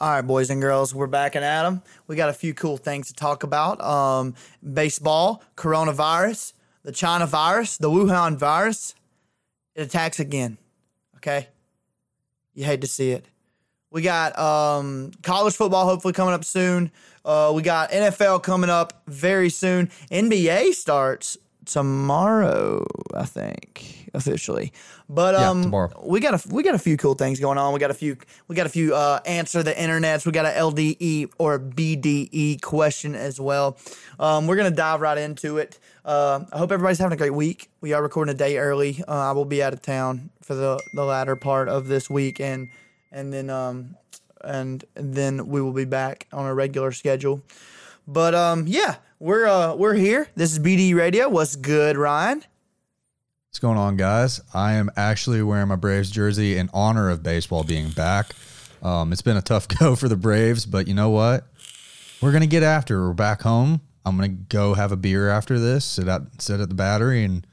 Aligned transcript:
All 0.00 0.10
right, 0.10 0.22
boys 0.22 0.48
and 0.48 0.60
girls, 0.60 0.94
we're 0.94 1.08
back 1.08 1.34
at 1.34 1.42
Adam. 1.42 1.82
We 2.06 2.14
got 2.14 2.28
a 2.28 2.32
few 2.32 2.54
cool 2.54 2.76
things 2.76 3.08
to 3.08 3.14
talk 3.14 3.42
about. 3.42 3.80
Um, 3.80 4.36
baseball, 4.62 5.42
coronavirus, 5.56 6.52
the 6.84 6.92
China 6.92 7.26
virus, 7.26 7.78
the 7.78 7.90
Wuhan 7.90 8.36
virus. 8.36 8.94
It 9.74 9.82
attacks 9.82 10.20
again. 10.20 10.56
Okay, 11.16 11.48
you 12.54 12.62
hate 12.62 12.80
to 12.82 12.86
see 12.86 13.10
it. 13.10 13.26
We 13.90 14.02
got 14.02 14.38
um, 14.38 15.10
college 15.24 15.56
football 15.56 15.84
hopefully 15.84 16.12
coming 16.12 16.32
up 16.32 16.44
soon. 16.44 16.92
Uh, 17.24 17.50
we 17.52 17.62
got 17.62 17.90
NFL 17.90 18.44
coming 18.44 18.70
up 18.70 19.02
very 19.08 19.50
soon. 19.50 19.88
NBA 20.12 20.74
starts 20.74 21.36
tomorrow, 21.64 22.86
I 23.14 23.24
think, 23.24 23.97
officially. 24.14 24.72
But 25.08 25.34
Yeah, 25.34 25.50
um, 25.50 25.62
tomorrow. 25.62 25.90
we 26.04 26.20
got 26.20 26.34
a 26.34 26.48
we 26.54 26.62
got 26.62 26.74
a 26.74 26.78
few 26.78 26.96
cool 26.96 27.14
things 27.14 27.40
going 27.40 27.58
on. 27.58 27.72
We 27.72 27.80
got 27.80 27.90
a 27.90 27.94
few 27.94 28.16
we 28.48 28.54
got 28.56 28.66
a 28.66 28.70
few 28.70 28.94
uh, 28.94 29.20
answer 29.26 29.62
the 29.62 29.72
internets. 29.72 30.24
We 30.26 30.32
got 30.32 30.46
a 30.46 30.50
LDE 30.50 31.30
or 31.38 31.58
BDE 31.58 32.60
question 32.62 33.14
as 33.14 33.40
well. 33.40 33.78
Um, 34.18 34.46
we're 34.46 34.56
gonna 34.56 34.70
dive 34.70 35.00
right 35.00 35.18
into 35.18 35.58
it. 35.58 35.78
Uh, 36.04 36.44
I 36.52 36.58
hope 36.58 36.72
everybody's 36.72 36.98
having 36.98 37.12
a 37.12 37.16
great 37.18 37.34
week. 37.34 37.68
We 37.80 37.92
are 37.92 38.02
recording 38.02 38.34
a 38.34 38.38
day 38.38 38.58
early. 38.58 39.02
Uh, 39.06 39.12
I 39.12 39.32
will 39.32 39.44
be 39.44 39.62
out 39.62 39.72
of 39.72 39.82
town 39.82 40.30
for 40.42 40.54
the 40.54 40.80
the 40.94 41.04
latter 41.04 41.36
part 41.36 41.68
of 41.68 41.88
this 41.88 42.08
week, 42.08 42.40
and 42.40 42.68
and 43.12 43.32
then 43.32 43.50
um 43.50 43.96
and 44.42 44.84
then 44.94 45.48
we 45.48 45.60
will 45.60 45.72
be 45.72 45.84
back 45.84 46.26
on 46.32 46.46
a 46.46 46.54
regular 46.54 46.92
schedule. 46.92 47.42
But 48.06 48.34
um 48.34 48.64
yeah, 48.66 48.96
we're 49.18 49.46
uh 49.46 49.74
we're 49.74 49.94
here. 49.94 50.28
This 50.36 50.52
is 50.52 50.58
BDE 50.58 50.94
Radio. 50.94 51.28
What's 51.28 51.56
good, 51.56 51.96
Ryan? 51.96 52.44
What's 53.48 53.60
going 53.60 53.78
on, 53.78 53.96
guys? 53.96 54.42
I 54.52 54.74
am 54.74 54.90
actually 54.94 55.42
wearing 55.42 55.68
my 55.68 55.76
Braves 55.76 56.10
jersey 56.10 56.58
in 56.58 56.68
honor 56.74 57.08
of 57.08 57.22
baseball 57.22 57.64
being 57.64 57.88
back. 57.88 58.34
Um, 58.82 59.10
it's 59.10 59.22
been 59.22 59.38
a 59.38 59.42
tough 59.42 59.66
go 59.80 59.96
for 59.96 60.06
the 60.06 60.16
Braves, 60.16 60.66
but 60.66 60.86
you 60.86 60.92
know 60.92 61.08
what? 61.08 61.46
We're 62.20 62.30
gonna 62.30 62.46
get 62.46 62.62
after. 62.62 63.00
We're 63.00 63.14
back 63.14 63.40
home. 63.40 63.80
I'm 64.04 64.16
gonna 64.16 64.28
go 64.28 64.74
have 64.74 64.92
a 64.92 64.98
beer 64.98 65.30
after 65.30 65.58
this. 65.58 65.86
Sit 65.86 66.06
sit 66.38 66.60
at 66.60 66.68
the 66.68 66.74
battery, 66.74 67.24
and 67.24 67.46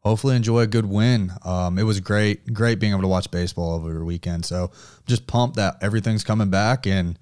hopefully 0.00 0.36
enjoy 0.36 0.60
a 0.60 0.66
good 0.66 0.86
win. 0.86 1.30
Um, 1.44 1.78
it 1.78 1.82
was 1.82 2.00
great, 2.00 2.54
great 2.54 2.80
being 2.80 2.92
able 2.92 3.02
to 3.02 3.08
watch 3.08 3.30
baseball 3.30 3.74
over 3.74 3.92
the 3.92 4.04
weekend. 4.06 4.46
So 4.46 4.70
just 5.06 5.26
pumped 5.26 5.56
that 5.56 5.76
everything's 5.82 6.24
coming 6.24 6.48
back, 6.48 6.86
and 6.86 7.18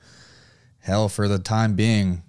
hell, 0.79 1.09
for 1.09 1.27
the 1.27 1.41
time 1.41 1.75
being, 1.75 2.23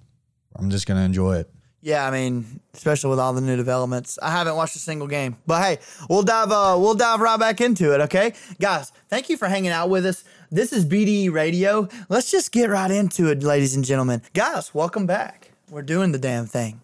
I'm 0.56 0.72
just 0.72 0.88
gonna 0.88 1.02
enjoy 1.02 1.38
it. 1.38 1.50
Yeah, 1.84 2.08
I 2.08 2.12
mean, 2.12 2.60
especially 2.76 3.10
with 3.10 3.20
all 3.20 3.34
the 3.34 3.42
new 3.42 3.58
developments. 3.58 4.20
I 4.22 4.30
haven't 4.30 4.56
watched 4.56 4.76
a 4.76 4.80
single 4.80 5.08
game. 5.08 5.36
But 5.48 5.64
hey, 5.64 5.78
we'll 6.10 6.22
dive 6.22 6.52
uh 6.52 6.76
we'll 6.80 6.94
dive 6.94 7.20
right 7.20 7.40
back 7.40 7.60
into 7.60 7.94
it, 7.94 8.02
okay? 8.02 8.34
Guys, 8.60 8.92
thank 9.10 9.30
you 9.30 9.38
for 9.38 9.48
hanging 9.48 9.72
out 9.72 9.90
with 9.90 10.06
us. 10.06 10.24
This 10.52 10.74
is 10.74 10.86
BDE 10.86 11.32
Radio. 11.32 11.88
Let's 12.08 12.30
just 12.30 12.52
get 12.52 12.70
right 12.70 12.92
into 12.92 13.30
it, 13.32 13.42
ladies 13.42 13.76
and 13.76 13.84
gentlemen. 13.84 14.22
Guys, 14.34 14.76
welcome 14.76 15.08
back. 15.08 15.52
We're 15.72 15.82
doing 15.82 16.12
the 16.12 16.20
damn 16.20 16.46
thing. 16.46 16.82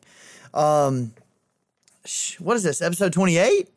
Um 0.54 1.14
sh- 2.04 2.40
what 2.40 2.56
is 2.58 2.64
this? 2.64 2.82
Episode 2.82 3.14
28? 3.14 3.70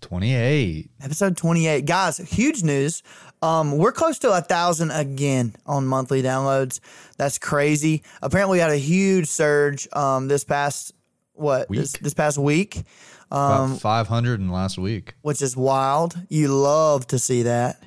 28. 0.00 0.90
Episode 1.02 1.36
28. 1.36 1.86
Guys, 1.86 2.18
huge 2.18 2.64
news. 2.64 3.02
Um, 3.42 3.76
we're 3.76 3.92
close 3.92 4.18
to 4.20 4.32
a 4.32 4.40
thousand 4.40 4.90
again 4.90 5.54
on 5.66 5.86
monthly 5.86 6.22
downloads. 6.22 6.80
That's 7.18 7.38
crazy. 7.38 8.02
Apparently, 8.22 8.56
we 8.56 8.60
had 8.60 8.70
a 8.70 8.76
huge 8.76 9.28
surge 9.28 9.86
um, 9.92 10.28
this 10.28 10.44
past 10.44 10.92
what 11.34 11.68
this, 11.68 11.92
Week. 11.94 12.02
this 12.02 12.14
past 12.14 12.38
week, 12.38 12.84
About 13.30 13.60
um, 13.64 13.76
500 13.76 14.40
in 14.40 14.50
last 14.50 14.78
week. 14.78 15.14
which 15.22 15.42
is 15.42 15.56
wild. 15.56 16.16
You 16.28 16.48
love 16.48 17.06
to 17.08 17.18
see 17.18 17.42
that. 17.42 17.82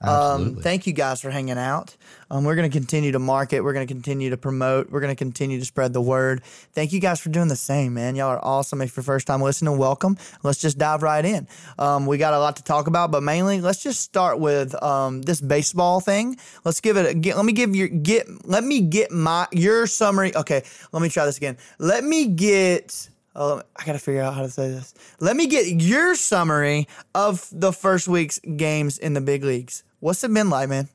Um, 0.00 0.08
Absolutely. 0.10 0.62
thank 0.62 0.86
you 0.86 0.92
guys 0.92 1.20
for 1.20 1.30
hanging 1.30 1.58
out. 1.58 1.96
Um, 2.32 2.44
we're 2.44 2.54
going 2.54 2.68
to 2.68 2.74
continue 2.74 3.12
to 3.12 3.18
market. 3.18 3.60
We're 3.60 3.74
going 3.74 3.86
to 3.86 3.92
continue 3.92 4.30
to 4.30 4.38
promote. 4.38 4.90
We're 4.90 5.00
going 5.00 5.14
to 5.14 5.18
continue 5.18 5.58
to 5.58 5.66
spread 5.66 5.92
the 5.92 6.00
word. 6.00 6.42
Thank 6.72 6.94
you 6.94 6.98
guys 6.98 7.20
for 7.20 7.28
doing 7.28 7.48
the 7.48 7.56
same, 7.56 7.92
man. 7.92 8.16
Y'all 8.16 8.28
are 8.28 8.42
awesome. 8.42 8.80
If 8.80 8.96
you're 8.96 9.04
first 9.04 9.26
time 9.26 9.42
listening, 9.42 9.76
welcome. 9.76 10.16
Let's 10.42 10.58
just 10.58 10.78
dive 10.78 11.02
right 11.02 11.22
in. 11.22 11.46
Um, 11.78 12.06
we 12.06 12.16
got 12.16 12.32
a 12.32 12.38
lot 12.38 12.56
to 12.56 12.64
talk 12.64 12.86
about, 12.86 13.10
but 13.10 13.22
mainly 13.22 13.60
let's 13.60 13.82
just 13.82 14.00
start 14.00 14.38
with 14.38 14.82
um, 14.82 15.20
this 15.20 15.42
baseball 15.42 16.00
thing. 16.00 16.38
Let's 16.64 16.80
give 16.80 16.96
it. 16.96 17.04
A, 17.04 17.12
get, 17.12 17.36
let 17.36 17.44
me 17.44 17.52
give 17.52 17.76
your 17.76 17.88
get. 17.88 18.26
Let 18.48 18.64
me 18.64 18.80
get 18.80 19.10
my 19.10 19.46
your 19.52 19.86
summary. 19.86 20.34
Okay, 20.34 20.62
let 20.90 21.02
me 21.02 21.10
try 21.10 21.26
this 21.26 21.36
again. 21.36 21.58
Let 21.78 22.02
me 22.02 22.28
get. 22.28 23.10
Oh, 23.36 23.62
I 23.76 23.84
gotta 23.84 23.98
figure 23.98 24.22
out 24.22 24.32
how 24.32 24.40
to 24.40 24.50
say 24.50 24.70
this. 24.70 24.94
Let 25.20 25.36
me 25.36 25.48
get 25.48 25.66
your 25.66 26.14
summary 26.14 26.88
of 27.14 27.46
the 27.52 27.74
first 27.74 28.08
week's 28.08 28.38
games 28.38 28.96
in 28.96 29.12
the 29.12 29.20
big 29.20 29.44
leagues. 29.44 29.84
What's 30.00 30.24
it 30.24 30.32
been 30.32 30.48
like, 30.48 30.70
man? 30.70 30.88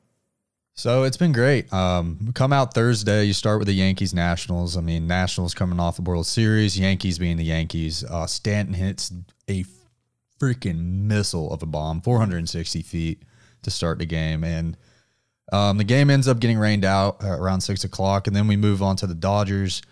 So 0.78 1.02
it's 1.02 1.16
been 1.16 1.32
great. 1.32 1.72
Um, 1.72 2.30
come 2.34 2.52
out 2.52 2.72
Thursday. 2.72 3.24
You 3.24 3.32
start 3.32 3.58
with 3.58 3.66
the 3.66 3.74
Yankees 3.74 4.14
Nationals. 4.14 4.76
I 4.76 4.80
mean, 4.80 5.08
Nationals 5.08 5.52
coming 5.52 5.80
off 5.80 5.96
the 5.96 6.02
World 6.02 6.24
Series. 6.24 6.78
Yankees 6.78 7.18
being 7.18 7.36
the 7.36 7.42
Yankees. 7.42 8.04
Uh, 8.04 8.28
Stanton 8.28 8.74
hits 8.74 9.12
a 9.50 9.64
freaking 10.38 11.02
missile 11.02 11.52
of 11.52 11.64
a 11.64 11.66
bomb, 11.66 12.00
460 12.00 12.82
feet 12.82 13.24
to 13.62 13.72
start 13.72 13.98
the 13.98 14.06
game, 14.06 14.44
and 14.44 14.76
um, 15.52 15.78
the 15.78 15.84
game 15.84 16.10
ends 16.10 16.28
up 16.28 16.38
getting 16.38 16.60
rained 16.60 16.84
out 16.84 17.16
around 17.24 17.60
six 17.60 17.82
o'clock, 17.82 18.28
and 18.28 18.36
then 18.36 18.46
we 18.46 18.54
move 18.54 18.80
on 18.80 18.94
to 18.98 19.08
the 19.08 19.16
Dodgers. 19.16 19.82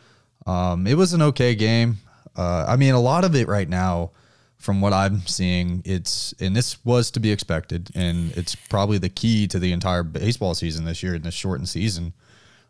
Um, 0.47 0.86
it 0.86 0.94
was 0.94 1.12
an 1.12 1.20
okay 1.20 1.56
game. 1.56 1.97
Uh, 2.36 2.64
I 2.68 2.76
mean, 2.76 2.94
a 2.94 3.00
lot 3.00 3.24
of 3.24 3.34
it 3.34 3.48
right 3.48 3.68
now, 3.68 4.12
from 4.59 4.81
what 4.81 4.93
I'm 4.93 5.21
seeing, 5.27 5.83
it's 5.84 6.34
and 6.41 6.56
this 6.56 6.84
was 6.84 7.11
to 7.12 7.21
be 7.21 7.31
expected, 7.31 7.91
and 7.94 8.37
it's 8.37 8.55
probably 8.55 8.99
the 8.99 9.09
key 9.09 9.47
to 9.49 9.59
the 9.59 9.72
entire 9.72 10.03
baseball 10.03 10.55
season 10.55 10.84
this 10.84 11.03
year 11.03 11.15
in 11.15 11.22
this 11.22 11.34
shortened 11.34 11.69
season. 11.69 12.15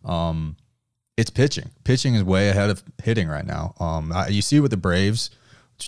Um, 0.04 0.56
it's 1.16 1.30
pitching. 1.30 1.70
Pitching 1.84 2.14
is 2.14 2.22
way 2.22 2.48
ahead 2.48 2.70
of 2.70 2.82
hitting 3.02 3.28
right 3.28 3.46
now. 3.46 3.74
Um, 3.80 4.12
I, 4.12 4.28
you 4.28 4.42
see 4.42 4.60
with 4.60 4.70
the 4.70 4.76
Braves, 4.76 5.30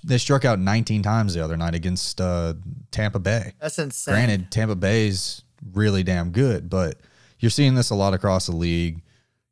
they 0.04 0.19
struck 0.19 0.44
out 0.44 0.58
19 0.58 1.03
times 1.03 1.34
the 1.34 1.44
other 1.44 1.56
night 1.56 1.75
against 1.75 2.20
uh, 2.20 2.54
Tampa 2.91 3.19
Bay. 3.19 3.53
That's 3.60 3.78
insane. 3.78 4.14
Granted, 4.14 4.50
Tampa 4.50 4.75
Bay's 4.75 5.42
really 5.72 6.03
damn 6.03 6.31
good, 6.31 6.70
but 6.70 7.00
you're 7.38 7.50
seeing 7.50 7.75
this 7.75 7.91
a 7.91 7.94
lot 7.94 8.14
across 8.14 8.47
the 8.47 8.56
league. 8.56 9.03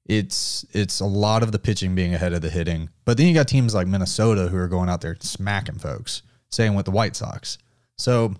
It's 0.07 0.65
it's 0.71 1.01
a 1.01 1.05
lot 1.05 1.43
of 1.43 1.51
the 1.51 1.59
pitching 1.59 1.97
being 1.97 2.15
ahead 2.15 2.33
of 2.33 2.41
the 2.41 2.51
hitting. 2.51 2.91
But 3.05 3.17
then 3.17 3.27
you 3.27 3.35
got 3.35 3.49
teams 3.49 3.75
like 3.75 3.89
Minnesota 3.89 4.49
who 4.49 4.57
are 4.57 4.69
going 4.69 4.89
out 4.89 5.01
there 5.01 5.17
smacking 5.21 5.79
folks. 5.79 6.23
Same 6.51 6.75
with 6.75 6.87
the 6.87 6.93
White 6.93 7.17
Sox. 7.17 7.59
So 7.97 8.35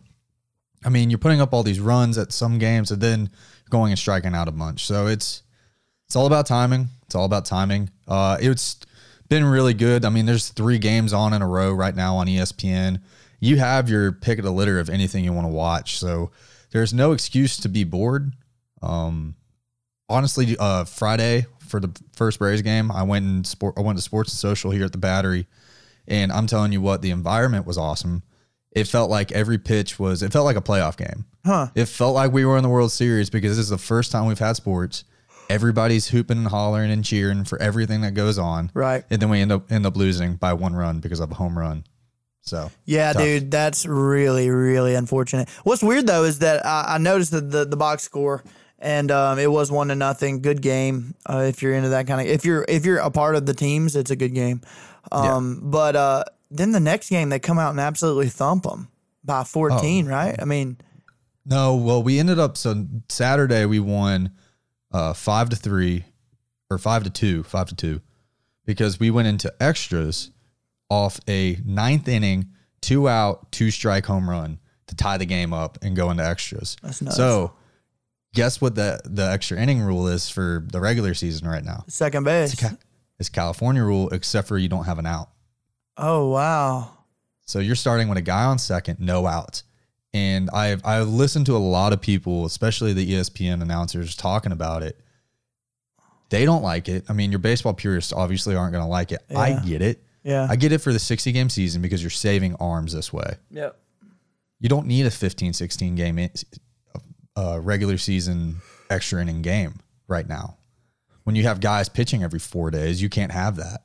I 0.85 0.89
mean, 0.89 1.11
you're 1.11 1.19
putting 1.19 1.41
up 1.41 1.53
all 1.53 1.63
these 1.63 1.81
runs 1.81 2.17
at 2.19 2.33
some 2.33 2.59
games 2.59 2.91
and 2.91 3.01
then 3.01 3.31
going 3.71 3.93
and 3.93 3.99
striking 3.99 4.35
out 4.35 4.49
a 4.49 4.53
bunch. 4.53 4.87
So 4.87 5.07
it's 5.07 5.43
it's 6.07 6.15
all 6.15 6.27
about 6.27 6.47
timing. 6.47 6.89
It's 7.05 7.15
all 7.15 7.25
about 7.25 7.45
timing. 7.45 7.91
Uh, 8.07 8.39
it's 8.41 8.79
been 9.29 9.45
really 9.45 9.75
good. 9.75 10.05
I 10.05 10.11
mean, 10.11 10.27
there's 10.27 10.51
three 10.51 10.79
games 10.79 11.13
on 11.13 11.33
in 11.33 11.43
a 11.43 11.49
row 11.49 11.73
right 11.73 11.95
now 11.95 12.17
on 12.17 12.29
ESPN. 12.29 13.01
You 13.41 13.59
have 13.59 13.91
your 13.91 14.13
pick 14.13 14.39
of 14.39 14.45
the 14.45 14.53
litter 14.53 14.79
of 14.79 14.89
anything 14.89 15.25
you 15.25 15.33
want 15.33 15.47
to 15.47 15.53
watch. 15.53 15.99
So 15.99 16.31
there's 16.71 16.95
no 16.95 17.13
excuse 17.13 17.57
to 17.59 17.69
be 17.69 17.83
bored. 17.83 18.33
Um, 18.83 19.35
honestly, 20.09 20.57
uh, 20.59 20.85
Friday 20.85 21.47
for 21.59 21.81
the 21.81 21.91
first 22.15 22.39
Braves 22.39 22.63
game, 22.63 22.93
I 22.93 23.03
went 23.03 23.25
and 23.25 23.47
sport. 23.47 23.75
I 23.77 23.81
went 23.81 23.99
to 23.99 24.03
Sports 24.03 24.33
and 24.33 24.39
Social 24.39 24.71
here 24.71 24.85
at 24.85 24.93
the 24.93 24.99
Battery, 24.99 25.47
and 26.09 26.33
I'm 26.33 26.47
telling 26.47 26.73
you 26.73 26.81
what, 26.81 27.03
the 27.03 27.11
environment 27.11 27.67
was 27.67 27.79
awesome. 27.79 28.23
It 28.73 28.87
felt 28.87 29.11
like 29.11 29.33
every 29.33 29.59
pitch 29.59 29.99
was. 29.99 30.23
It 30.23 30.33
felt 30.33 30.45
like 30.45 30.57
a 30.57 30.61
playoff 30.61 30.97
game. 30.97 31.25
Huh. 31.45 31.69
It 31.75 31.87
felt 31.87 32.15
like 32.15 32.33
we 32.33 32.45
were 32.45 32.57
in 32.57 32.63
the 32.63 32.69
World 32.69 32.93
Series 32.93 33.31
because 33.31 33.57
this 33.57 33.65
is 33.65 33.71
the 33.71 33.79
first 33.79 34.13
time 34.13 34.27
we've 34.27 34.39
had 34.39 34.57
sports. 34.57 35.05
Everybody's 35.49 36.09
hooping 36.09 36.39
and 36.39 36.49
hollering 36.49 36.91
and 36.91 37.05
cheering 37.05 37.45
for 37.45 37.61
everything 37.63 38.01
that 38.03 38.15
goes 38.15 38.37
on. 38.39 38.71
Right. 38.75 39.05
And 39.11 39.23
then 39.23 39.31
we 39.31 39.41
end 39.41 39.53
up 39.53 39.71
end 39.71 39.87
up 39.87 39.97
losing 39.97 40.35
by 40.35 40.53
one 40.55 40.75
run 40.75 40.99
because 41.01 41.21
of 41.21 41.31
a 41.31 41.35
home 41.35 41.57
run. 41.59 41.85
So 42.43 42.71
Yeah, 42.85 43.13
Tough. 43.13 43.23
dude, 43.23 43.51
that's 43.51 43.87
really, 43.87 44.51
really 44.51 44.95
unfortunate. 44.95 45.49
What's 45.65 45.83
weird 45.83 46.07
though 46.07 46.25
is 46.25 46.41
that 46.41 46.67
I, 46.67 46.95
I 46.95 46.99
noticed 46.99 47.31
the, 47.31 47.41
the 47.41 47.65
the 47.65 47.77
box 47.77 48.03
score, 48.03 48.43
and 48.79 49.11
um, 49.11 49.39
it 49.39 49.51
was 49.51 49.71
one 49.71 49.89
to 49.89 49.95
nothing. 49.95 50.43
Good 50.43 50.63
game. 50.63 51.15
Uh, 51.25 51.45
if 51.49 51.63
you're 51.63 51.75
into 51.75 51.91
that 51.91 52.07
kind 52.09 52.21
of, 52.21 52.27
if 52.27 52.45
you're 52.45 52.65
if 52.69 52.85
you're 52.85 52.99
a 52.99 53.11
part 53.11 53.37
of 53.37 53.47
the 53.47 53.55
teams, 53.55 53.95
it's 53.97 54.11
a 54.11 54.17
good 54.17 54.35
game. 54.35 54.61
Um, 55.13 55.61
but 55.71 55.97
uh, 55.97 56.25
then 56.51 56.73
the 56.73 56.81
next 56.81 57.11
game 57.11 57.29
they 57.29 57.39
come 57.39 57.59
out 57.59 57.71
and 57.71 57.81
absolutely 57.81 58.29
thump 58.29 58.65
them 58.65 58.89
by 59.25 59.45
14. 59.45 60.07
Right? 60.07 60.37
I 60.41 60.45
mean, 60.45 60.79
No, 61.45 61.75
well, 61.77 62.03
we 62.03 62.19
ended 62.19 62.39
up 62.39 62.57
so 62.57 62.87
Saturday 63.09 63.67
we 63.67 63.81
won 63.81 64.33
uh 64.93 65.13
five 65.13 65.49
to 65.51 65.57
three 65.57 66.05
or 66.71 66.79
five 66.79 67.05
to 67.05 67.11
two, 67.11 67.43
five 67.45 67.69
to 67.69 67.75
two, 67.75 68.01
because 68.65 68.99
we 68.99 69.11
went 69.11 69.29
into 69.29 69.53
extras 69.61 70.31
off 70.91 71.21
a 71.29 71.59
ninth 71.65 72.09
inning, 72.09 72.47
two 72.81 73.09
out, 73.09 73.51
two 73.53 73.71
strike 73.71 74.07
home 74.07 74.29
run 74.29 74.59
to 74.87 74.95
tie 74.97 75.17
the 75.19 75.27
game 75.27 75.53
up 75.53 75.79
and 75.83 75.97
go 75.97 76.11
into 76.11 76.25
extras. 76.25 76.77
So 77.11 77.53
guess 78.35 78.61
what 78.61 78.75
the 78.75 79.01
the 79.05 79.29
extra 79.31 79.59
inning 79.59 79.81
rule 79.83 80.07
is 80.09 80.29
for 80.29 80.65
the 80.71 80.81
regular 80.81 81.15
season 81.15 81.49
right 81.49 81.65
now? 81.65 81.85
second 81.89 82.25
base. 82.25 82.55
Ca- 82.61 82.77
It's 83.19 83.29
California 83.29 83.83
rule, 83.83 84.09
except 84.11 84.49
for 84.49 84.59
you 84.59 84.69
don't 84.69 84.85
have 84.85 84.99
an 84.99 85.07
out. 85.07 85.31
Oh 85.97 86.29
wow. 86.31 86.91
So 87.47 87.61
you're 87.61 87.77
starting 87.77 88.09
with 88.09 88.19
a 88.19 88.23
guy 88.23 88.45
on 88.45 88.59
second, 88.59 89.01
no 89.01 89.27
out. 89.27 89.63
And 90.13 90.51
I've 90.51 90.85
I've 90.85 91.09
listened 91.09 91.47
to 91.47 91.57
a 91.57 91.59
lot 91.59 91.93
of 91.93 92.01
people, 92.01 92.45
especially 92.45 92.93
the 92.93 93.13
ESPN 93.13 93.63
announcers, 93.63 94.15
talking 94.17 94.53
about 94.53 94.83
it. 94.83 94.99
They 96.29 96.45
don't 96.45 96.63
like 96.63 96.89
it. 96.89 97.05
I 97.09 97.13
mean, 97.13 97.31
your 97.31 97.39
baseball 97.39 97.75
purists 97.75 98.13
obviously 98.13 98.57
aren't 98.57 98.73
going 98.73 98.85
to 98.85 98.89
like 98.91 99.13
it. 99.13 99.21
I 99.35 99.61
get 99.65 99.81
it. 99.81 100.03
Yeah. 100.25 100.47
I 100.51 100.57
get 100.57 100.73
it 100.73 100.79
for 100.79 100.93
the 100.93 100.99
60 100.99 101.31
game 101.31 101.49
season 101.49 101.83
because 101.83 102.03
you're 102.03 102.11
saving 102.11 102.57
arms 102.57 102.93
this 102.93 103.13
way. 103.13 103.37
Yep. 103.51 103.79
You 104.59 104.69
don't 104.69 104.87
need 104.89 105.07
a 105.07 105.11
15, 105.11 105.53
16 105.53 105.95
game 105.95 106.19
in- 106.19 106.31
uh, 107.37 107.61
regular 107.63 107.97
season 107.99 108.57
extra 108.91 109.21
inning 109.23 109.43
game 109.43 109.75
right 110.09 110.29
now. 110.29 110.57
When 111.27 111.35
you 111.35 111.43
have 111.43 111.59
guys 111.59 111.89
pitching 111.89 112.23
every 112.23 112.39
four 112.39 112.71
days, 112.71 113.03
you 113.03 113.09
can't 113.09 113.33
have 113.33 113.57
that. 113.57 113.81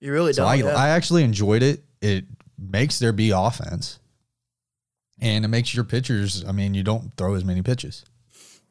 You 0.00 0.12
really 0.12 0.34
So 0.34 0.42
don't. 0.42 0.50
I, 0.50 0.54
yeah. 0.56 0.66
I 0.76 0.90
actually 0.90 1.24
enjoyed 1.24 1.62
it. 1.62 1.82
It 2.02 2.26
makes 2.58 2.98
there 2.98 3.14
be 3.14 3.30
offense, 3.30 3.98
and 5.18 5.46
it 5.46 5.48
makes 5.48 5.74
your 5.74 5.84
pitchers. 5.84 6.44
I 6.46 6.52
mean, 6.52 6.74
you 6.74 6.82
don't 6.82 7.10
throw 7.16 7.36
as 7.36 7.42
many 7.42 7.62
pitches. 7.62 8.04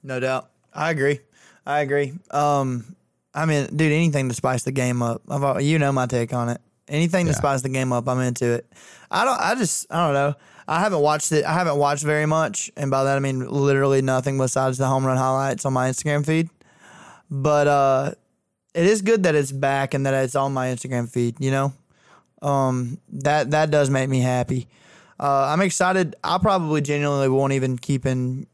No 0.04 0.20
doubt. 0.20 0.52
I 0.72 0.92
agree. 0.92 1.22
I 1.66 1.80
agree. 1.80 2.14
Um, 2.30 2.96
I 3.34 3.48
mean, 3.48 3.66
dude, 3.76 3.92
anything 3.92 4.30
to 4.30 4.36
spice 4.36 4.62
the 4.62 4.72
game 4.72 5.02
up. 5.02 5.24
I've, 5.28 5.64
you 5.64 5.80
know 5.80 5.92
my 5.92 6.06
take 6.06 6.34
on 6.36 6.50
it. 6.50 6.62
Anything 6.88 7.26
to 7.26 7.34
spice 7.34 7.64
the 7.64 7.70
game 7.70 7.92
up, 7.92 8.08
I'm 8.08 8.20
into 8.20 8.46
it. 8.46 8.72
I 9.10 9.26
don't. 9.26 9.42
I 9.42 9.56
just. 9.56 9.88
I 9.90 10.06
don't 10.06 10.14
know. 10.14 10.36
I 10.68 10.82
haven't 10.82 11.00
watched 11.00 11.32
it. 11.32 11.46
I 11.46 11.54
haven't 11.54 11.78
watched 11.78 12.04
very 12.04 12.28
much, 12.28 12.70
and 12.78 12.92
by 12.92 13.06
that 13.06 13.18
I 13.18 13.20
mean 13.20 13.50
literally 13.50 14.04
nothing 14.04 14.38
besides 14.38 14.78
the 14.78 14.86
home 14.86 15.04
run 15.04 15.18
highlights 15.18 15.66
on 15.66 15.74
my 15.74 15.90
Instagram 15.90 16.24
feed. 16.24 16.52
But 17.32 17.68
uh, 17.68 18.12
it 18.76 18.86
is 18.86 19.02
good 19.02 19.24
that 19.24 19.34
it's 19.34 19.52
back 19.52 19.94
and 19.94 20.06
that 20.06 20.14
it's 20.24 20.36
on 20.36 20.54
my 20.54 20.68
Instagram 20.68 21.10
feed. 21.10 21.38
You 21.40 21.52
know, 21.52 21.74
um, 22.42 23.00
that 23.10 23.52
that 23.52 23.72
does 23.72 23.90
make 23.90 24.10
me 24.10 24.20
happy. 24.20 24.68
Uh, 25.20 25.48
I'm 25.54 25.62
excited. 25.62 26.16
I 26.24 26.38
probably 26.38 26.82
genuinely 26.82 27.30
won't 27.30 27.54
even 27.54 27.78
keep 27.78 28.06
in 28.06 28.48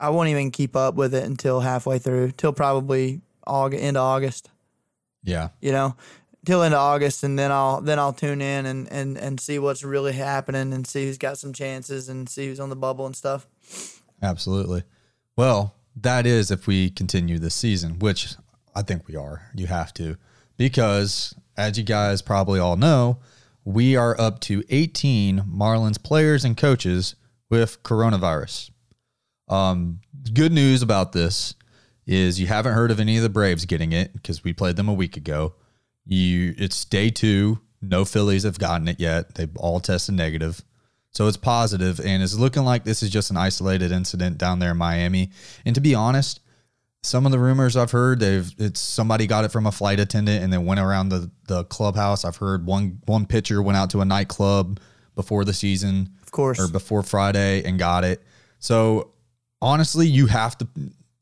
I 0.00 0.08
won't 0.08 0.30
even 0.30 0.50
keep 0.50 0.74
up 0.74 0.94
with 0.94 1.14
it 1.14 1.24
until 1.24 1.60
halfway 1.60 1.98
through, 1.98 2.32
till 2.32 2.54
probably 2.54 3.20
August, 3.46 3.82
end 3.82 3.98
of 3.98 4.02
August. 4.02 4.48
Yeah, 5.22 5.50
You 5.60 5.72
know, 5.72 5.96
till 6.46 6.62
into 6.62 6.78
August, 6.78 7.22
and 7.22 7.38
then 7.38 7.52
I'll 7.52 7.82
then 7.82 7.98
I'll 7.98 8.14
tune 8.14 8.40
in 8.40 8.64
and 8.64 8.90
and 8.90 9.18
and 9.18 9.38
see 9.38 9.58
what's 9.58 9.84
really 9.84 10.14
happening 10.14 10.72
and 10.72 10.86
see 10.86 11.04
who's 11.04 11.18
got 11.18 11.38
some 11.38 11.52
chances 11.52 12.08
and 12.08 12.26
see 12.26 12.46
who's 12.46 12.58
on 12.58 12.70
the 12.70 12.76
bubble 12.76 13.04
and 13.04 13.14
stuff. 13.14 13.46
absolutely. 14.22 14.84
Well, 15.36 15.74
that 15.96 16.26
is 16.26 16.50
if 16.50 16.66
we 16.66 16.90
continue 16.90 17.38
this 17.38 17.54
season, 17.54 17.98
which 17.98 18.34
I 18.74 18.82
think 18.82 19.08
we 19.08 19.16
are. 19.16 19.50
You 19.54 19.66
have 19.66 19.92
to, 19.94 20.16
because 20.56 21.34
as 21.56 21.78
you 21.78 21.84
guys 21.84 22.22
probably 22.22 22.60
all 22.60 22.76
know, 22.76 23.18
we 23.64 23.96
are 23.96 24.18
up 24.20 24.40
to 24.40 24.64
18 24.70 25.40
Marlins 25.40 26.02
players 26.02 26.44
and 26.44 26.56
coaches 26.56 27.14
with 27.50 27.82
coronavirus. 27.82 28.70
Um, 29.48 30.00
good 30.32 30.52
news 30.52 30.82
about 30.82 31.12
this 31.12 31.54
is 32.06 32.40
you 32.40 32.46
haven't 32.46 32.74
heard 32.74 32.90
of 32.90 33.00
any 33.00 33.16
of 33.16 33.22
the 33.22 33.28
Braves 33.28 33.64
getting 33.66 33.92
it 33.92 34.12
because 34.12 34.42
we 34.42 34.52
played 34.52 34.76
them 34.76 34.88
a 34.88 34.94
week 34.94 35.16
ago. 35.16 35.54
You, 36.06 36.54
it's 36.56 36.84
day 36.84 37.10
two. 37.10 37.60
No 37.82 38.04
Phillies 38.04 38.44
have 38.44 38.58
gotten 38.58 38.88
it 38.88 39.00
yet. 39.00 39.34
They've 39.34 39.56
all 39.56 39.80
tested 39.80 40.14
negative. 40.14 40.62
So 41.12 41.26
it's 41.26 41.36
positive, 41.36 41.98
and 42.00 42.22
it's 42.22 42.36
looking 42.36 42.62
like 42.62 42.84
this 42.84 43.02
is 43.02 43.10
just 43.10 43.30
an 43.30 43.36
isolated 43.36 43.90
incident 43.90 44.38
down 44.38 44.60
there 44.60 44.70
in 44.70 44.76
Miami. 44.76 45.30
And 45.64 45.74
to 45.74 45.80
be 45.80 45.94
honest, 45.94 46.40
some 47.02 47.26
of 47.26 47.32
the 47.32 47.38
rumors 47.38 47.76
I've 47.76 47.90
heard, 47.90 48.20
they've 48.20 48.52
it's 48.58 48.80
somebody 48.80 49.26
got 49.26 49.44
it 49.44 49.50
from 49.50 49.66
a 49.66 49.72
flight 49.72 49.98
attendant 49.98 50.42
and 50.44 50.52
then 50.52 50.64
went 50.64 50.80
around 50.80 51.08
the, 51.08 51.30
the 51.48 51.64
clubhouse. 51.64 52.24
I've 52.24 52.36
heard 52.36 52.66
one 52.66 53.00
one 53.06 53.26
pitcher 53.26 53.62
went 53.62 53.76
out 53.76 53.90
to 53.90 54.00
a 54.00 54.04
nightclub 54.04 54.78
before 55.14 55.44
the 55.44 55.54
season 55.54 56.10
Of 56.22 56.30
course, 56.30 56.60
or 56.60 56.68
before 56.68 57.02
Friday 57.02 57.64
and 57.64 57.78
got 57.78 58.04
it. 58.04 58.22
So 58.58 59.12
honestly, 59.60 60.06
you 60.06 60.26
have 60.26 60.58
to. 60.58 60.68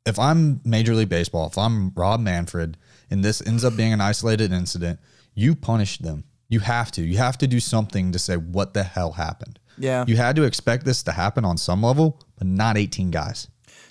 If 0.04 0.18
I'm 0.18 0.60
Major 0.64 0.94
League 0.94 1.10
Baseball, 1.10 1.46
if 1.46 1.58
I'm 1.58 1.92
Rob 1.94 2.20
Manfred, 2.20 2.76
and 3.10 3.24
this 3.24 3.46
ends 3.46 3.64
up 3.64 3.76
being 3.76 3.92
an 3.92 4.00
isolated 4.00 4.52
incident, 4.52 5.00
you 5.34 5.54
punish 5.54 5.98
them. 5.98 6.24
You 6.48 6.60
have 6.60 6.90
to. 6.92 7.02
You 7.02 7.18
have 7.18 7.38
to 7.38 7.46
do 7.46 7.60
something 7.60 8.12
to 8.12 8.18
say 8.18 8.36
what 8.36 8.74
the 8.74 8.82
hell 8.82 9.12
happened. 9.12 9.58
Yeah. 9.78 10.04
You 10.06 10.16
had 10.16 10.36
to 10.36 10.42
expect 10.42 10.84
this 10.84 11.02
to 11.04 11.12
happen 11.12 11.44
on 11.44 11.56
some 11.56 11.82
level, 11.82 12.20
but 12.36 12.46
not 12.46 12.76
18 12.76 13.10
guys. 13.10 13.48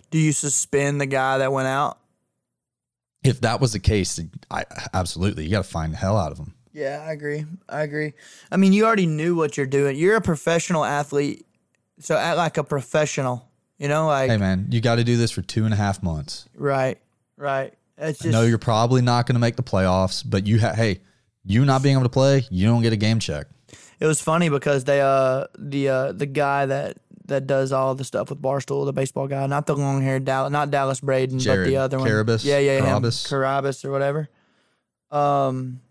Do 0.09 0.17
you 0.17 0.31
suspend 0.31 1.01
the 1.01 1.05
guy 1.05 1.39
that 1.39 1.51
went 1.51 1.67
out? 1.67 1.99
If 3.23 3.41
that 3.41 3.59
was 3.59 3.73
the 3.73 3.79
case, 3.79 4.19
I 4.49 4.63
absolutely 4.93 5.45
you 5.45 5.51
got 5.51 5.63
to 5.63 5.69
find 5.69 5.91
the 5.93 5.97
hell 5.97 6.17
out 6.17 6.31
of 6.31 6.37
him. 6.37 6.53
Yeah, 6.71 7.03
I 7.05 7.11
agree. 7.11 7.45
I 7.67 7.81
agree. 7.81 8.13
I 8.51 8.57
mean, 8.57 8.71
you 8.71 8.85
already 8.85 9.07
knew 9.07 9.35
what 9.35 9.57
you're 9.57 9.65
doing. 9.65 9.97
You're 9.97 10.15
a 10.15 10.21
professional 10.21 10.85
athlete, 10.85 11.45
so 11.99 12.15
act 12.15 12.37
like 12.37 12.57
a 12.57 12.63
professional. 12.63 13.49
You 13.79 13.87
know, 13.87 14.07
like 14.07 14.29
Hey 14.29 14.37
man, 14.37 14.67
you 14.69 14.81
got 14.81 14.95
to 14.95 15.03
do 15.03 15.17
this 15.17 15.31
for 15.31 15.41
two 15.41 15.65
and 15.65 15.73
a 15.73 15.77
half 15.77 16.01
months. 16.01 16.47
right, 16.55 16.99
right. 17.35 17.73
It's 17.97 18.21
I 18.21 18.23
just 18.23 18.31
know 18.31 18.43
you're 18.43 18.59
probably 18.59 19.01
not 19.01 19.25
going 19.25 19.35
to 19.35 19.39
make 19.39 19.55
the 19.55 19.63
playoffs, 19.63 20.23
but 20.25 20.45
you 20.45 20.59
ha- 20.59 20.73
hey, 20.73 21.01
you 21.43 21.65
not 21.65 21.81
being 21.81 21.93
able 21.93 22.03
to 22.03 22.09
play, 22.09 22.45
you 22.51 22.67
don't 22.67 22.81
get 22.83 22.93
a 22.93 22.97
game 22.97 23.19
check. 23.19 23.47
It 23.99 24.05
was 24.05 24.21
funny 24.21 24.49
because 24.49 24.83
they 24.83 25.01
uh 25.01 25.45
the 25.57 25.89
uh 25.89 26.11
the 26.11 26.25
guy 26.25 26.65
that 26.65 26.97
that 27.25 27.45
does 27.47 27.71
all 27.71 27.95
the 27.95 28.03
stuff 28.03 28.29
with 28.29 28.41
Barstool, 28.41 28.85
the 28.85 28.94
baseball 28.94 29.27
guy, 29.27 29.45
not 29.47 29.65
the 29.65 29.75
long 29.75 30.01
haired 30.01 30.23
Dallas, 30.25 30.51
not 30.51 30.71
Dallas 30.71 31.01
Braden, 31.01 31.39
but 31.39 31.65
the 31.65 31.77
other 31.77 31.99
one, 31.99 32.07
Carrabis? 32.07 32.45
yeah, 32.45 32.59
yeah, 32.59 32.77
him. 32.77 33.01
Carrabis? 33.03 33.27
Carrabis 33.27 33.83
or 33.83 33.91
whatever. 33.91 34.29
Um, 35.11 35.81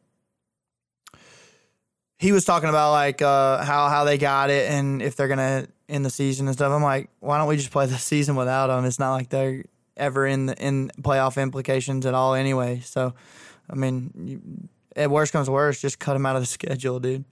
he 2.19 2.33
was 2.33 2.45
talking 2.45 2.69
about 2.69 2.93
like 2.93 3.21
uh 3.23 3.63
how 3.65 3.89
how 3.89 4.05
they 4.05 4.19
got 4.19 4.51
it 4.51 4.71
and 4.71 5.03
if 5.03 5.17
they're 5.17 5.29
gonna 5.29 5.67
end 5.89 6.05
the 6.05 6.11
season 6.11 6.47
and 6.47 6.57
stuff. 6.57 6.73
I'm 6.73 6.83
like, 6.83 7.11
why 7.21 7.39
don't 7.39 7.49
we 7.49 7.57
just 7.57 7.71
play 7.71 7.87
the 7.87 7.99
season 7.99 8.37
without 8.37 8.69
them? 8.69 8.85
It's 8.85 8.99
not 8.99 9.13
like 9.13 9.29
they're 9.29 9.65
ever 9.97 10.27
in 10.27 10.47
the 10.47 10.57
in 10.57 10.91
playoff 11.01 11.41
implications 11.41 12.07
at 12.07 12.15
all 12.15 12.35
anyway. 12.35 12.81
So, 12.81 13.15
I 13.69 13.75
mean, 13.75 14.11
you, 14.17 14.69
at 14.95 15.11
worst 15.11 15.33
comes 15.33 15.49
to 15.49 15.53
worst, 15.53 15.83
just 15.83 15.99
cut 15.99 16.15
them 16.15 16.27
out 16.27 16.37
of 16.37 16.43
the 16.43 16.47
schedule, 16.47 17.01
dude. 17.01 17.25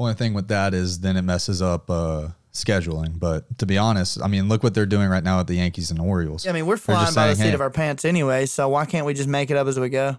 Only 0.00 0.14
thing 0.14 0.32
with 0.32 0.48
that 0.48 0.72
is 0.72 1.00
then 1.00 1.18
it 1.18 1.22
messes 1.22 1.60
up 1.60 1.90
uh, 1.90 2.28
scheduling. 2.54 3.20
But 3.20 3.58
to 3.58 3.66
be 3.66 3.76
honest, 3.76 4.20
I 4.22 4.28
mean, 4.28 4.48
look 4.48 4.62
what 4.62 4.72
they're 4.72 4.86
doing 4.86 5.10
right 5.10 5.22
now 5.22 5.40
at 5.40 5.46
the 5.46 5.56
Yankees 5.56 5.90
and 5.90 6.00
Orioles. 6.00 6.46
Yeah, 6.46 6.52
I 6.52 6.54
mean, 6.54 6.64
we're 6.64 6.76
They're 6.76 6.96
flying 6.96 7.04
just 7.04 7.16
by 7.16 7.28
the 7.28 7.34
saying, 7.34 7.44
seat 7.44 7.48
hey. 7.50 7.54
of 7.54 7.60
our 7.60 7.68
pants 7.68 8.06
anyway, 8.06 8.46
so 8.46 8.70
why 8.70 8.86
can't 8.86 9.04
we 9.04 9.12
just 9.12 9.28
make 9.28 9.50
it 9.50 9.58
up 9.58 9.66
as 9.66 9.78
we 9.78 9.90
go? 9.90 10.16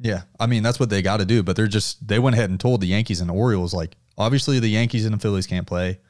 Yeah, 0.00 0.22
I 0.40 0.46
mean 0.46 0.62
that's 0.62 0.80
what 0.80 0.88
they 0.88 1.02
got 1.02 1.18
to 1.18 1.26
do. 1.26 1.42
But 1.42 1.54
they're 1.54 1.66
just 1.66 2.08
they 2.08 2.18
went 2.18 2.34
ahead 2.34 2.48
and 2.48 2.58
told 2.58 2.80
the 2.80 2.86
Yankees 2.86 3.20
and 3.20 3.28
the 3.28 3.34
Orioles 3.34 3.74
like 3.74 3.94
obviously 4.16 4.58
the 4.58 4.68
Yankees 4.68 5.04
and 5.04 5.14
the 5.14 5.18
Phillies 5.18 5.46
can't 5.46 5.66
play, 5.66 6.00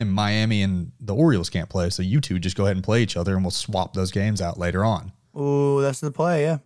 and 0.00 0.10
Miami 0.10 0.62
and 0.62 0.92
the 0.98 1.14
Orioles 1.14 1.50
can't 1.50 1.68
play. 1.68 1.90
So 1.90 2.02
you 2.02 2.22
two 2.22 2.38
just 2.38 2.56
go 2.56 2.64
ahead 2.64 2.76
and 2.76 2.84
play 2.84 3.02
each 3.02 3.16
other, 3.16 3.34
and 3.34 3.44
we'll 3.44 3.50
swap 3.50 3.92
those 3.92 4.10
games 4.10 4.40
out 4.40 4.58
later 4.58 4.86
on. 4.86 5.12
Ooh, 5.38 5.82
that's 5.82 6.00
the 6.00 6.10
play, 6.10 6.44
yeah. 6.44 6.58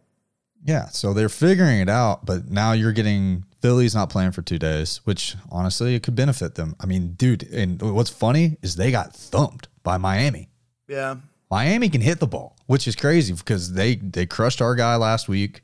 Yeah, 0.65 0.87
so 0.91 1.13
they're 1.13 1.29
figuring 1.29 1.81
it 1.81 1.89
out, 1.89 2.25
but 2.25 2.49
now 2.51 2.73
you're 2.73 2.93
getting 2.93 3.45
Phillies 3.61 3.95
not 3.95 4.11
playing 4.11 4.33
for 4.33 4.43
two 4.43 4.59
days, 4.59 5.01
which 5.05 5.37
honestly 5.51 5.95
it 5.95 6.03
could 6.03 6.15
benefit 6.17 6.55
them. 6.55 6.77
I 6.81 6.87
mean, 6.87 7.13
dude, 7.13 7.43
and 7.53 7.81
what's 7.81 8.11
funny 8.11 8.57
is 8.63 8.77
they 8.77 8.91
got 8.91 9.15
thumped 9.15 9.69
by 9.83 9.99
Miami. 9.99 10.49
Yeah. 10.89 11.17
Miami 11.51 11.89
can 11.89 12.01
hit 12.01 12.21
the 12.21 12.27
ball, 12.27 12.57
which 12.67 12.87
is 12.87 12.97
crazy 12.97 13.33
because 13.33 13.73
they 13.73 13.97
they 13.97 14.25
crushed 14.25 14.63
our 14.63 14.75
guy 14.75 14.97
last 14.97 15.29
week. 15.29 15.63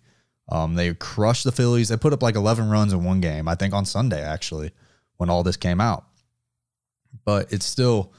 Um, 0.48 0.74
they 0.74 0.92
crushed 0.94 1.44
the 1.44 1.52
Phillies. 1.52 1.88
They 1.88 1.96
put 1.96 2.12
up 2.12 2.22
like 2.22 2.36
11 2.36 2.68
runs 2.68 2.92
in 2.92 3.02
one 3.02 3.20
game, 3.20 3.48
I 3.48 3.54
think 3.54 3.74
on 3.74 3.84
Sunday 3.84 4.22
actually, 4.22 4.72
when 5.16 5.30
all 5.30 5.42
this 5.42 5.56
came 5.56 5.80
out. 5.80 6.04
But 7.24 7.52
it's 7.52 7.66
still 7.66 8.12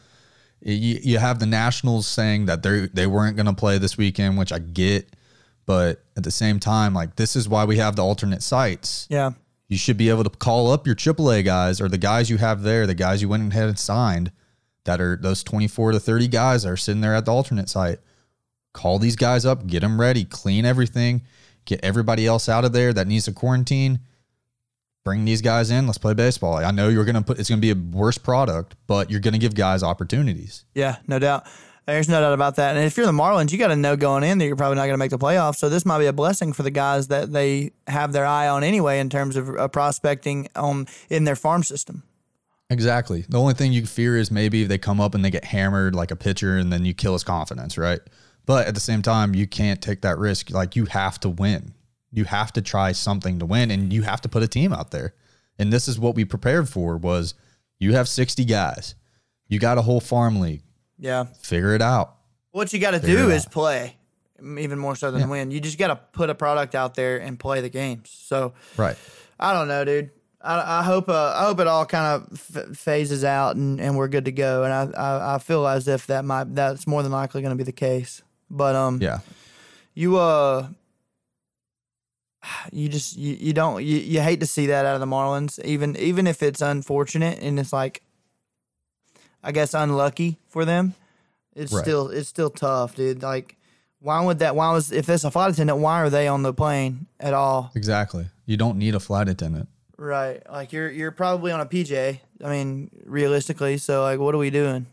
you, 0.62 1.00
you 1.04 1.18
have 1.20 1.40
the 1.40 1.46
Nationals 1.46 2.08
saying 2.08 2.46
that 2.48 2.64
they 2.64 2.88
they 2.88 3.08
weren't 3.08 3.36
going 3.36 3.46
to 3.46 3.54
play 3.54 3.78
this 3.78 3.98
weekend, 3.98 4.38
which 4.38 4.52
I 4.52 4.60
get, 4.60 5.10
but 5.66 6.02
at 6.16 6.24
the 6.24 6.32
same 6.32 6.60
time, 6.60 6.94
like 6.94 7.16
this 7.16 7.36
is 7.36 7.48
why 7.48 7.66
we 7.66 7.78
have 7.78 7.96
the 7.96 8.04
alternate 8.04 8.42
sites. 8.42 9.08
Yeah. 9.10 9.32
You 9.68 9.78
should 9.78 9.98
be 9.98 10.10
able 10.10 10.24
to 10.24 10.30
call 10.30 10.72
up 10.72 10.88
your 10.88 10.96
AAA 10.96 11.44
guys 11.44 11.82
or 11.82 11.90
the 11.90 11.98
guys 11.98 12.30
you 12.30 12.38
have 12.38 12.64
there, 12.64 12.88
the 12.88 12.96
guys 12.96 13.22
you 13.22 13.30
went 13.30 13.52
ahead 13.52 13.68
and 13.68 13.78
signed 13.78 14.32
that 14.86 15.02
are 15.02 15.18
those 15.18 15.44
24 15.44 15.92
to 15.92 16.00
30 16.00 16.28
guys 16.30 16.64
that 16.64 16.70
are 16.70 16.78
sitting 16.78 17.02
there 17.02 17.14
at 17.14 17.26
the 17.26 17.32
alternate 17.32 17.70
site. 17.70 18.00
Call 18.74 19.00
these 19.00 19.16
guys 19.16 19.46
up, 19.46 19.68
get 19.68 19.82
them 19.82 20.00
ready, 20.00 20.24
clean 20.24 20.66
everything, 20.66 21.24
get 21.66 21.84
everybody 21.84 22.26
else 22.26 22.48
out 22.48 22.64
of 22.64 22.72
there 22.74 22.94
that 22.94 23.08
needs 23.08 23.26
to 23.26 23.34
quarantine. 23.34 24.00
Bring 25.04 25.26
these 25.26 25.42
guys 25.42 25.72
in. 25.72 25.86
Let's 25.86 25.98
play 25.98 26.14
baseball. 26.14 26.56
I 26.56 26.72
know 26.72 26.90
you're 26.90 27.06
gonna 27.06 27.22
put 27.22 27.40
it's 27.40 27.50
gonna 27.50 27.62
be 27.62 27.72
a 27.72 27.76
worse 27.76 28.18
product, 28.18 28.76
but 28.88 29.10
you're 29.10 29.22
gonna 29.22 29.38
give 29.38 29.56
guys 29.56 29.84
opportunities. 29.84 30.66
Yeah, 30.76 30.98
no 31.08 31.18
doubt. 31.18 31.48
There's 31.88 32.10
no 32.10 32.20
doubt 32.20 32.34
about 32.34 32.58
that. 32.58 32.76
And 32.76 32.86
if 32.86 32.98
you're 32.98 33.06
the 33.06 33.14
Marlins, 33.14 33.54
you 33.54 33.58
got 33.58 33.70
to 33.70 33.76
know 33.78 33.96
going 33.96 34.24
in 34.24 34.40
that 34.40 34.46
you're 34.46 34.58
probably 34.58 34.76
not 34.76 34.84
going 34.84 34.96
to 34.96 34.98
make 34.98 35.10
the 35.10 35.18
playoffs. 35.18 35.56
So 35.56 35.70
this 35.70 35.86
might 35.86 36.00
be 36.00 36.06
a 36.08 36.14
blessing 36.14 36.52
for 36.52 36.62
the 36.64 36.70
guys 36.70 37.08
that 37.08 37.32
they 37.32 37.72
have 37.88 38.12
their 38.12 38.26
eye 38.26 38.50
on 38.50 38.66
anyway 38.66 39.00
in 39.00 39.10
terms 39.10 39.38
of 39.38 39.56
uh, 39.56 39.70
prospecting 39.70 40.50
um, 40.56 40.86
in 41.10 41.24
their 41.24 41.38
farm 41.38 41.64
system. 41.64 42.04
Exactly. 42.70 43.24
The 43.30 43.40
only 43.40 43.54
thing 43.54 43.72
you 43.72 43.86
fear 43.86 44.18
is 44.18 44.30
maybe 44.30 44.66
they 44.66 44.78
come 44.78 45.00
up 45.00 45.16
and 45.16 45.24
they 45.24 45.30
get 45.30 45.46
hammered 45.46 45.96
like 45.96 46.12
a 46.12 46.18
pitcher 46.18 46.58
and 46.58 46.74
then 46.74 46.84
you 46.84 46.94
kill 46.94 47.14
his 47.14 47.24
confidence, 47.24 47.78
right? 47.78 48.02
But 48.46 48.68
at 48.68 48.74
the 48.74 48.82
same 48.82 49.02
time, 49.02 49.34
you 49.34 49.48
can't 49.48 49.82
take 49.82 50.02
that 50.02 50.18
risk. 50.18 50.52
Like 50.52 50.76
you 50.76 50.86
have 50.86 51.22
to 51.22 51.30
win. 51.30 51.74
You 52.12 52.26
have 52.26 52.52
to 52.54 52.62
try 52.62 52.92
something 52.92 53.40
to 53.40 53.46
win 53.46 53.72
and 53.72 53.94
you 53.94 54.02
have 54.02 54.20
to 54.22 54.30
put 54.30 54.44
a 54.44 54.48
team 54.50 54.74
out 54.74 54.92
there. 54.92 55.14
And 55.58 55.72
this 55.72 55.88
is 55.88 55.98
what 55.98 56.16
we 56.16 56.26
prepared 56.26 56.68
for 56.68 56.98
was 56.98 57.34
you 57.80 57.94
have 57.94 58.10
60 58.10 58.44
guys. 58.44 58.96
You 59.48 59.60
got 59.60 59.78
a 59.78 59.84
whole 59.84 60.02
farm 60.02 60.42
league. 60.42 60.64
Yeah. 61.00 61.26
Figure 61.42 61.76
it 61.76 61.82
out. 61.82 62.16
What 62.52 62.74
you 62.74 62.80
got 62.80 62.92
to 62.92 63.00
do 63.00 63.30
is 63.30 63.46
play. 63.46 63.98
even 64.42 64.80
more 64.80 64.96
so 64.96 65.12
than 65.12 65.30
win. 65.30 65.52
You 65.52 65.60
just 65.60 65.78
got 65.78 65.88
to 65.88 65.96
put 65.96 66.30
a 66.30 66.36
product 66.36 66.76
out 66.76 66.96
there 66.96 67.18
and 67.18 67.40
play 67.40 67.62
the 67.62 67.70
games. 67.70 68.10
So 68.10 68.54
Right. 68.78 68.96
I 69.40 69.54
don't 69.54 69.68
know, 69.68 69.86
dude. 69.86 70.12
I, 70.42 70.80
I 70.80 70.84
hope 70.84 71.10
uh, 71.10 71.34
I 71.36 71.46
hope 71.46 71.60
it 71.60 71.68
all 71.68 71.86
kind 71.86 72.22
of 72.24 72.56
f- 72.56 72.78
phases 72.78 73.24
out 73.24 73.56
and, 73.56 73.80
and 73.82 73.98
we're 73.98 74.08
good 74.08 74.26
to 74.26 74.32
go. 74.32 74.64
And 74.64 74.74
I, 74.74 75.00
I, 75.00 75.36
I 75.36 75.38
feel 75.40 75.68
as 75.68 75.88
if 75.88 76.08
that 76.08 76.26
might 76.26 76.54
that's 76.56 76.88
more 76.88 77.04
than 77.04 77.12
likely 77.12 77.42
going 77.42 77.52
to 77.52 77.56
be 77.58 77.64
the 77.64 77.72
case. 77.72 78.22
But 78.50 78.76
um, 78.76 79.00
Yeah. 79.02 79.20
you 79.96 80.18
uh, 80.18 80.68
you 82.72 82.88
just 82.90 83.18
you, 83.18 83.34
you 83.34 83.54
don't 83.54 83.84
you, 83.84 83.98
you 83.98 84.22
hate 84.22 84.40
to 84.40 84.46
see 84.48 84.68
that 84.68 84.86
out 84.86 84.94
of 84.96 85.02
the 85.02 85.08
Marlins, 85.08 85.64
even 85.66 85.96
even 85.98 86.28
if 86.28 86.42
it's 86.44 86.62
unfortunate 86.62 87.40
and 87.42 87.60
it's 87.60 87.74
like, 87.74 88.02
I 89.44 89.52
guess 89.52 89.74
unlucky 89.74 90.38
for 90.50 90.66
them. 90.66 90.94
It's 91.56 91.74
Right. 91.74 91.84
still 91.84 92.10
it's 92.10 92.30
still 92.30 92.50
tough, 92.50 92.96
dude. 92.96 93.24
Like, 93.24 93.58
why 94.00 94.22
would 94.22 94.40
that? 94.40 94.56
Why 94.56 94.72
was 94.72 94.92
if 94.92 95.10
it's 95.10 95.24
a 95.24 95.32
flight 95.32 95.52
attendant? 95.52 95.80
Why 95.80 96.02
are 96.02 96.10
they 96.10 96.28
on 96.28 96.44
the 96.44 96.54
plane 96.54 97.08
at 97.20 97.34
all? 97.34 97.72
Exactly. 97.76 98.28
You 98.46 98.58
don't 98.58 98.78
need 98.78 98.96
a 98.96 99.00
flight 99.00 99.28
attendant. 99.28 99.70
Right. 99.98 100.42
Like 100.52 100.72
you're 100.72 100.90
you're 100.90 101.12
probably 101.12 101.52
on 101.52 101.60
a 101.60 101.66
PJ. 101.66 102.20
I 102.44 102.50
mean, 102.50 102.92
realistically. 103.06 103.78
So 103.78 104.04
like, 104.04 104.20
what 104.20 104.36
are 104.36 104.38
we 104.38 104.50
doing? 104.52 104.86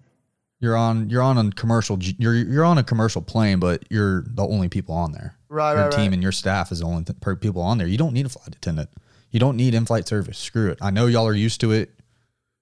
You're 0.61 0.77
on 0.77 1.11
you're 1.11 1.21
on 1.23 1.37
a 1.37 1.51
commercial 1.51 1.99
you're 2.01 2.35
you're 2.35 2.65
on 2.65 2.79
a 2.79 2.83
commercial 2.85 3.21
plane, 3.21 3.59
but 3.59 3.85
you're 3.91 4.23
the 4.23 4.47
only 4.47 4.69
people 4.69 4.95
on 4.95 5.13
there. 5.13 5.37
Right, 5.51 5.75
your 5.75 5.83
right, 5.85 5.93
team 5.93 6.01
right. 6.07 6.13
and 6.15 6.23
your 6.23 6.33
staff 6.33 6.73
is 6.73 6.81
the 6.81 6.87
only 6.87 7.05
th- 7.05 7.41
people 7.41 7.61
on 7.61 7.79
there. 7.79 7.87
You 7.87 7.99
don't 7.99 8.15
need 8.15 8.27
a 8.27 8.31
flight 8.31 8.57
attendant. 8.57 8.89
You 9.31 9.39
don't 9.41 9.57
need 9.57 9.75
in-flight 9.75 10.09
service. 10.09 10.39
Screw 10.39 10.71
it. 10.71 10.79
I 10.81 10.91
know 10.91 11.07
y'all 11.07 11.27
are 11.27 11.35
used 11.35 11.61
to 11.61 11.73
it. 11.73 11.91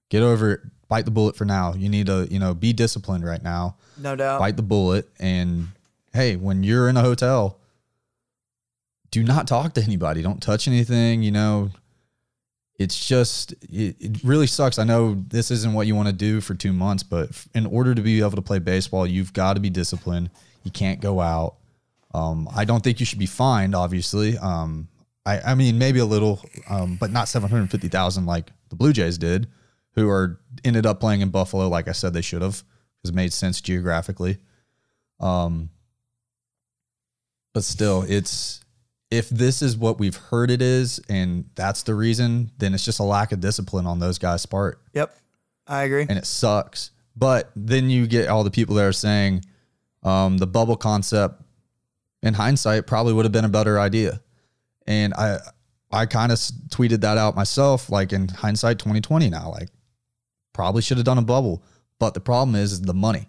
Get 0.09 0.21
over 0.21 0.51
it. 0.51 0.61
Bite 0.93 1.05
the 1.05 1.11
bullet 1.11 1.35
for 1.35 1.43
now. 1.43 1.73
You 1.73 1.89
need 1.89 2.05
to, 2.05 2.27
you 2.29 2.37
know, 2.37 2.53
be 2.53 2.71
disciplined 2.71 3.25
right 3.25 3.41
now. 3.41 3.77
No 3.97 4.15
doubt. 4.15 4.37
Bite 4.37 4.57
the 4.57 4.61
bullet 4.61 5.09
and 5.19 5.69
hey, 6.13 6.35
when 6.35 6.61
you're 6.61 6.87
in 6.87 6.97
a 6.97 7.01
hotel, 7.01 7.57
do 9.09 9.23
not 9.23 9.47
talk 9.47 9.73
to 9.73 9.81
anybody. 9.81 10.21
Don't 10.21 10.39
touch 10.39 10.67
anything, 10.67 11.23
you 11.23 11.31
know. 11.31 11.71
It's 12.77 13.07
just 13.07 13.53
it, 13.63 13.95
it 13.99 14.23
really 14.23 14.45
sucks. 14.45 14.77
I 14.77 14.83
know 14.83 15.15
this 15.29 15.49
isn't 15.49 15.73
what 15.73 15.87
you 15.87 15.95
want 15.95 16.09
to 16.09 16.13
do 16.13 16.39
for 16.41 16.53
2 16.53 16.71
months, 16.71 17.01
but 17.01 17.31
in 17.55 17.65
order 17.65 17.95
to 17.95 18.01
be 18.03 18.19
able 18.19 18.33
to 18.33 18.43
play 18.43 18.59
baseball, 18.59 19.07
you've 19.07 19.33
got 19.33 19.55
to 19.55 19.59
be 19.59 19.71
disciplined. 19.71 20.29
You 20.63 20.69
can't 20.69 21.01
go 21.01 21.19
out. 21.19 21.55
Um, 22.13 22.47
I 22.55 22.65
don't 22.65 22.83
think 22.83 22.99
you 22.99 23.07
should 23.07 23.17
be 23.17 23.25
fined, 23.25 23.73
obviously. 23.73 24.37
Um, 24.37 24.89
I, 25.25 25.39
I 25.39 25.55
mean, 25.55 25.79
maybe 25.79 25.97
a 25.97 26.05
little, 26.05 26.39
um, 26.69 26.97
but 26.97 27.09
not 27.09 27.29
750,000 27.29 28.27
like 28.27 28.51
the 28.69 28.75
Blue 28.75 28.93
Jays 28.93 29.17
did, 29.17 29.47
who 29.95 30.09
are 30.09 30.39
ended 30.63 30.85
up 30.85 30.99
playing 30.99 31.21
in 31.21 31.29
Buffalo, 31.29 31.67
like 31.67 31.87
I 31.87 31.91
said 31.91 32.13
they 32.13 32.21
should 32.21 32.41
have, 32.41 32.63
because 33.01 33.11
it 33.11 33.15
made 33.15 33.33
sense 33.33 33.61
geographically. 33.61 34.37
Um, 35.19 35.69
but 37.53 37.63
still, 37.63 38.03
it's 38.07 38.63
if 39.11 39.29
this 39.29 39.61
is 39.61 39.77
what 39.77 39.99
we've 39.99 40.15
heard 40.15 40.49
it 40.49 40.61
is, 40.61 40.99
and 41.07 41.45
that's 41.55 41.83
the 41.83 41.93
reason, 41.93 42.51
then 42.57 42.73
it's 42.73 42.83
just 42.83 42.99
a 42.99 43.03
lack 43.03 43.31
of 43.31 43.39
discipline 43.39 43.85
on 43.85 43.99
those 43.99 44.17
guys' 44.17 44.45
part 44.45 44.81
Yep. 44.93 45.15
I 45.67 45.83
agree. 45.83 46.05
and 46.09 46.17
it 46.17 46.25
sucks. 46.25 46.91
But 47.15 47.51
then 47.55 47.91
you 47.91 48.07
get 48.07 48.27
all 48.27 48.43
the 48.43 48.49
people 48.49 48.75
that 48.75 48.85
are 48.85 48.91
saying 48.91 49.45
um, 50.01 50.39
the 50.39 50.47
bubble 50.47 50.75
concept, 50.75 51.41
in 52.23 52.33
hindsight, 52.33 52.87
probably 52.87 53.13
would 53.13 53.25
have 53.25 53.31
been 53.31 53.45
a 53.45 53.49
better 53.49 53.79
idea. 53.79 54.21
And 54.87 55.13
I, 55.13 55.37
I 55.91 56.05
kind 56.07 56.31
of 56.31 56.39
tweeted 56.39 57.01
that 57.01 57.17
out 57.17 57.35
myself, 57.35 57.89
like 57.89 58.13
in 58.13 58.29
hindsight, 58.29 58.79
2020 58.79 59.29
now, 59.29 59.51
like 59.51 59.69
probably 60.53 60.81
should 60.81 60.97
have 60.97 61.05
done 61.05 61.17
a 61.17 61.23
bubble. 61.23 61.63
But 61.99 62.13
the 62.13 62.19
problem 62.19 62.55
is, 62.55 62.71
is 62.71 62.81
the 62.81 62.93
money. 62.93 63.27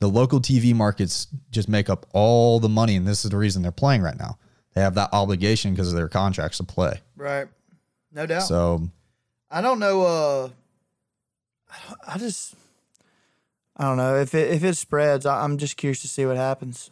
The 0.00 0.08
local 0.08 0.40
TV 0.40 0.74
markets 0.74 1.28
just 1.50 1.68
make 1.68 1.88
up 1.88 2.06
all 2.12 2.60
the 2.60 2.68
money, 2.68 2.96
and 2.96 3.06
this 3.06 3.24
is 3.24 3.30
the 3.30 3.36
reason 3.36 3.62
they're 3.62 3.72
playing 3.72 4.02
right 4.02 4.18
now. 4.18 4.38
They 4.74 4.82
have 4.82 4.94
that 4.96 5.08
obligation 5.12 5.72
because 5.72 5.88
of 5.88 5.96
their 5.96 6.08
contracts 6.08 6.58
to 6.58 6.64
play. 6.64 7.00
Right. 7.16 7.48
No 8.12 8.26
doubt. 8.26 8.42
So 8.42 8.90
I 9.50 9.62
don't 9.62 9.78
know. 9.78 10.02
Uh, 10.02 10.48
I, 11.70 11.76
don't, 11.88 11.98
I 12.08 12.18
just, 12.18 12.54
I 13.76 13.84
don't 13.84 13.96
know 13.96 14.16
if 14.16 14.34
it 14.34 14.52
if 14.52 14.62
it 14.64 14.76
spreads. 14.76 15.24
I, 15.24 15.42
I'm 15.42 15.56
just 15.56 15.76
curious 15.78 16.02
to 16.02 16.08
see 16.08 16.26
what 16.26 16.36
happens. 16.36 16.90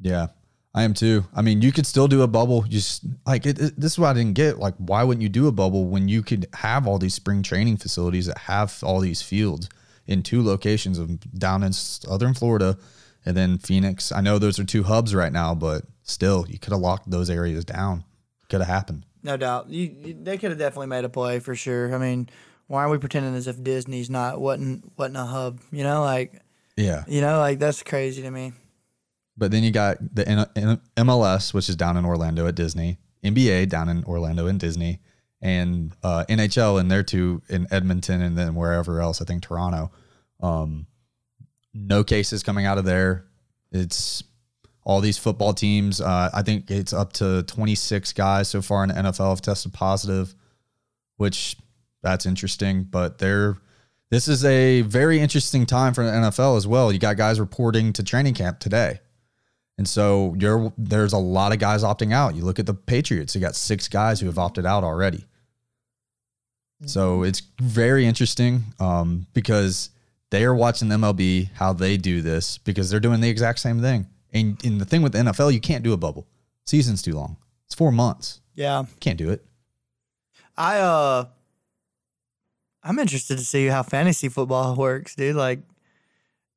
Yeah, 0.00 0.28
I 0.74 0.82
am 0.82 0.92
too. 0.94 1.24
I 1.34 1.40
mean, 1.42 1.62
you 1.62 1.70
could 1.70 1.86
still 1.86 2.08
do 2.08 2.22
a 2.22 2.26
bubble. 2.26 2.64
You 2.66 2.72
Just 2.72 3.04
like 3.26 3.46
it, 3.46 3.58
it- 3.60 3.78
this 3.80 3.92
is 3.92 3.98
what 3.98 4.08
I 4.08 4.14
didn't 4.14 4.34
get. 4.34 4.58
Like, 4.58 4.74
why 4.78 5.04
wouldn't 5.04 5.22
you 5.22 5.28
do 5.28 5.46
a 5.46 5.52
bubble 5.52 5.86
when 5.86 6.08
you 6.08 6.22
could 6.22 6.46
have 6.54 6.86
all 6.88 6.98
these 6.98 7.14
spring 7.14 7.42
training 7.42 7.76
facilities 7.76 8.26
that 8.26 8.38
have 8.38 8.78
all 8.82 9.00
these 9.00 9.22
fields 9.22 9.68
in 10.06 10.22
two 10.22 10.42
locations 10.42 10.98
of 10.98 11.20
down 11.38 11.62
in 11.62 11.72
southern 11.72 12.34
Florida 12.34 12.76
and 13.24 13.36
then 13.36 13.58
Phoenix? 13.58 14.10
I 14.10 14.20
know 14.20 14.38
those 14.38 14.58
are 14.58 14.64
two 14.64 14.82
hubs 14.82 15.14
right 15.14 15.32
now, 15.32 15.54
but 15.54 15.84
still, 16.02 16.44
you 16.48 16.58
could 16.58 16.72
have 16.72 16.80
locked 16.82 17.08
those 17.08 17.30
areas 17.30 17.64
down. 17.64 18.02
Could 18.48 18.60
have 18.60 18.68
happened. 18.68 19.06
No 19.22 19.36
doubt. 19.36 19.70
You, 19.70 19.94
you 20.02 20.14
they 20.20 20.36
could 20.36 20.50
have 20.50 20.58
definitely 20.58 20.88
made 20.88 21.04
a 21.04 21.08
play 21.08 21.38
for 21.38 21.54
sure. 21.54 21.94
I 21.94 21.98
mean, 21.98 22.28
why 22.66 22.82
are 22.82 22.88
we 22.90 22.98
pretending 22.98 23.34
as 23.36 23.46
if 23.46 23.62
Disney's 23.62 24.10
not 24.10 24.40
wasn't 24.40 24.92
wasn't 24.98 25.16
a 25.18 25.24
hub? 25.24 25.60
You 25.70 25.84
know, 25.84 26.02
like 26.02 26.42
Yeah, 26.76 27.04
you 27.06 27.20
know, 27.20 27.38
like 27.38 27.58
that's 27.60 27.82
crazy 27.84 28.22
to 28.22 28.30
me. 28.30 28.52
But 29.36 29.50
then 29.50 29.62
you 29.62 29.70
got 29.70 29.96
the 30.14 30.26
N- 30.28 30.46
N- 30.56 30.80
MLS, 30.96 31.52
which 31.52 31.68
is 31.68 31.76
down 31.76 31.96
in 31.96 32.04
Orlando 32.04 32.46
at 32.46 32.54
Disney, 32.54 32.98
NBA 33.24 33.68
down 33.68 33.88
in 33.88 34.04
Orlando 34.04 34.46
and 34.46 34.60
Disney, 34.60 35.00
and 35.42 35.92
uh, 36.02 36.24
NHL 36.28 36.80
and 36.80 36.90
there 36.90 37.02
too 37.02 37.42
in 37.48 37.66
Edmonton 37.70 38.22
and 38.22 38.36
then 38.36 38.54
wherever 38.54 39.00
else. 39.00 39.20
I 39.20 39.24
think 39.24 39.42
Toronto. 39.42 39.90
Um, 40.40 40.86
no 41.72 42.04
cases 42.04 42.42
coming 42.42 42.66
out 42.66 42.78
of 42.78 42.84
there. 42.84 43.26
It's 43.72 44.22
all 44.84 45.00
these 45.00 45.18
football 45.18 45.52
teams. 45.52 46.00
Uh, 46.00 46.30
I 46.32 46.42
think 46.42 46.70
it's 46.70 46.92
up 46.92 47.12
to 47.14 47.42
26 47.42 48.12
guys 48.12 48.48
so 48.48 48.62
far 48.62 48.84
in 48.84 48.90
the 48.90 48.94
NFL 48.94 49.30
have 49.30 49.42
tested 49.42 49.72
positive, 49.72 50.34
which 51.16 51.56
that's 52.02 52.26
interesting. 52.26 52.84
But 52.84 53.18
they're 53.18 53.56
this 54.10 54.28
is 54.28 54.44
a 54.44 54.82
very 54.82 55.18
interesting 55.18 55.66
time 55.66 55.92
for 55.92 56.04
the 56.04 56.10
NFL 56.10 56.56
as 56.56 56.66
well. 56.66 56.92
You 56.92 56.98
got 56.98 57.16
guys 57.16 57.40
reporting 57.40 57.92
to 57.94 58.04
training 58.04 58.34
camp 58.34 58.60
today. 58.60 59.00
And 59.76 59.88
so 59.88 60.34
you're 60.38 60.72
there's 60.78 61.12
a 61.12 61.18
lot 61.18 61.52
of 61.52 61.58
guys 61.58 61.82
opting 61.82 62.12
out. 62.12 62.36
You 62.36 62.44
look 62.44 62.58
at 62.58 62.66
the 62.66 62.74
Patriots, 62.74 63.34
you 63.34 63.40
got 63.40 63.56
six 63.56 63.88
guys 63.88 64.20
who 64.20 64.26
have 64.26 64.38
opted 64.38 64.66
out 64.66 64.84
already. 64.84 65.26
So 66.86 67.22
it's 67.22 67.42
very 67.60 68.06
interesting 68.06 68.64
um, 68.78 69.26
because 69.32 69.90
they 70.30 70.44
are 70.44 70.54
watching 70.54 70.88
the 70.88 70.96
MLB 70.96 71.50
how 71.54 71.72
they 71.72 71.96
do 71.96 72.20
this 72.20 72.58
because 72.58 72.90
they're 72.90 73.00
doing 73.00 73.20
the 73.20 73.28
exact 73.28 73.58
same 73.60 73.80
thing. 73.80 74.06
And, 74.32 74.62
and 74.64 74.80
the 74.80 74.84
thing 74.84 75.02
with 75.02 75.12
the 75.12 75.18
NFL, 75.20 75.52
you 75.52 75.60
can't 75.60 75.84
do 75.84 75.92
a 75.92 75.96
bubble. 75.96 76.26
Season's 76.66 77.02
too 77.02 77.14
long. 77.14 77.36
It's 77.66 77.74
four 77.74 77.92
months. 77.92 78.40
Yeah, 78.54 78.84
can't 79.00 79.18
do 79.18 79.30
it. 79.30 79.44
I 80.56 80.78
uh, 80.78 81.26
I'm 82.82 82.98
interested 82.98 83.38
to 83.38 83.44
see 83.44 83.66
how 83.66 83.82
fantasy 83.82 84.28
football 84.28 84.74
works, 84.76 85.14
dude. 85.14 85.36
Like, 85.36 85.60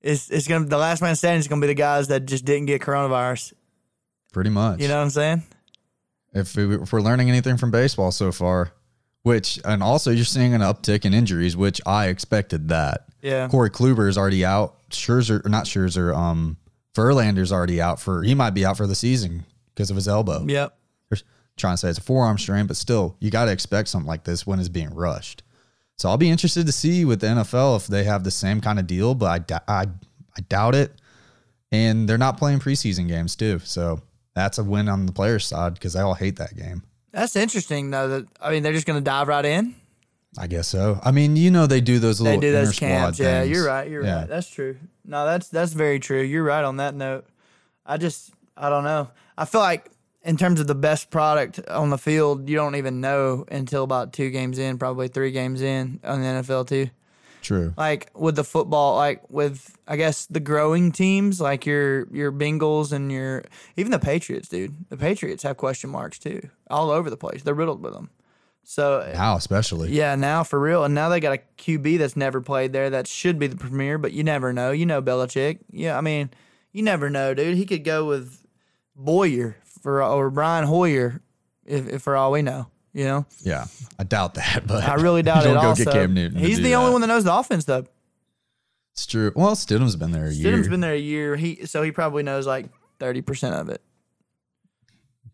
it's 0.07 0.29
it's 0.29 0.47
gonna 0.47 0.65
the 0.65 0.77
last 0.77 1.01
man 1.01 1.15
standing 1.15 1.39
is 1.39 1.47
gonna 1.47 1.61
be 1.61 1.67
the 1.67 1.73
guys 1.73 2.07
that 2.07 2.25
just 2.25 2.45
didn't 2.45 2.65
get 2.65 2.81
coronavirus. 2.81 3.53
Pretty 4.33 4.49
much. 4.49 4.79
You 4.81 4.87
know 4.87 4.97
what 4.97 5.03
I'm 5.03 5.09
saying? 5.09 5.43
if, 6.33 6.55
we, 6.55 6.75
if 6.75 6.93
we're 6.93 7.01
learning 7.01 7.29
anything 7.29 7.57
from 7.57 7.71
baseball 7.71 8.11
so 8.11 8.31
far, 8.31 8.71
which 9.23 9.59
and 9.65 9.83
also 9.83 10.11
you're 10.11 10.25
seeing 10.25 10.53
an 10.53 10.61
uptick 10.61 11.05
in 11.05 11.13
injuries, 11.13 11.57
which 11.57 11.81
I 11.85 12.07
expected 12.07 12.69
that. 12.69 13.05
Yeah. 13.21 13.47
Corey 13.49 13.69
Kluber 13.69 14.07
is 14.07 14.17
already 14.17 14.45
out. 14.45 14.75
Scherzer, 14.89 15.45
not 15.45 15.65
Scherzer, 15.65 16.15
um, 16.15 16.57
Verlander's 16.93 17.51
already 17.51 17.81
out 17.81 17.99
for. 17.99 18.23
He 18.23 18.35
might 18.35 18.51
be 18.51 18.65
out 18.65 18.77
for 18.77 18.87
the 18.87 18.95
season 18.95 19.45
because 19.73 19.89
of 19.89 19.95
his 19.95 20.07
elbow. 20.07 20.45
Yep. 20.45 20.77
They're 21.09 21.19
trying 21.57 21.73
to 21.73 21.77
say 21.77 21.89
it's 21.89 21.97
a 21.97 22.01
forearm 22.01 22.37
strain, 22.37 22.67
but 22.67 22.77
still, 22.77 23.17
you 23.19 23.29
got 23.31 23.45
to 23.45 23.51
expect 23.51 23.89
something 23.89 24.07
like 24.07 24.23
this 24.23 24.47
when 24.47 24.59
it's 24.59 24.69
being 24.69 24.93
rushed. 24.93 25.43
So 25.97 26.09
I'll 26.09 26.17
be 26.17 26.29
interested 26.29 26.65
to 26.67 26.71
see 26.71 27.05
with 27.05 27.21
the 27.21 27.27
NFL 27.27 27.77
if 27.77 27.87
they 27.87 28.03
have 28.03 28.23
the 28.23 28.31
same 28.31 28.61
kind 28.61 28.77
of 28.79 28.85
deal, 28.85 29.15
but 29.15 29.51
I, 29.51 29.81
I, 29.81 29.85
I 30.37 30.41
doubt 30.47 30.75
it. 30.75 30.93
And 31.71 32.07
they're 32.07 32.17
not 32.17 32.37
playing 32.37 32.59
preseason 32.59 33.07
games 33.07 33.35
too, 33.35 33.59
so 33.63 34.01
that's 34.35 34.57
a 34.57 34.63
win 34.63 34.87
on 34.87 35.05
the 35.05 35.11
players' 35.11 35.45
side 35.45 35.73
because 35.73 35.93
they 35.93 35.99
all 35.99 36.13
hate 36.13 36.37
that 36.37 36.55
game. 36.55 36.83
That's 37.11 37.35
interesting 37.35 37.89
though. 37.89 38.07
That 38.07 38.27
I 38.39 38.51
mean, 38.51 38.63
they're 38.63 38.71
just 38.73 38.85
gonna 38.87 39.01
dive 39.01 39.27
right 39.27 39.43
in. 39.43 39.75
I 40.37 40.47
guess 40.47 40.67
so. 40.69 40.99
I 41.03 41.11
mean, 41.11 41.35
you 41.35 41.51
know, 41.51 41.65
they 41.67 41.81
do 41.81 41.99
those 41.99 42.19
They 42.19 42.37
do 42.37 42.51
those 42.53 42.77
camps. 42.79 43.19
Yeah, 43.19 43.41
things. 43.41 43.51
you're 43.51 43.65
right. 43.65 43.89
You're 43.89 44.05
Yeah. 44.05 44.19
right. 44.19 44.29
That's 44.29 44.47
true. 44.49 44.77
No, 45.03 45.25
that's 45.25 45.49
that's 45.49 45.73
very 45.73 45.99
true. 45.99 46.21
You're 46.21 46.43
right 46.43 46.63
on 46.63 46.77
that 46.77 46.93
note. 46.95 47.25
I 47.85 47.97
just 47.97 48.31
I 48.55 48.69
don't 48.69 48.83
know. 48.85 49.09
I 49.37 49.43
feel 49.45 49.61
like 49.61 49.89
in 50.27 50.37
terms 50.37 50.59
of 50.59 50.67
the 50.67 50.75
best 50.75 51.09
product 51.09 51.59
on 51.69 51.89
the 51.89 51.97
field, 51.97 52.47
you 52.49 52.55
don't 52.55 52.75
even 52.75 53.01
know 53.01 53.45
until 53.49 53.83
about 53.83 54.13
two 54.13 54.29
games 54.29 54.59
in, 54.59 54.77
probably 54.77 55.07
three 55.07 55.31
games 55.31 55.61
in 55.61 55.99
on 56.03 56.21
the 56.21 56.27
NFL 56.27 56.67
too. 56.67 56.89
True. 57.41 57.73
Like 57.77 58.09
with 58.13 58.35
the 58.35 58.43
football, 58.43 58.97
like 58.97 59.23
with 59.29 59.77
I 59.87 59.95
guess 59.95 60.25
the 60.25 60.41
growing 60.41 60.91
teams, 60.91 61.39
like 61.39 61.65
your 61.65 62.07
your 62.13 62.31
Bengals 62.31 62.91
and 62.91 63.11
your 63.11 63.45
even 63.77 63.91
the 63.91 63.99
Patriots, 63.99 64.49
dude. 64.49 64.75
The 64.89 64.97
Patriots 64.97 65.43
have 65.43 65.55
question 65.57 65.89
marks 65.89 66.19
too, 66.19 66.49
all 66.69 66.89
over 66.91 67.09
the 67.09 67.17
place. 67.17 67.43
They're 67.43 67.53
riddled 67.53 67.81
with 67.81 67.93
them. 67.93 68.09
So 68.63 69.09
Now, 69.13 69.37
especially. 69.37 69.91
yeah, 69.91 70.15
now 70.15 70.43
for 70.43 70.59
real. 70.59 70.83
And 70.83 70.93
now 70.93 71.07
they 71.07 71.21
got 71.21 71.39
a 71.39 71.41
QB 71.57 71.99
that's 71.99 72.17
never 72.17 72.41
played 72.41 72.73
there 72.73 72.89
that 72.89 73.07
should 73.07 73.39
be 73.39 73.47
the 73.47 73.55
premier, 73.55 73.97
but 73.97 74.11
you 74.11 74.25
never 74.25 74.51
know. 74.51 74.71
You 74.71 74.85
know 74.85 75.01
Belichick. 75.01 75.59
Yeah, 75.71 75.97
I 75.97 76.01
mean, 76.01 76.29
You 76.73 76.83
never 76.83 77.09
know, 77.09 77.33
dude. 77.33 77.55
He 77.55 77.65
could 77.65 77.85
go 77.85 78.05
with 78.05 78.43
Boyer 78.93 79.55
for 79.81 80.03
or 80.03 80.29
Brian 80.29 80.65
Hoyer, 80.65 81.21
if, 81.65 81.87
if 81.87 82.01
for 82.01 82.15
all 82.15 82.31
we 82.31 82.41
know. 82.41 82.67
You 82.93 83.03
know, 83.03 83.25
Yeah, 83.43 83.65
I 83.99 84.03
doubt 84.05 84.33
that, 84.35 84.63
but 84.65 84.83
I 84.83 84.95
really 84.95 85.21
doubt 85.29 85.45
it. 85.45 85.55
also, 85.55 85.83
get 85.83 85.93
Cam 85.93 86.13
Newton. 86.15 86.39
he's 86.39 86.59
the 86.61 86.73
only 86.73 86.87
that. 86.87 86.91
one 86.93 87.01
that 87.01 87.07
knows 87.07 87.25
the 87.25 87.35
offense, 87.35 87.65
though. 87.65 87.85
It's 88.93 89.05
true. 89.05 89.31
Well, 89.35 89.53
Stidham's 89.55 89.95
been 89.95 90.11
there 90.11 90.25
a 90.25 90.31
year. 90.33 90.51
Stidham's 90.57 90.67
been 90.67 90.79
there 90.79 90.93
a 90.95 90.99
year. 90.99 91.35
He 91.35 91.67
so 91.67 91.83
he 91.83 91.91
probably 91.91 92.23
knows 92.23 92.47
like 92.47 92.69
thirty 92.99 93.21
percent 93.21 93.53
of 93.53 93.69
it. 93.69 93.81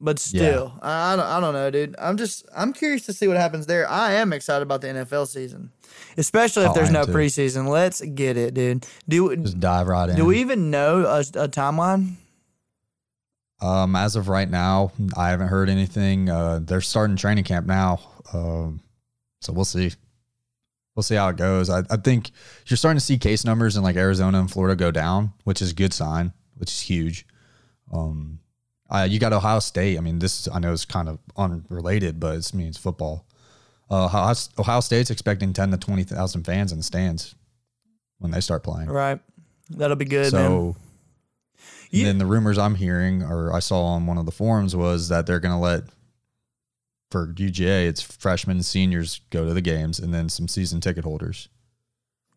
But 0.01 0.19
still, 0.19 0.73
I, 0.81 1.13
I 1.13 1.15
don't, 1.15 1.25
I 1.25 1.39
don't 1.39 1.53
know, 1.53 1.71
dude. 1.71 1.95
I'm 1.97 2.17
just 2.17 2.45
I'm 2.53 2.73
curious 2.73 3.05
to 3.05 3.13
see 3.13 3.29
what 3.29 3.37
happens 3.37 3.67
there. 3.67 3.89
I 3.89 4.13
am 4.15 4.33
excited 4.33 4.63
about 4.63 4.81
the 4.81 4.87
NFL 4.87 5.27
season, 5.29 5.71
especially 6.17 6.65
if 6.65 6.71
Oh, 6.71 6.73
there's 6.73 6.91
no 6.91 7.05
too. 7.05 7.13
preseason. 7.13 7.69
Let's 7.69 8.01
get 8.01 8.35
it, 8.35 8.53
dude. 8.53 8.85
Do 9.07 9.33
Just 9.37 9.61
dive 9.61 9.87
right 9.87 10.09
in. 10.09 10.17
do 10.17 10.25
we 10.25 10.41
even 10.41 10.69
know 10.69 11.05
a, 11.05 11.19
a 11.19 11.47
timeline? 11.47 12.15
Um, 13.63 13.95
as 13.95 14.17
of 14.17 14.27
right 14.27 14.49
now, 14.49 14.91
I 15.15 15.29
haven't 15.29 15.47
heard 15.47 15.69
anything. 15.69 16.29
Uh, 16.29 16.59
they're 16.61 16.81
starting 16.81 17.15
training 17.15 17.45
camp 17.45 17.65
now, 17.65 18.01
um, 18.33 18.81
so 19.39 19.53
we'll 19.53 19.63
see. 19.63 19.91
We'll 20.95 21.03
see 21.03 21.15
how 21.15 21.29
it 21.29 21.37
goes. 21.37 21.69
I, 21.69 21.79
I 21.89 21.95
think 21.95 22.31
you're 22.67 22.77
starting 22.77 22.99
to 22.99 23.05
see 23.05 23.17
case 23.17 23.45
numbers 23.45 23.77
in 23.77 23.83
like 23.83 23.95
Arizona 23.95 24.39
and 24.39 24.51
Florida 24.51 24.75
go 24.75 24.91
down, 24.91 25.31
which 25.45 25.61
is 25.61 25.71
a 25.71 25.75
good 25.75 25.93
sign, 25.93 26.33
which 26.57 26.69
is 26.69 26.81
huge. 26.81 27.25
Um, 27.91 28.39
uh, 28.89 29.07
you 29.09 29.17
got 29.17 29.31
Ohio 29.31 29.59
State. 29.59 29.97
I 29.97 30.01
mean, 30.01 30.19
this 30.19 30.47
I 30.53 30.59
know 30.59 30.73
is 30.73 30.83
kind 30.83 31.07
of 31.07 31.19
unrelated, 31.37 32.19
but 32.19 32.35
it's 32.35 32.53
I 32.53 32.57
mean 32.57 32.67
it's 32.67 32.77
football. 32.77 33.25
Uh, 33.89 34.05
Ohio, 34.05 34.35
Ohio 34.59 34.81
State's 34.81 35.09
expecting 35.09 35.53
ten 35.53 35.71
to 35.71 35.77
twenty 35.77 36.03
thousand 36.03 36.43
fans 36.43 36.73
in 36.73 36.79
the 36.79 36.83
stands 36.83 37.33
when 38.19 38.31
they 38.31 38.41
start 38.41 38.61
playing. 38.61 38.89
Right, 38.89 39.19
that'll 39.69 39.95
be 39.95 40.05
good, 40.05 40.33
man. 40.33 40.75
You- 41.99 42.05
then 42.05 42.17
the 42.17 42.25
rumors 42.25 42.57
I'm 42.57 42.75
hearing 42.75 43.23
or 43.23 43.53
I 43.53 43.59
saw 43.59 43.83
on 43.83 44.05
one 44.07 44.17
of 44.17 44.25
the 44.25 44.31
forums 44.31 44.75
was 44.75 45.09
that 45.09 45.25
they're 45.27 45.39
going 45.39 45.53
to 45.53 45.59
let 45.59 45.83
for 47.11 47.27
UGA 47.27 47.87
it's 47.87 48.01
freshmen 48.01 48.57
and 48.57 48.65
seniors 48.65 49.21
go 49.29 49.45
to 49.45 49.53
the 49.53 49.61
games 49.61 49.99
and 49.99 50.13
then 50.13 50.29
some 50.29 50.47
season 50.47 50.81
ticket 50.81 51.03
holders. 51.03 51.49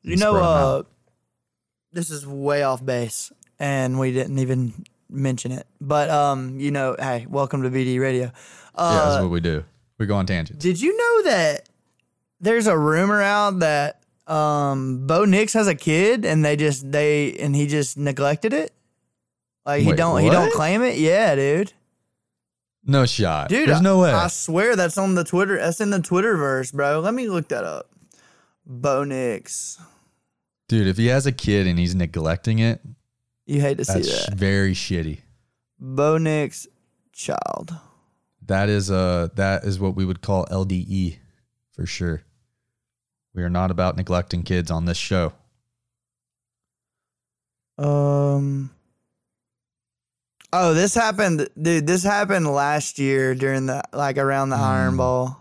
You 0.03 0.17
know, 0.17 0.37
uh, 0.37 0.83
this 1.93 2.11
is 2.11 2.27
way 2.27 2.63
off 2.63 2.85
base, 2.85 3.33
and 3.59 3.99
we 3.99 4.13
didn't 4.13 4.39
even 4.39 4.85
mention 5.11 5.51
it. 5.53 5.67
But 5.81 6.11
um, 6.11 6.61
you 6.61 6.71
know, 6.71 6.95
hey, 6.99 7.27
welcome 7.29 7.63
to 7.63 7.71
BDE 7.71 7.99
Radio. 8.01 8.25
yeah, 8.25 8.31
Uh, 8.75 9.09
that's 9.11 9.23
what 9.23 9.31
we 9.31 9.41
do. 9.41 9.65
We 9.99 10.07
go 10.07 10.17
on 10.17 10.27
tangents. 10.27 10.63
Did 10.63 10.81
you 10.81 10.95
know 10.97 11.23
that 11.31 11.69
there's 12.41 12.67
a 12.67 12.77
rumor 12.79 13.23
out 13.23 13.61
that 13.61 14.03
um 14.27 15.07
Bo 15.07 15.25
Nix 15.25 15.55
has 15.55 15.67
a 15.69 15.75
kid 15.75 16.25
and 16.27 16.45
they 16.45 16.57
just 16.57 16.93
they 16.93 17.33
and 17.39 17.57
he 17.57 17.67
just 17.67 17.97
neglected 17.97 18.53
it? 18.53 18.73
Like 19.67 19.83
he 19.83 19.89
Wait, 19.89 19.97
don't 19.97 20.23
he 20.23 20.31
don't 20.31 20.45
what? 20.47 20.53
claim 20.53 20.83
it? 20.83 20.97
Yeah, 20.97 21.35
dude. 21.35 21.73
No 22.85 23.05
shot. 23.05 23.49
Dude, 23.49 23.69
There's 23.69 23.81
no 23.81 23.99
way. 23.99 24.13
I 24.13 24.29
swear 24.29 24.77
that's 24.77 24.97
on 24.97 25.17
the 25.17 25.25
Twitter 25.25 25.57
that's 25.59 25.81
in 25.81 25.91
the 25.91 26.01
Twitter 26.01 26.37
verse, 26.37 26.71
bro. 26.71 27.01
Let 27.01 27.15
me 27.15 27.29
look 27.29 27.49
that 27.49 27.65
up. 27.65 27.91
Bo 28.65 29.03
Nix. 29.03 29.81
Dude, 30.69 30.87
if 30.87 30.97
he 30.97 31.07
has 31.09 31.27
a 31.27 31.33
kid 31.33 31.67
and 31.67 31.79
he's 31.79 31.95
neglecting 31.97 32.61
it, 32.61 32.81
You 33.45 33.61
hate 33.61 33.79
to 33.79 33.85
see 33.85 33.95
that's 33.95 34.27
that. 34.27 34.35
very 34.37 34.73
shitty. 34.73 35.19
Bo 35.81 36.17
Nix 36.19 36.69
child. 37.13 37.75
That 38.47 38.69
is 38.69 38.89
uh 38.91 39.29
that 39.35 39.65
is 39.65 39.81
what 39.81 39.97
we 39.97 40.05
would 40.05 40.21
call 40.23 40.47
LDE 40.47 41.19
for 41.73 41.87
sure. 41.87 42.23
We 43.35 43.43
are 43.43 43.51
not 43.51 43.73
about 43.73 43.97
neglecting 43.97 44.45
kids 44.45 44.71
on 44.71 44.85
this 44.85 44.97
show. 44.97 45.33
Um. 47.79 48.71
Oh, 50.53 50.75
this 50.75 50.95
happened, 50.95 51.49
dude. 51.61 51.87
This 51.87 52.03
happened 52.03 52.47
last 52.47 52.99
year 52.99 53.35
during 53.35 53.67
the 53.67 53.83
like 53.93 54.17
around 54.19 54.51
the 54.51 54.57
Iron 54.57 54.95
Mm. 54.95 54.99
Bowl. 54.99 55.37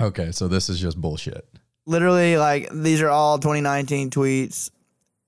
Okay, 0.00 0.32
so 0.32 0.48
this 0.48 0.68
is 0.68 0.80
just 0.80 1.00
bullshit. 1.00 1.46
Literally, 1.86 2.36
like 2.36 2.68
these 2.72 3.00
are 3.02 3.08
all 3.10 3.38
2019 3.38 4.10
tweets, 4.10 4.70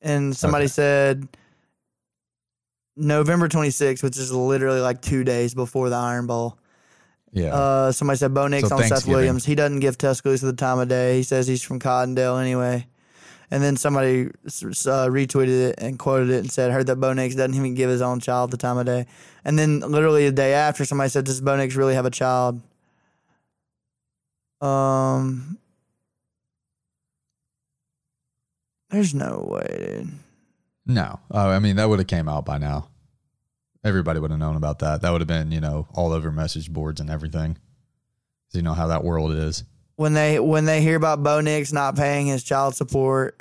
and 0.00 0.36
somebody 0.36 0.64
Okay. 0.64 0.72
said 0.72 1.28
November 2.96 3.48
26th, 3.48 4.02
which 4.02 4.16
is 4.16 4.32
literally 4.32 4.80
like 4.80 5.02
two 5.02 5.24
days 5.24 5.54
before 5.54 5.90
the 5.90 5.96
Iron 5.96 6.26
Bowl. 6.26 6.58
Yeah. 7.32 7.52
Uh, 7.54 7.92
somebody 7.92 8.16
said 8.18 8.32
Bo 8.32 8.46
Nix 8.46 8.68
So 8.68 8.76
on 8.76 8.84
Seth 8.84 9.06
Williams. 9.08 9.44
He 9.44 9.56
doesn't 9.56 9.80
give 9.80 9.98
Tuscaloosa 9.98 10.46
the 10.46 10.52
time 10.52 10.78
of 10.78 10.88
day. 10.88 11.16
He 11.16 11.24
says 11.24 11.48
he's 11.48 11.62
from 11.62 11.80
Cottondale 11.80 12.40
anyway. 12.40 12.86
And 13.50 13.62
then 13.62 13.76
somebody 13.76 14.26
uh, 14.26 15.08
retweeted 15.08 15.70
it 15.70 15.74
and 15.78 15.98
quoted 15.98 16.30
it 16.30 16.38
and 16.38 16.50
said, 16.50 16.72
"Heard 16.72 16.86
that 16.86 16.96
Bo 16.96 17.12
Nix 17.12 17.34
doesn't 17.34 17.54
even 17.54 17.74
give 17.74 17.90
his 17.90 18.02
own 18.02 18.20
child 18.20 18.50
the 18.50 18.56
time 18.56 18.78
of 18.78 18.86
day." 18.86 19.06
And 19.44 19.58
then 19.58 19.80
literally 19.80 20.26
the 20.26 20.32
day 20.32 20.54
after, 20.54 20.84
somebody 20.84 21.10
said, 21.10 21.24
"Does 21.24 21.40
Bo 21.40 21.56
Nix 21.56 21.74
really 21.74 21.94
have 21.94 22.06
a 22.06 22.10
child?" 22.10 22.60
Um, 24.60 25.58
there's 28.90 29.14
no 29.14 29.46
way, 29.50 29.86
dude. 29.86 30.12
No, 30.86 31.20
uh, 31.32 31.48
I 31.48 31.58
mean 31.58 31.76
that 31.76 31.88
would 31.88 31.98
have 31.98 32.08
came 32.08 32.28
out 32.28 32.44
by 32.44 32.58
now. 32.58 32.88
Everybody 33.84 34.20
would 34.20 34.30
have 34.30 34.40
known 34.40 34.56
about 34.56 34.78
that. 34.78 35.02
That 35.02 35.10
would 35.10 35.20
have 35.20 35.28
been, 35.28 35.52
you 35.52 35.60
know, 35.60 35.86
all 35.94 36.12
over 36.12 36.32
message 36.32 36.72
boards 36.72 37.00
and 37.00 37.10
everything. 37.10 37.58
So 38.48 38.58
you 38.58 38.62
know 38.62 38.72
how 38.72 38.86
that 38.86 39.04
world 39.04 39.32
is. 39.32 39.64
When 39.96 40.12
they 40.14 40.40
when 40.40 40.64
they 40.64 40.80
hear 40.82 40.96
about 40.96 41.22
Bo 41.22 41.40
Nix 41.40 41.72
not 41.72 41.94
paying 41.96 42.26
his 42.26 42.42
child 42.42 42.74
support, 42.74 43.40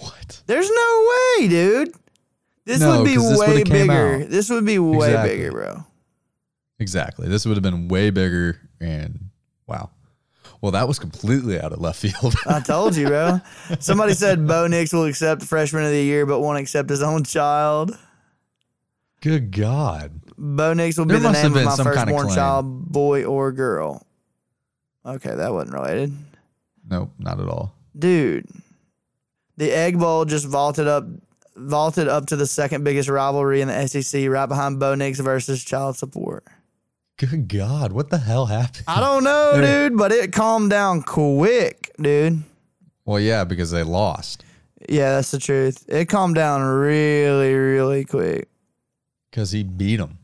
What? 0.00 0.40
There's 0.46 0.68
no 0.70 1.08
way, 1.38 1.48
dude. 1.48 1.94
This 2.64 2.80
No, 2.80 2.98
would 2.98 3.04
be 3.04 3.16
this 3.16 3.38
way 3.38 3.62
bigger. 3.62 4.24
This 4.24 4.50
would 4.50 4.64
be 4.66 4.78
way 4.78 5.06
Exactly. 5.08 5.36
bigger, 5.36 5.52
bro. 5.52 5.84
Exactly. 6.78 7.28
This 7.28 7.46
would 7.46 7.56
have 7.56 7.62
been 7.62 7.88
way 7.88 8.10
bigger 8.10 8.60
and 8.80 9.30
wow. 9.66 9.90
Well, 10.60 10.72
that 10.72 10.88
was 10.88 10.98
completely 10.98 11.60
out 11.60 11.72
of 11.72 11.80
left 11.80 12.00
field. 12.00 12.34
I 12.46 12.60
told 12.60 12.96
you, 12.96 13.06
bro. 13.06 13.40
Somebody 13.78 14.14
said 14.14 14.46
Bo 14.48 14.66
Nix 14.66 14.92
will 14.92 15.04
accept 15.04 15.42
freshman 15.42 15.84
of 15.84 15.90
the 15.90 16.02
year, 16.02 16.26
but 16.26 16.40
won't 16.40 16.58
accept 16.58 16.90
his 16.90 17.02
own 17.02 17.24
child. 17.24 17.96
Good 19.20 19.52
God. 19.52 20.20
Bo 20.36 20.72
Nix 20.74 20.98
will 20.98 21.06
be 21.06 21.18
the 21.18 21.30
name 21.30 21.54
of 21.54 21.64
my 21.64 21.74
some 21.74 21.86
kinda 21.86 22.00
firstborn 22.12 22.34
child, 22.34 22.86
boy 22.90 23.24
or 23.24 23.52
girl. 23.52 24.05
Okay, 25.06 25.34
that 25.34 25.52
wasn't 25.52 25.74
related. 25.74 26.12
Nope, 26.88 27.12
not 27.18 27.40
at 27.40 27.48
all. 27.48 27.72
Dude, 27.96 28.48
the 29.56 29.70
Egg 29.72 29.98
Bowl 29.98 30.24
just 30.24 30.46
vaulted 30.46 30.88
up 30.88 31.04
vaulted 31.56 32.06
up 32.06 32.26
to 32.26 32.36
the 32.36 32.46
second 32.46 32.84
biggest 32.84 33.08
rivalry 33.08 33.60
in 33.60 33.68
the 33.68 33.86
SEC, 33.88 34.28
right 34.28 34.46
behind 34.46 34.78
Bo 34.78 34.94
Nix 34.94 35.20
versus 35.20 35.64
child 35.64 35.96
support. 35.96 36.44
Good 37.16 37.48
God. 37.48 37.92
What 37.92 38.10
the 38.10 38.18
hell 38.18 38.46
happened? 38.46 38.84
I 38.86 39.00
don't 39.00 39.24
know, 39.24 39.58
dude, 39.60 39.96
but 39.96 40.12
it 40.12 40.32
calmed 40.32 40.70
down 40.70 41.02
quick, 41.02 41.90
dude. 41.98 42.42
Well, 43.06 43.20
yeah, 43.20 43.44
because 43.44 43.70
they 43.70 43.82
lost. 43.82 44.44
Yeah, 44.88 45.12
that's 45.12 45.30
the 45.30 45.38
truth. 45.38 45.84
It 45.88 46.10
calmed 46.10 46.34
down 46.34 46.60
really, 46.62 47.54
really 47.54 48.04
quick. 48.04 48.48
Because 49.30 49.50
he 49.52 49.62
beat 49.62 49.96
them. 49.96 50.18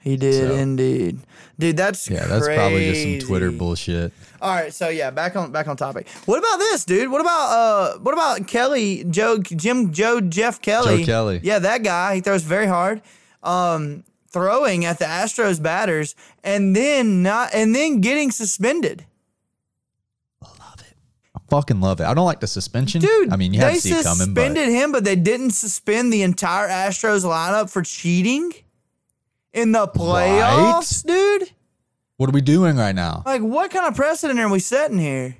He 0.00 0.16
did 0.16 0.48
So- 0.48 0.54
indeed, 0.54 1.18
dude. 1.58 1.76
That's 1.76 2.08
Yeah, 2.08 2.26
that's 2.26 2.46
probably 2.46 2.90
just 2.90 3.02
some 3.02 3.28
Twitter 3.28 3.50
bullshit. 3.50 4.12
All 4.40 4.54
right, 4.54 4.72
so 4.72 4.88
yeah, 4.88 5.10
back 5.10 5.34
on 5.34 5.50
back 5.50 5.66
on 5.66 5.76
topic. 5.76 6.08
What 6.24 6.38
about 6.38 6.58
this, 6.58 6.84
dude? 6.84 7.10
What 7.10 7.20
about 7.20 7.50
uh, 7.50 7.98
what 7.98 8.12
about 8.14 8.46
Kelly, 8.46 9.04
Joe, 9.10 9.38
Jim, 9.38 9.92
Joe, 9.92 10.20
Jeff 10.20 10.62
Kelly? 10.62 11.00
Joe 11.00 11.06
Kelly. 11.06 11.40
Yeah, 11.42 11.58
that 11.58 11.82
guy. 11.82 12.16
He 12.16 12.20
throws 12.20 12.42
very 12.44 12.66
hard. 12.66 13.02
Um, 13.42 14.04
throwing 14.30 14.84
at 14.84 14.98
the 14.98 15.04
Astros 15.06 15.60
batters 15.60 16.14
and 16.44 16.76
then 16.76 17.22
not 17.22 17.50
and 17.52 17.74
then 17.74 18.00
getting 18.00 18.30
suspended. 18.30 19.04
Love 20.42 20.80
it. 20.80 20.94
I 21.34 21.40
fucking 21.50 21.80
love 21.80 22.00
it. 22.00 22.04
I 22.04 22.14
don't 22.14 22.26
like 22.26 22.40
the 22.40 22.46
suspension. 22.46 23.00
Dude, 23.00 23.32
I 23.32 23.36
mean, 23.36 23.52
you 23.52 23.60
had 23.60 23.70
they 23.70 23.74
to 23.74 23.80
see 23.80 23.90
it 23.90 24.04
coming, 24.04 24.32
but 24.34 24.40
suspended 24.42 24.68
him, 24.68 24.92
but 24.92 25.04
they 25.04 25.16
didn't 25.16 25.50
suspend 25.50 26.12
the 26.12 26.22
entire 26.22 26.68
Astros 26.68 27.24
lineup 27.24 27.68
for 27.70 27.82
cheating 27.82 28.52
in 29.52 29.72
the 29.72 29.86
playoffs, 29.88 31.04
dude. 31.04 31.50
what 32.16 32.28
are 32.28 32.32
we 32.32 32.40
doing 32.40 32.76
right 32.76 32.94
now? 32.94 33.22
Like, 33.26 33.42
what 33.42 33.70
kind 33.70 33.86
of 33.86 33.94
precedent 33.94 34.38
are 34.40 34.48
we 34.48 34.58
setting 34.60 34.98
here? 34.98 35.36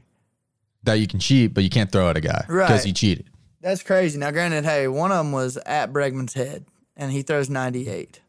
That 0.84 0.94
you 0.94 1.06
can 1.06 1.18
cheat, 1.20 1.52
but 1.54 1.64
you 1.64 1.70
can't 1.70 1.90
throw 1.90 2.08
at 2.08 2.16
a 2.16 2.20
guy 2.20 2.44
because 2.46 2.70
Right. 2.70 2.84
he 2.84 2.92
cheated. 2.92 3.26
That's 3.60 3.82
crazy. 3.82 4.18
Now, 4.18 4.30
granted, 4.30 4.64
hey, 4.64 4.86
one 4.88 5.10
of 5.10 5.18
them 5.18 5.32
was 5.32 5.56
at 5.66 5.92
Bregman's 5.92 6.34
head, 6.34 6.64
and 6.96 7.10
he 7.12 7.22
throws 7.22 7.50
98. 7.50 8.20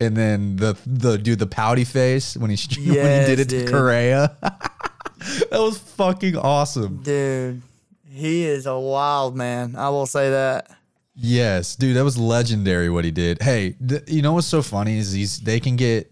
And 0.00 0.16
then 0.16 0.56
the 0.56 0.76
the 0.86 1.16
dude, 1.18 1.38
the 1.38 1.46
pouty 1.46 1.84
face 1.84 2.36
when 2.36 2.50
he 2.50 2.56
when 2.78 3.20
he 3.20 3.26
did 3.26 3.40
it 3.40 3.48
dude. 3.48 3.66
to 3.66 3.72
Correa. 3.72 4.36
that 4.42 5.50
was 5.52 5.78
fucking 5.78 6.36
awesome. 6.36 6.98
Dude, 7.02 7.62
he 8.08 8.44
is 8.44 8.66
a 8.66 8.78
wild 8.78 9.36
man. 9.36 9.76
I 9.76 9.88
will 9.90 10.06
say 10.06 10.30
that. 10.30 10.68
Yes, 11.16 11.76
dude, 11.76 11.96
that 11.96 12.04
was 12.04 12.18
legendary 12.18 12.90
what 12.90 13.04
he 13.04 13.10
did. 13.10 13.40
Hey, 13.42 13.76
th- 13.86 14.02
you 14.08 14.20
know 14.22 14.32
what's 14.32 14.46
so 14.48 14.62
funny 14.62 14.98
is 14.98 15.12
these 15.12 15.40
they 15.40 15.60
can 15.60 15.76
get 15.76 16.10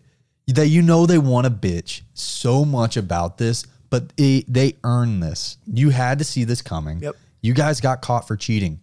that 0.48 0.68
you 0.68 0.82
know 0.82 1.06
they 1.06 1.18
want 1.18 1.44
to 1.46 1.50
bitch 1.50 2.02
so 2.14 2.64
much 2.64 2.96
about 2.96 3.36
this, 3.38 3.64
but 3.90 4.16
they 4.16 4.44
they 4.46 4.76
earn 4.84 5.20
this. 5.20 5.58
You 5.66 5.90
had 5.90 6.18
to 6.18 6.24
see 6.24 6.44
this 6.44 6.62
coming. 6.62 7.00
Yep. 7.00 7.16
You 7.40 7.52
guys 7.54 7.80
got 7.80 8.00
caught 8.02 8.28
for 8.28 8.36
cheating. 8.36 8.80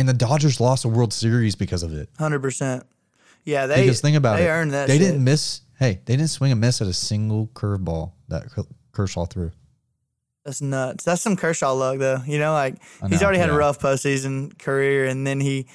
And 0.00 0.08
the 0.08 0.12
Dodgers 0.14 0.60
lost 0.60 0.84
a 0.84 0.88
World 0.88 1.12
Series 1.12 1.56
because 1.56 1.82
of 1.82 1.92
it. 1.92 2.08
Hundred 2.16 2.40
percent. 2.40 2.84
Yeah, 3.44 3.66
they 3.66 3.82
Because 3.82 4.00
think 4.00 4.16
about 4.16 4.36
they 4.36 4.46
it. 4.46 4.50
earned 4.50 4.72
that. 4.72 4.86
they 4.86 4.98
shit. 4.98 5.08
didn't 5.08 5.24
miss. 5.24 5.62
Hey, 5.76 6.00
they 6.04 6.14
didn't 6.16 6.30
swing 6.30 6.52
a 6.52 6.56
miss 6.56 6.80
at 6.80 6.86
a 6.86 6.92
single 6.92 7.48
curveball 7.48 8.12
that 8.28 8.44
Kershaw 8.92 9.26
threw. 9.26 9.50
That's 10.48 10.62
nuts. 10.62 11.04
That's 11.04 11.20
some 11.20 11.36
Kershaw 11.36 11.74
luck, 11.74 11.98
though. 11.98 12.22
You 12.26 12.38
know, 12.38 12.54
like 12.54 12.76
I 13.02 13.08
he's 13.08 13.22
already 13.22 13.38
had 13.38 13.50
a 13.50 13.52
yeah. 13.52 13.58
rough 13.58 13.78
postseason 13.78 14.58
career, 14.58 15.04
and 15.04 15.26
then 15.26 15.40
he, 15.40 15.66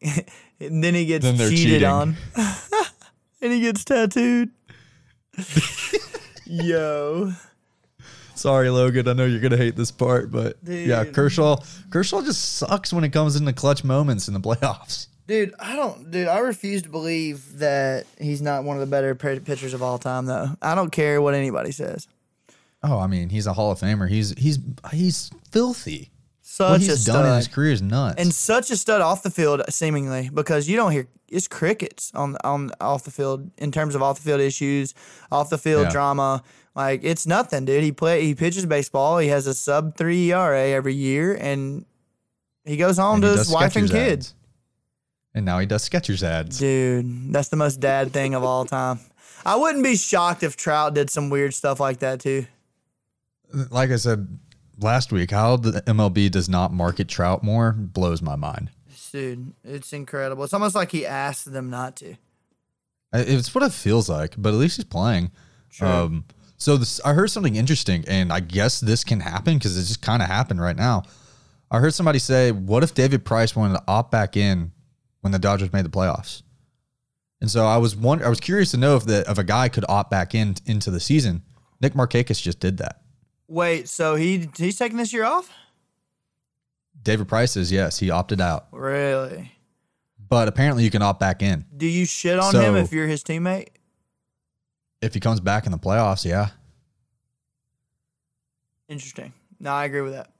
and 0.00 0.24
then 0.82 0.94
he 0.94 1.04
gets 1.04 1.22
Then 1.26 1.36
cheated 1.36 1.56
cheating. 1.58 1.84
on, 1.84 2.16
and 3.42 3.52
he 3.52 3.60
gets 3.60 3.84
tattooed. 3.84 4.48
Yo, 6.46 7.32
Sorry, 8.34 8.70
Logan. 8.70 9.06
I 9.06 9.12
know 9.12 9.26
you're 9.26 9.40
gonna 9.40 9.58
hate 9.58 9.76
this 9.76 9.90
part, 9.90 10.30
but 10.30 10.56
yeah, 10.64 11.04
Kershaw. 11.04 11.58
Kershaw 11.90 12.22
just 12.22 12.54
sucks 12.56 12.90
when 12.90 13.04
it 13.04 13.10
comes 13.10 13.36
into 13.36 13.52
clutch 13.52 13.84
moments 13.84 14.28
in 14.28 14.34
the 14.34 14.40
playoffs. 14.40 15.08
dude, 15.26 15.52
I 15.60 15.76
don't, 15.76 16.10
dude, 16.10 16.26
I 16.26 16.38
refuse 16.38 16.80
to 16.84 16.88
believe 16.88 17.58
that 17.58 18.06
he's 18.18 18.40
not 18.40 18.64
one 18.64 18.78
of 18.78 18.80
the 18.80 18.86
better 18.86 19.14
pitchers 19.14 19.74
of 19.74 19.82
all 19.82 19.98
time, 19.98 20.24
though. 20.24 20.56
I 20.62 20.74
don't 20.74 20.90
care 20.90 21.20
what 21.20 21.34
anybody 21.34 21.70
says. 21.70 22.08
Oh, 22.82 22.98
I 22.98 23.06
mean, 23.06 23.28
he's 23.28 23.46
a 23.46 23.52
Hall 23.52 23.70
of 23.70 23.78
Famer. 23.80 24.08
He's 24.08 24.34
he's 24.38 24.58
he's 24.92 25.30
filthy. 25.50 26.10
Such 26.40 26.70
what 26.70 26.80
a 26.80 26.84
he's 26.84 27.00
stud. 27.02 27.14
done 27.14 27.26
in 27.30 27.36
his 27.36 27.48
career 27.48 27.72
is 27.72 27.80
nuts. 27.80 28.16
and 28.20 28.34
such 28.34 28.70
a 28.70 28.76
stud 28.76 29.00
off 29.00 29.22
the 29.22 29.30
field, 29.30 29.62
seemingly 29.70 30.28
because 30.34 30.68
you 30.68 30.76
don't 30.76 30.92
hear 30.92 31.06
it's 31.28 31.48
crickets 31.48 32.10
on 32.14 32.36
on 32.44 32.70
off 32.80 33.04
the 33.04 33.10
field 33.10 33.50
in 33.58 33.70
terms 33.72 33.94
of 33.94 34.02
off 34.02 34.16
the 34.18 34.22
field 34.22 34.40
issues, 34.40 34.92
off 35.30 35.48
the 35.48 35.56
field 35.58 35.84
Yeah. 35.84 35.90
drama. 35.90 36.42
Like 36.74 37.00
it's 37.04 37.26
nothing, 37.26 37.64
dude. 37.64 37.84
He 37.84 37.92
play 37.92 38.24
he 38.24 38.34
pitches 38.34 38.66
baseball. 38.66 39.18
He 39.18 39.28
has 39.28 39.46
a 39.46 39.54
sub 39.54 39.96
three 39.96 40.30
ERA 40.32 40.70
every 40.70 40.94
year, 40.94 41.34
and 41.34 41.86
he 42.64 42.76
goes 42.76 42.98
home 42.98 43.14
And 43.16 43.22
to 43.22 43.36
his 43.38 43.48
wife 43.50 43.76
and 43.76 43.88
kids. 43.88 44.28
ads. 44.28 44.34
And 45.34 45.46
now 45.46 45.58
he 45.60 45.66
does 45.66 45.88
Skechers 45.88 46.22
ads. 46.22 46.58
Dude, 46.58 47.32
that's 47.32 47.48
the 47.48 47.56
most 47.56 47.80
dad 47.80 48.12
thing 48.12 48.34
of 48.34 48.42
all 48.44 48.64
time. 48.66 49.00
I 49.46 49.56
wouldn't 49.56 49.82
be 49.84 49.96
shocked 49.96 50.42
if 50.42 50.56
Trout 50.56 50.92
did 50.94 51.08
some 51.08 51.30
weird 51.30 51.54
stuff 51.54 51.80
like 51.80 52.00
that 52.00 52.20
too. 52.20 52.46
Like 53.70 53.90
I 53.90 53.96
said 53.96 54.38
last 54.78 55.12
week, 55.12 55.30
how 55.30 55.56
the 55.56 55.82
MLB 55.82 56.30
does 56.30 56.48
not 56.48 56.72
market 56.72 57.08
Trout 57.08 57.42
more 57.42 57.72
blows 57.72 58.22
my 58.22 58.36
mind. 58.36 58.70
Dude, 59.12 59.52
it's 59.62 59.92
incredible. 59.92 60.42
It's 60.44 60.54
almost 60.54 60.74
like 60.74 60.90
he 60.90 61.04
asked 61.04 61.52
them 61.52 61.68
not 61.68 61.96
to. 61.96 62.16
It's 63.12 63.54
what 63.54 63.62
it 63.62 63.72
feels 63.72 64.08
like, 64.08 64.34
but 64.38 64.54
at 64.54 64.54
least 64.54 64.76
he's 64.76 64.86
playing. 64.86 65.32
True. 65.68 65.86
Um, 65.86 66.24
so 66.56 66.78
this, 66.78 66.98
I 67.04 67.12
heard 67.12 67.30
something 67.30 67.56
interesting, 67.56 68.04
and 68.08 68.32
I 68.32 68.40
guess 68.40 68.80
this 68.80 69.04
can 69.04 69.20
happen 69.20 69.58
because 69.58 69.76
it 69.76 69.82
just 69.82 70.00
kind 70.00 70.22
of 70.22 70.28
happened 70.28 70.62
right 70.62 70.76
now. 70.76 71.02
I 71.70 71.80
heard 71.80 71.92
somebody 71.92 72.18
say, 72.18 72.52
"What 72.52 72.82
if 72.82 72.94
David 72.94 73.24
Price 73.24 73.54
wanted 73.54 73.74
to 73.74 73.84
opt 73.86 74.10
back 74.10 74.34
in 74.36 74.72
when 75.20 75.32
the 75.32 75.38
Dodgers 75.38 75.72
made 75.74 75.84
the 75.84 75.90
playoffs?" 75.90 76.42
And 77.42 77.50
so 77.50 77.66
I 77.66 77.76
was 77.76 77.94
wonder, 77.94 78.24
I 78.24 78.28
was 78.28 78.40
curious 78.40 78.70
to 78.70 78.76
know 78.78 78.96
if 78.96 79.04
the 79.04 79.24
if 79.28 79.36
a 79.36 79.44
guy 79.44 79.68
could 79.68 79.84
opt 79.88 80.10
back 80.10 80.34
in 80.34 80.54
into 80.64 80.90
the 80.90 81.00
season. 81.00 81.42
Nick 81.82 81.94
Markakis 81.94 82.40
just 82.40 82.60
did 82.60 82.78
that. 82.78 83.01
Wait, 83.52 83.86
so 83.88 84.14
he 84.14 84.48
he's 84.56 84.78
taking 84.78 84.96
this 84.96 85.12
year 85.12 85.24
off? 85.24 85.50
David 87.02 87.28
Price 87.28 87.52
says 87.52 87.70
yes, 87.70 87.98
he 87.98 88.10
opted 88.10 88.40
out, 88.40 88.68
Really? 88.72 89.52
but 90.28 90.48
apparently 90.48 90.84
you 90.84 90.90
can 90.90 91.02
opt 91.02 91.20
back 91.20 91.42
in 91.42 91.66
Do 91.76 91.86
you 91.86 92.06
shit 92.06 92.38
on 92.38 92.54
him 92.54 92.76
if 92.76 92.92
you're 92.92 93.06
his 93.06 93.22
teammate? 93.22 93.68
if 95.02 95.12
he 95.14 95.20
comes 95.20 95.40
back 95.40 95.66
in 95.66 95.72
the 95.72 95.78
playoffs. 95.78 96.24
Yeah, 96.24 96.48
Interesting. 98.88 99.32
No, 99.60 99.70
I 99.72 99.84
agree 99.84 100.00
with 100.02 100.12
that. 100.12 100.30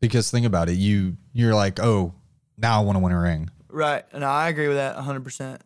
because 0.00 0.30
think 0.30 0.46
about 0.46 0.68
it, 0.68 0.74
you 0.76 1.16
you're 1.32 1.54
like, 1.54 1.80
oh, 1.80 2.12
now 2.58 2.80
I 2.80 2.84
want 2.84 2.96
to 2.96 3.00
win 3.00 3.12
a 3.12 3.20
ring. 3.20 3.50
Right. 3.68 4.04
No, 4.14 4.26
I 4.26 4.48
agree 4.48 4.68
with 4.68 4.76
that 4.78 4.96
100%. 4.96 5.60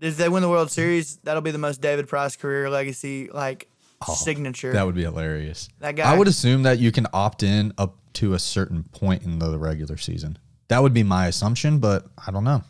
If 0.00 0.16
they 0.16 0.28
win 0.28 0.42
the 0.42 0.48
World 0.48 0.70
Series, 0.70 1.16
that'll 1.18 1.40
be 1.42 1.50
the 1.52 1.58
most 1.58 1.80
David 1.80 2.08
Price 2.08 2.36
career 2.36 2.68
legacy, 2.68 3.30
like, 3.32 3.68
signature. 4.14 4.70
Oh, 4.70 4.72
That 4.74 4.86
would 4.86 4.94
be 4.94 5.02
hilarious. 5.02 5.68
That 5.80 5.96
guy- 5.96 6.12
I 6.12 6.16
would 6.16 6.28
assume 6.28 6.62
that 6.62 6.78
you 6.78 6.92
can 6.92 7.06
opt 7.12 7.42
in 7.42 7.72
up 7.78 7.96
to 8.14 8.34
a 8.34 8.38
certain 8.38 8.84
point 8.84 9.22
in 9.24 9.38
the 9.38 9.58
regular 9.58 9.96
season. 9.96 10.38
That 10.68 10.82
would 10.82 10.92
be 10.94 11.02
my 11.02 11.26
assumption, 11.26 11.78
but 11.78 12.06
I 12.26 12.30
don't 12.30 12.44
know. 12.44 12.64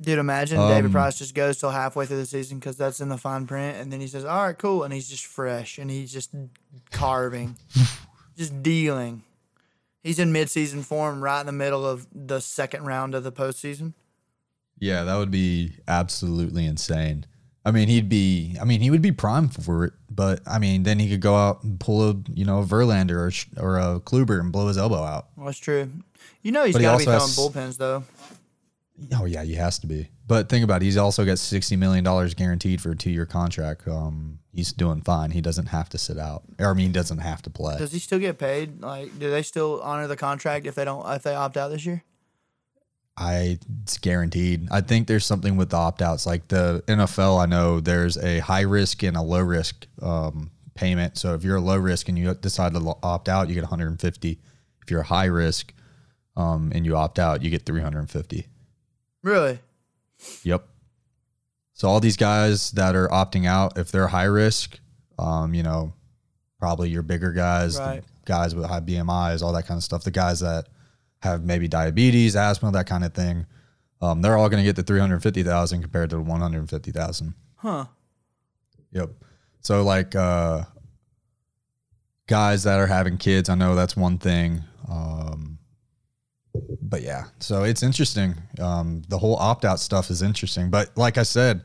Dude, 0.00 0.18
imagine 0.18 0.58
David 0.58 0.86
Um, 0.86 0.92
Price 0.92 1.18
just 1.18 1.34
goes 1.34 1.58
till 1.58 1.70
halfway 1.70 2.06
through 2.06 2.16
the 2.18 2.26
season 2.26 2.58
because 2.58 2.76
that's 2.76 3.00
in 3.00 3.10
the 3.10 3.18
fine 3.18 3.46
print, 3.46 3.76
and 3.76 3.92
then 3.92 4.00
he 4.00 4.06
says, 4.06 4.24
"All 4.24 4.46
right, 4.46 4.56
cool," 4.56 4.82
and 4.82 4.94
he's 4.94 5.08
just 5.10 5.26
fresh 5.26 5.76
and 5.78 5.90
he's 5.90 6.10
just 6.10 6.30
carving, 6.90 7.56
just 8.36 8.62
dealing. 8.62 9.22
He's 10.02 10.18
in 10.18 10.32
midseason 10.32 10.82
form, 10.84 11.22
right 11.22 11.40
in 11.40 11.46
the 11.46 11.52
middle 11.52 11.84
of 11.84 12.06
the 12.14 12.40
second 12.40 12.84
round 12.84 13.14
of 13.14 13.24
the 13.24 13.32
postseason. 13.32 13.92
Yeah, 14.78 15.04
that 15.04 15.16
would 15.16 15.30
be 15.30 15.74
absolutely 15.86 16.64
insane. 16.64 17.26
I 17.64 17.72
mean, 17.72 17.88
he'd 17.88 18.08
be. 18.08 18.56
I 18.60 18.64
mean, 18.64 18.80
he 18.80 18.90
would 18.90 19.02
be 19.02 19.12
prime 19.12 19.48
for 19.48 19.84
it. 19.84 19.92
But 20.10 20.40
I 20.46 20.58
mean, 20.58 20.82
then 20.82 20.98
he 20.98 21.08
could 21.08 21.20
go 21.20 21.36
out 21.36 21.62
and 21.62 21.78
pull 21.78 22.08
a 22.10 22.16
you 22.32 22.44
know 22.44 22.60
a 22.60 22.64
Verlander 22.64 23.26
or 23.26 23.30
sh- 23.30 23.46
or 23.56 23.78
a 23.78 24.00
Kluber 24.00 24.40
and 24.40 24.50
blow 24.50 24.68
his 24.68 24.78
elbow 24.78 25.02
out. 25.02 25.28
Well, 25.36 25.46
that's 25.46 25.58
true. 25.58 25.90
You 26.42 26.52
know 26.52 26.64
he's 26.64 26.76
got 26.76 26.92
to 26.92 26.98
be 26.98 27.04
throwing 27.04 27.20
also 27.20 27.48
bullpens 27.48 27.76
though. 27.76 28.04
Oh 29.14 29.24
yeah, 29.24 29.44
he 29.44 29.54
has 29.54 29.78
to 29.80 29.86
be. 29.86 30.08
But 30.26 30.48
think 30.48 30.62
about 30.64 30.82
it. 30.82 30.84
He's 30.84 30.96
also 30.96 31.24
got 31.24 31.38
sixty 31.38 31.76
million 31.76 32.04
dollars 32.04 32.34
guaranteed 32.34 32.80
for 32.80 32.90
a 32.92 32.96
two 32.96 33.10
year 33.10 33.26
contract. 33.26 33.86
Um, 33.88 34.38
he's 34.54 34.72
doing 34.72 35.00
fine. 35.02 35.30
He 35.30 35.40
doesn't 35.40 35.66
have 35.66 35.88
to 35.90 35.98
sit 35.98 36.18
out. 36.18 36.42
Or 36.58 36.70
I 36.70 36.74
mean, 36.74 36.86
he 36.86 36.92
doesn't 36.92 37.18
have 37.18 37.42
to 37.42 37.50
play. 37.50 37.78
Does 37.78 37.92
he 37.92 37.98
still 37.98 38.18
get 38.18 38.38
paid? 38.38 38.80
Like, 38.80 39.18
do 39.18 39.30
they 39.30 39.42
still 39.42 39.80
honor 39.82 40.06
the 40.06 40.16
contract 40.16 40.66
if 40.66 40.74
they 40.74 40.84
don't 40.84 41.06
if 41.14 41.22
they 41.22 41.34
opt 41.34 41.56
out 41.56 41.68
this 41.68 41.84
year? 41.84 42.04
I 43.20 43.58
it's 43.82 43.98
guaranteed. 43.98 44.68
I 44.70 44.80
think 44.80 45.06
there's 45.06 45.26
something 45.26 45.56
with 45.56 45.70
the 45.70 45.76
opt 45.76 46.00
outs. 46.00 46.24
Like 46.26 46.48
the 46.48 46.82
NFL, 46.88 47.40
I 47.40 47.46
know 47.46 47.78
there's 47.80 48.16
a 48.16 48.38
high 48.38 48.62
risk 48.62 49.02
and 49.02 49.16
a 49.16 49.22
low 49.22 49.40
risk 49.40 49.86
um, 50.00 50.50
payment. 50.74 51.18
So 51.18 51.34
if 51.34 51.44
you're 51.44 51.56
a 51.56 51.60
low 51.60 51.76
risk 51.76 52.08
and 52.08 52.18
you 52.18 52.34
decide 52.34 52.72
to 52.74 52.96
opt 53.02 53.28
out, 53.28 53.48
you 53.48 53.54
get 53.54 53.62
150. 53.62 54.38
If 54.82 54.90
you're 54.90 55.00
a 55.02 55.04
high 55.04 55.26
risk 55.26 55.74
um, 56.36 56.72
and 56.74 56.86
you 56.86 56.96
opt 56.96 57.18
out, 57.18 57.42
you 57.42 57.50
get 57.50 57.66
350. 57.66 58.46
Really? 59.22 59.58
Yep. 60.42 60.66
So 61.74 61.88
all 61.88 62.00
these 62.00 62.16
guys 62.16 62.70
that 62.72 62.94
are 62.96 63.08
opting 63.08 63.46
out, 63.46 63.76
if 63.78 63.90
they're 63.90 64.08
high 64.08 64.24
risk, 64.24 64.78
um, 65.18 65.52
you 65.54 65.62
know, 65.62 65.92
probably 66.58 66.88
your 66.90 67.02
bigger 67.02 67.32
guys, 67.32 67.74
the 67.76 67.80
Right. 67.82 68.04
guys 68.24 68.54
with 68.54 68.64
high 68.66 68.80
BMIs, 68.80 69.42
all 69.42 69.52
that 69.52 69.66
kind 69.66 69.76
of 69.78 69.84
stuff. 69.84 70.04
The 70.04 70.10
guys 70.10 70.40
that 70.40 70.68
have 71.20 71.44
maybe 71.44 71.68
diabetes, 71.68 72.36
asthma, 72.36 72.70
that 72.72 72.86
kind 72.86 73.04
of 73.04 73.14
thing. 73.14 73.46
Um, 74.00 74.22
they're 74.22 74.36
all 74.36 74.48
going 74.48 74.62
to 74.62 74.66
get 74.66 74.76
the 74.76 74.82
350,000 74.82 75.82
compared 75.82 76.10
to 76.10 76.16
the 76.16 76.22
150,000. 76.22 77.34
Huh? 77.56 77.84
Yep. 78.92 79.10
So 79.60 79.82
like 79.82 80.14
uh 80.14 80.64
guys 82.26 82.64
that 82.64 82.78
are 82.80 82.86
having 82.86 83.18
kids, 83.18 83.48
I 83.48 83.54
know 83.54 83.74
that's 83.74 83.96
one 83.96 84.18
thing. 84.18 84.62
Um 84.88 85.58
but 86.82 87.02
yeah, 87.02 87.26
so 87.38 87.62
it's 87.64 87.82
interesting. 87.82 88.34
Um 88.58 89.02
the 89.08 89.18
whole 89.18 89.36
opt 89.36 89.64
out 89.64 89.80
stuff 89.80 90.10
is 90.10 90.22
interesting, 90.22 90.70
but 90.70 90.96
like 90.96 91.18
I 91.18 91.22
said, 91.22 91.62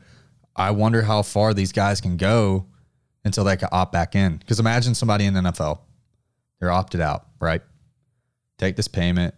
I 0.54 0.70
wonder 0.70 1.02
how 1.02 1.22
far 1.22 1.54
these 1.54 1.72
guys 1.72 2.00
can 2.00 2.16
go 2.16 2.66
until 3.24 3.44
they 3.44 3.56
can 3.56 3.68
opt 3.72 3.92
back 3.92 4.14
in. 4.14 4.42
Cuz 4.46 4.60
imagine 4.60 4.94
somebody 4.94 5.24
in 5.24 5.34
the 5.34 5.40
NFL. 5.40 5.80
They're 6.60 6.70
opted 6.70 7.00
out, 7.00 7.26
right? 7.40 7.62
Take 8.58 8.76
this 8.76 8.88
payment, 8.88 9.34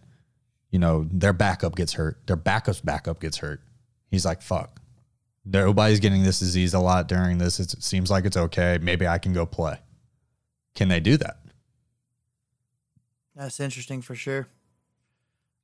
you 0.71 0.79
know, 0.79 1.07
their 1.11 1.33
backup 1.33 1.75
gets 1.75 1.93
hurt. 1.93 2.25
Their 2.27 2.35
backup's 2.35 2.81
backup 2.81 3.19
gets 3.19 3.37
hurt. 3.37 3.61
He's 4.11 4.25
like, 4.25 4.41
"Fuck 4.41 4.79
nobody's 5.45 5.99
getting 5.99 6.23
this 6.23 6.39
disease 6.39 6.73
a 6.73 6.79
lot 6.79 7.07
during 7.07 7.37
this. 7.37 7.59
It's, 7.59 7.73
it 7.73 7.83
seems 7.83 8.09
like 8.11 8.25
it's 8.25 8.37
okay. 8.37 8.77
Maybe 8.81 9.07
I 9.07 9.17
can 9.17 9.33
go 9.33 9.45
play. 9.45 9.79
Can 10.75 10.87
they 10.87 10.99
do 10.99 11.17
that? 11.17 11.37
That's 13.35 13.59
interesting 13.59 14.01
for 14.01 14.15
sure. 14.15 14.47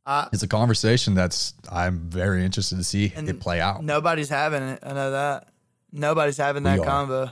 I 0.05 0.29
It's 0.31 0.43
a 0.43 0.47
conversation 0.47 1.13
that's 1.13 1.53
I'm 1.71 2.09
very 2.09 2.45
interested 2.45 2.77
to 2.77 2.83
see 2.83 3.05
it 3.15 3.39
play 3.39 3.59
out. 3.59 3.83
nobody's 3.83 4.29
having 4.29 4.61
it. 4.63 4.79
I 4.83 4.93
know 4.93 5.11
that. 5.11 5.49
Nobody's 5.91 6.37
having 6.37 6.63
We 6.63 6.69
that 6.71 6.79
are. 6.79 6.85
convo. 6.85 7.31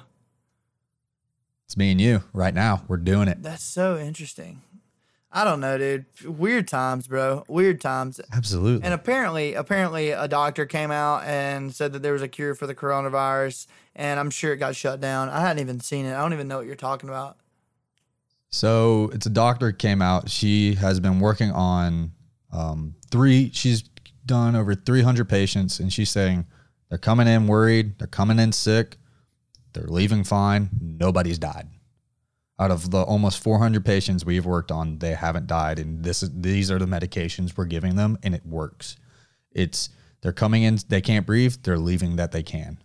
It's 1.66 1.78
me 1.78 1.92
and 1.92 2.02
you 2.02 2.24
right 2.34 2.54
now. 2.54 2.84
We're 2.88 2.98
doing 2.98 3.28
it. 3.28 3.42
That's 3.42 3.64
so 3.64 3.98
interesting. 3.98 4.62
I 5.36 5.44
don't 5.44 5.60
know, 5.60 5.80
dude. 5.80 6.06
Weird 6.24 6.68
times, 6.68 7.08
bro. 7.08 7.44
Weird 7.48 7.82
times. 7.82 8.22
Absolutely. 8.32 8.86
And 8.86 8.94
apparently, 8.94 9.56
apparently, 9.56 10.12
a 10.12 10.28
doctor 10.28 10.68
came 10.68 10.92
out 10.92 11.24
and 11.24 11.74
said 11.74 11.92
that 11.94 12.04
there 12.04 12.14
was 12.14 12.22
a 12.22 12.28
cure 12.28 12.54
for 12.54 12.68
the 12.68 12.76
coronavirus, 12.76 13.66
and 13.96 14.20
I'm 14.20 14.30
sure 14.30 14.54
it 14.54 14.58
got 14.58 14.76
shut 14.76 15.02
down. 15.02 15.30
I 15.30 15.42
hadn't 15.42 15.60
even 15.60 15.80
seen 15.80 16.06
it. 16.06 16.14
I 16.14 16.22
don't 16.22 16.34
even 16.34 16.48
know 16.48 16.58
what 16.58 16.68
you're 16.68 16.76
talking 16.76 17.10
about. 17.10 17.38
So 18.52 19.10
it's 19.12 19.26
a 19.26 19.32
doctor 19.32 19.72
came 19.72 20.04
out. 20.04 20.30
She 20.30 20.76
has 20.76 21.00
been 21.00 21.20
working 21.20 21.50
on 21.50 22.12
um, 22.52 22.94
three. 23.10 23.50
She's 23.52 23.84
done 24.28 24.56
over 24.56 24.76
300 24.76 25.28
patients, 25.28 25.80
and 25.80 25.92
she's 25.92 26.12
saying 26.12 26.46
they're 26.90 27.00
coming 27.00 27.28
in 27.28 27.48
worried. 27.48 27.98
They're 27.98 28.08
coming 28.08 28.38
in 28.38 28.52
sick. 28.52 28.98
They're 29.74 29.88
leaving 29.88 30.24
fine. 30.24 30.70
Nobody's 30.80 31.40
died. 31.40 31.68
Out 32.60 32.70
of 32.70 32.92
the 32.92 33.02
almost 33.02 33.40
400 33.42 33.84
patients 33.84 34.24
we've 34.26 34.46
worked 34.46 34.72
on, 34.72 35.00
they 35.00 35.14
haven't 35.16 35.48
died, 35.48 35.80
and 35.80 36.04
this 36.04 36.22
is 36.22 36.30
these 36.34 36.70
are 36.70 36.78
the 36.78 36.86
medications 36.86 37.58
we're 37.58 37.66
giving 37.66 37.96
them, 37.96 38.18
and 38.22 38.36
it 38.36 38.46
works. 38.46 38.96
It's 39.52 39.90
they're 40.22 40.32
coming 40.34 40.62
in, 40.64 40.78
they 40.88 41.02
can't 41.02 41.26
breathe, 41.26 41.56
they're 41.64 41.80
leaving 41.80 42.16
that 42.18 42.32
they 42.32 42.44
can. 42.44 42.78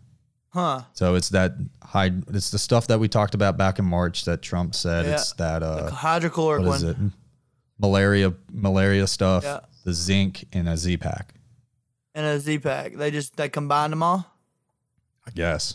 Huh. 0.50 0.82
So 0.94 1.14
it's 1.14 1.28
that 1.28 1.52
high. 1.82 2.12
It's 2.28 2.50
the 2.50 2.58
stuff 2.58 2.86
that 2.86 2.98
we 2.98 3.08
talked 3.08 3.34
about 3.34 3.58
back 3.58 3.78
in 3.78 3.84
March 3.84 4.24
that 4.24 4.40
Trump 4.40 4.74
said. 4.74 5.04
Yeah. 5.04 5.12
It's 5.12 5.32
that 5.34 5.62
uh, 5.62 5.90
Hydrochloroquine. 5.90 6.66
what 6.66 6.76
is 6.76 6.82
it? 6.84 6.96
Malaria, 7.78 8.32
malaria 8.50 9.06
stuff. 9.06 9.44
Yeah. 9.44 9.60
The 9.84 9.92
zinc 9.92 10.46
in 10.52 10.66
a 10.66 10.76
Z 10.78 10.96
pack. 10.96 11.34
and 12.14 12.24
a 12.26 12.40
Z 12.40 12.58
pack. 12.60 12.94
They 12.94 13.10
just 13.10 13.36
they 13.36 13.50
combined 13.50 13.92
them 13.92 14.02
all. 14.02 14.26
I 15.26 15.30
guess. 15.30 15.74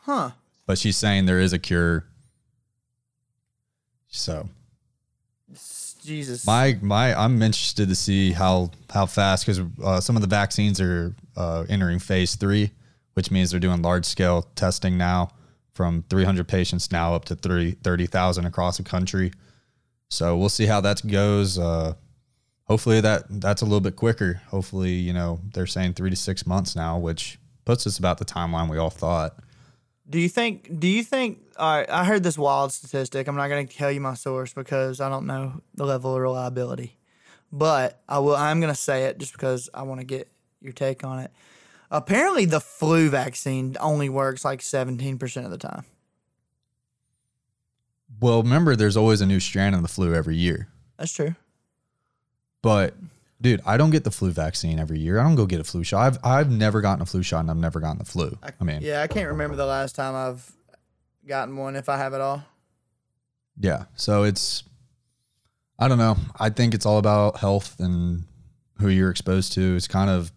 Huh. 0.00 0.32
But 0.66 0.78
she's 0.78 0.96
saying 0.96 1.26
there 1.26 1.40
is 1.40 1.52
a 1.52 1.58
cure. 1.58 2.07
So 4.08 4.48
Jesus. 6.08 6.46
my 6.46 6.78
my 6.80 7.14
I'm 7.14 7.42
interested 7.42 7.88
to 7.88 7.94
see 7.94 8.32
how 8.32 8.70
how 8.90 9.06
fast 9.06 9.46
because 9.46 9.60
uh, 9.82 10.00
some 10.00 10.16
of 10.16 10.22
the 10.22 10.28
vaccines 10.28 10.80
are 10.80 11.14
uh, 11.36 11.64
entering 11.68 11.98
phase 11.98 12.34
three, 12.34 12.70
which 13.14 13.30
means 13.30 13.50
they're 13.50 13.60
doing 13.60 13.82
large 13.82 14.04
scale 14.04 14.42
testing 14.54 14.96
now 14.96 15.30
from 15.72 16.02
300 16.08 16.48
patients 16.48 16.90
now 16.90 17.14
up 17.14 17.24
to 17.26 17.36
30 17.36 17.72
30,000 17.82 18.46
across 18.46 18.78
the 18.78 18.82
country. 18.82 19.32
So 20.10 20.36
we'll 20.36 20.48
see 20.48 20.66
how 20.66 20.80
that 20.80 21.06
goes. 21.06 21.58
Uh, 21.58 21.94
hopefully 22.64 23.00
that 23.00 23.24
that's 23.28 23.62
a 23.62 23.64
little 23.64 23.80
bit 23.80 23.96
quicker. 23.96 24.40
Hopefully 24.48 24.92
you 24.92 25.12
know 25.12 25.40
they're 25.52 25.66
saying 25.66 25.94
three 25.94 26.10
to 26.10 26.16
six 26.16 26.46
months 26.46 26.74
now, 26.74 26.98
which 26.98 27.38
puts 27.64 27.86
us 27.86 27.98
about 27.98 28.18
the 28.18 28.24
timeline 28.24 28.70
we 28.70 28.78
all 28.78 28.90
thought. 28.90 29.36
Do 30.08 30.18
you 30.18 30.28
think? 30.28 30.80
Do 30.80 30.88
you 30.88 31.02
think? 31.02 31.47
All 31.58 31.76
right, 31.76 31.90
I 31.90 32.04
heard 32.04 32.22
this 32.22 32.38
wild 32.38 32.72
statistic. 32.72 33.26
I'm 33.26 33.34
not 33.34 33.48
going 33.48 33.66
to 33.66 33.76
tell 33.76 33.90
you 33.90 34.00
my 34.00 34.14
source 34.14 34.54
because 34.54 35.00
I 35.00 35.08
don't 35.08 35.26
know 35.26 35.60
the 35.74 35.84
level 35.84 36.14
of 36.14 36.22
reliability, 36.22 36.96
but 37.50 38.00
I 38.08 38.20
will. 38.20 38.36
I'm 38.36 38.60
going 38.60 38.72
to 38.72 38.80
say 38.80 39.06
it 39.06 39.18
just 39.18 39.32
because 39.32 39.68
I 39.74 39.82
want 39.82 40.00
to 40.00 40.06
get 40.06 40.30
your 40.60 40.72
take 40.72 41.02
on 41.02 41.18
it. 41.18 41.32
Apparently, 41.90 42.44
the 42.44 42.60
flu 42.60 43.08
vaccine 43.08 43.76
only 43.80 44.08
works 44.08 44.44
like 44.44 44.60
17% 44.60 45.44
of 45.44 45.50
the 45.50 45.58
time. 45.58 45.84
Well, 48.20 48.42
remember, 48.42 48.76
there's 48.76 48.96
always 48.96 49.20
a 49.20 49.26
new 49.26 49.40
strand 49.40 49.74
of 49.74 49.82
the 49.82 49.88
flu 49.88 50.14
every 50.14 50.36
year. 50.36 50.68
That's 50.96 51.12
true. 51.12 51.34
But 52.62 52.94
dude, 53.40 53.62
I 53.66 53.76
don't 53.76 53.90
get 53.90 54.04
the 54.04 54.10
flu 54.12 54.30
vaccine 54.30 54.78
every 54.78 55.00
year. 55.00 55.18
I 55.18 55.24
don't 55.24 55.34
go 55.34 55.46
get 55.46 55.60
a 55.60 55.64
flu 55.64 55.82
shot. 55.82 56.02
I've 56.02 56.18
I've 56.24 56.50
never 56.50 56.80
gotten 56.80 57.02
a 57.02 57.06
flu 57.06 57.22
shot 57.22 57.40
and 57.40 57.50
I've 57.50 57.56
never 57.56 57.80
gotten 57.80 57.98
the 57.98 58.04
flu. 58.04 58.38
I, 58.42 58.64
mean, 58.64 58.80
yeah. 58.82 58.94
Yeah, 58.94 59.02
I 59.02 59.06
can't 59.06 59.28
remember 59.28 59.56
the 59.56 59.66
last 59.66 59.94
time 59.94 60.14
I've 60.14 60.52
gotten 61.28 61.56
one, 61.56 61.76
if 61.76 61.88
I 61.88 61.98
have 61.98 62.14
at 62.14 62.20
all. 62.20 62.42
Yeah. 63.60 63.84
So 63.94 64.24
it's 64.24 64.64
I 65.78 65.86
don't 65.88 65.98
know. 65.98 66.16
I 66.38 66.50
think 66.50 66.74
it's 66.74 66.86
all 66.86 66.98
about 66.98 67.38
health 67.38 67.76
and 67.78 68.24
who 68.80 68.88
you're 68.88 69.10
exposed 69.10 69.52
to. 69.54 69.76
It's 69.76 69.88
kind 69.88 70.10
of 70.10 70.32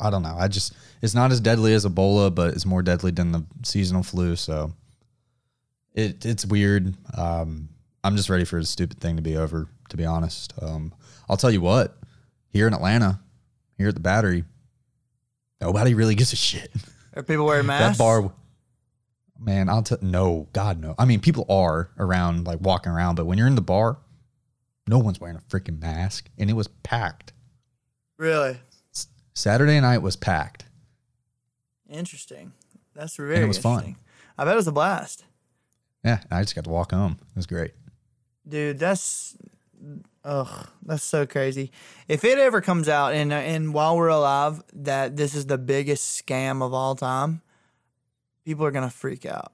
I 0.00 0.10
don't 0.10 0.22
know. 0.22 0.36
I 0.38 0.48
just 0.48 0.74
it's 1.02 1.14
not 1.14 1.30
as 1.30 1.40
deadly 1.40 1.72
as 1.74 1.86
Ebola, 1.86 2.34
but 2.34 2.54
it's 2.54 2.66
more 2.66 2.82
deadly 2.82 3.10
than 3.10 3.32
the 3.32 3.44
seasonal 3.62 4.02
flu. 4.02 4.36
So 4.36 4.72
it 5.94 6.24
it's 6.24 6.44
weird. 6.44 6.94
Um, 7.16 7.68
I'm 8.02 8.16
just 8.16 8.30
ready 8.30 8.44
for 8.44 8.58
the 8.58 8.66
stupid 8.66 8.98
thing 8.98 9.16
to 9.16 9.22
be 9.22 9.36
over. 9.36 9.68
To 9.90 9.96
be 9.96 10.04
honest, 10.04 10.54
um, 10.62 10.94
I'll 11.28 11.36
tell 11.36 11.50
you 11.50 11.60
what. 11.60 11.96
Here 12.48 12.66
in 12.66 12.74
Atlanta, 12.74 13.20
here 13.78 13.88
at 13.88 13.94
the 13.94 14.00
Battery, 14.00 14.44
nobody 15.60 15.94
really 15.94 16.14
gives 16.16 16.32
a 16.32 16.36
shit. 16.36 16.70
Are 17.14 17.22
people 17.22 17.46
wearing 17.46 17.66
masks? 17.66 17.98
That 17.98 18.02
bar, 18.02 18.32
man, 19.40 19.68
I'll 19.68 19.82
tell 19.82 19.98
no, 20.02 20.48
God 20.52 20.80
no. 20.80 20.94
I 20.98 21.04
mean, 21.04 21.20
people 21.20 21.46
are 21.48 21.90
around, 21.98 22.46
like 22.46 22.60
walking 22.60 22.92
around, 22.92 23.14
but 23.16 23.26
when 23.26 23.38
you're 23.38 23.46
in 23.46 23.54
the 23.54 23.62
bar, 23.62 23.98
no 24.86 24.98
one's 24.98 25.20
wearing 25.20 25.36
a 25.36 25.40
freaking 25.40 25.80
mask, 25.80 26.30
and 26.38 26.50
it 26.50 26.54
was 26.54 26.68
packed. 26.68 27.32
Really 28.18 28.58
Saturday 29.34 29.80
night 29.80 29.98
was 29.98 30.16
packed. 30.16 30.66
interesting. 31.88 32.52
That's 32.94 33.16
very 33.16 33.36
it 33.36 33.46
was 33.46 33.58
fun. 33.58 33.96
I 34.36 34.44
bet 34.44 34.54
it 34.54 34.56
was 34.56 34.66
a 34.66 34.72
blast. 34.72 35.24
Yeah, 36.04 36.20
I 36.30 36.42
just 36.42 36.54
got 36.54 36.64
to 36.64 36.70
walk 36.70 36.92
home. 36.92 37.18
It 37.20 37.36
was 37.36 37.46
great. 37.46 37.72
Dude, 38.46 38.78
that's 38.78 39.36
ugh, 40.24 40.68
that's 40.82 41.02
so 41.02 41.26
crazy. 41.26 41.70
If 42.08 42.24
it 42.24 42.38
ever 42.38 42.60
comes 42.60 42.88
out 42.88 43.14
and 43.14 43.32
and 43.32 43.72
while 43.72 43.96
we're 43.96 44.08
alive 44.08 44.62
that 44.74 45.16
this 45.16 45.34
is 45.34 45.46
the 45.46 45.58
biggest 45.58 46.26
scam 46.26 46.62
of 46.62 46.74
all 46.74 46.94
time, 46.94 47.42
people 48.50 48.66
are 48.66 48.70
gonna 48.72 48.90
freak 48.90 49.24
out. 49.24 49.52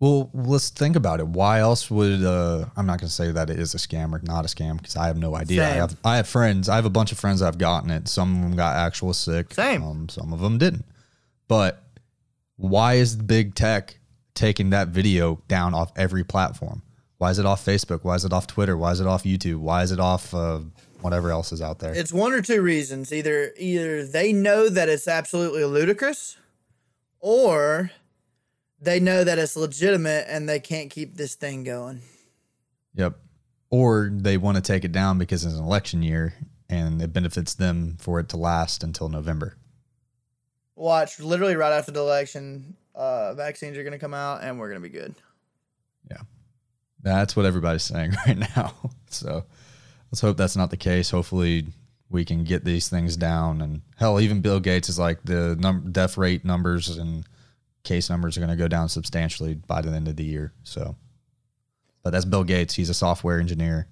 Well, 0.00 0.30
let's 0.32 0.70
think 0.70 0.96
about 0.96 1.20
it. 1.20 1.26
Why 1.26 1.60
else 1.60 1.90
would 1.90 2.24
uh, 2.24 2.64
I'm 2.74 2.86
not 2.86 3.00
going 3.00 3.08
to 3.08 3.14
say 3.14 3.32
that 3.32 3.50
it 3.50 3.58
is 3.58 3.74
a 3.74 3.76
scam 3.76 4.14
or 4.14 4.20
not 4.24 4.46
a 4.46 4.48
scam 4.48 4.78
because 4.78 4.96
I 4.96 5.08
have 5.08 5.18
no 5.18 5.36
idea. 5.36 5.62
I 5.62 5.72
have 5.72 5.96
I 6.02 6.16
have 6.16 6.26
friends. 6.26 6.70
I 6.70 6.76
have 6.76 6.86
a 6.86 6.90
bunch 6.90 7.12
of 7.12 7.18
friends 7.18 7.40
that 7.40 7.46
have 7.46 7.58
gotten 7.58 7.90
it. 7.90 8.08
Some 8.08 8.34
of 8.34 8.42
them 8.42 8.56
got 8.56 8.76
actual 8.76 9.12
sick. 9.12 9.52
Same. 9.52 9.84
Um, 9.84 10.08
some 10.08 10.32
of 10.32 10.40
them 10.40 10.56
didn't. 10.56 10.86
But 11.48 11.84
why 12.56 12.94
is 12.94 13.14
big 13.14 13.54
tech 13.54 13.98
taking 14.34 14.70
that 14.70 14.88
video 14.88 15.42
down 15.48 15.74
off 15.74 15.92
every 15.96 16.24
platform? 16.24 16.82
Why 17.18 17.30
is 17.30 17.38
it 17.38 17.44
off 17.44 17.62
Facebook? 17.62 18.00
Why 18.02 18.14
is 18.14 18.24
it 18.24 18.32
off 18.32 18.46
Twitter? 18.46 18.78
Why 18.78 18.92
is 18.92 19.00
it 19.00 19.06
off 19.06 19.24
YouTube? 19.24 19.58
Why 19.58 19.82
is 19.82 19.92
it 19.92 20.00
off 20.00 20.32
uh, 20.32 20.60
whatever 21.02 21.30
else 21.30 21.52
is 21.52 21.60
out 21.60 21.78
there? 21.78 21.92
It's 21.92 22.12
one 22.12 22.32
or 22.32 22.40
two 22.40 22.62
reasons. 22.62 23.12
Either 23.12 23.52
either 23.58 24.06
they 24.06 24.32
know 24.32 24.70
that 24.70 24.88
it's 24.88 25.06
absolutely 25.06 25.64
ludicrous, 25.64 26.38
or 27.20 27.90
they 28.80 28.98
know 28.98 29.24
that 29.24 29.38
it's 29.38 29.56
legitimate 29.56 30.26
and 30.28 30.48
they 30.48 30.60
can't 30.60 30.90
keep 30.90 31.16
this 31.16 31.34
thing 31.34 31.64
going. 31.64 32.02
Yep. 32.94 33.16
Or 33.70 34.10
they 34.12 34.36
want 34.36 34.56
to 34.56 34.62
take 34.62 34.84
it 34.84 34.92
down 34.92 35.18
because 35.18 35.44
it's 35.44 35.54
an 35.54 35.62
election 35.62 36.02
year 36.02 36.34
and 36.68 37.00
it 37.00 37.12
benefits 37.12 37.54
them 37.54 37.96
for 38.00 38.20
it 38.20 38.28
to 38.30 38.36
last 38.36 38.82
until 38.82 39.08
November. 39.08 39.56
Watch, 40.74 41.20
literally 41.20 41.56
right 41.56 41.72
after 41.72 41.92
the 41.92 42.00
election, 42.00 42.76
uh, 42.94 43.34
vaccines 43.34 43.76
are 43.76 43.84
gonna 43.84 43.98
come 43.98 44.14
out 44.14 44.42
and 44.42 44.58
we're 44.58 44.68
gonna 44.68 44.80
be 44.80 44.88
good. 44.88 45.14
Yeah. 46.10 46.22
That's 47.02 47.36
what 47.36 47.46
everybody's 47.46 47.82
saying 47.82 48.12
right 48.26 48.38
now. 48.56 48.74
So 49.08 49.44
let's 50.10 50.20
hope 50.20 50.36
that's 50.36 50.56
not 50.56 50.70
the 50.70 50.76
case. 50.76 51.10
Hopefully 51.10 51.66
we 52.10 52.24
can 52.24 52.44
get 52.44 52.64
these 52.64 52.88
things 52.88 53.16
down. 53.16 53.60
And 53.62 53.82
hell, 53.96 54.20
even 54.20 54.40
Bill 54.40 54.60
Gates 54.60 54.88
is 54.88 54.98
like 54.98 55.22
the 55.24 55.56
num- 55.58 55.92
death 55.92 56.16
rate 56.18 56.44
numbers 56.44 56.88
and 56.98 57.24
case 57.84 58.10
numbers 58.10 58.36
are 58.36 58.40
going 58.40 58.50
to 58.50 58.56
go 58.56 58.68
down 58.68 58.88
substantially 58.88 59.54
by 59.54 59.80
the 59.80 59.90
end 59.90 60.08
of 60.08 60.16
the 60.16 60.24
year. 60.24 60.52
So, 60.64 60.96
but 62.02 62.10
that's 62.10 62.24
Bill 62.24 62.44
Gates. 62.44 62.74
He's 62.74 62.90
a 62.90 62.94
software 62.94 63.38
engineer. 63.40 63.86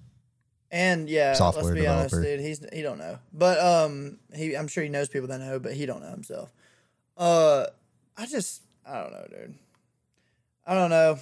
And 0.71 1.09
yeah, 1.09 1.33
Software 1.33 1.63
let's 1.65 1.79
be 1.79 1.87
honest, 1.87 2.09
developer. 2.13 2.37
dude. 2.37 2.45
He's 2.45 2.61
he 2.71 2.83
don't 2.83 2.99
know, 2.99 3.17
but 3.33 3.59
um, 3.59 4.19
he 4.35 4.55
I'm 4.55 4.67
sure 4.67 4.83
he 4.83 4.89
knows 4.89 5.09
people 5.09 5.27
that 5.29 5.39
know, 5.39 5.57
but 5.57 5.73
he 5.73 5.87
don't 5.87 6.01
know 6.03 6.11
himself. 6.11 6.51
Uh, 7.17 7.65
I 8.15 8.27
just 8.27 8.61
I 8.85 9.01
don't 9.01 9.11
know, 9.11 9.25
dude. 9.31 9.55
I 10.67 10.75
don't 10.75 10.91
know. 10.91 11.17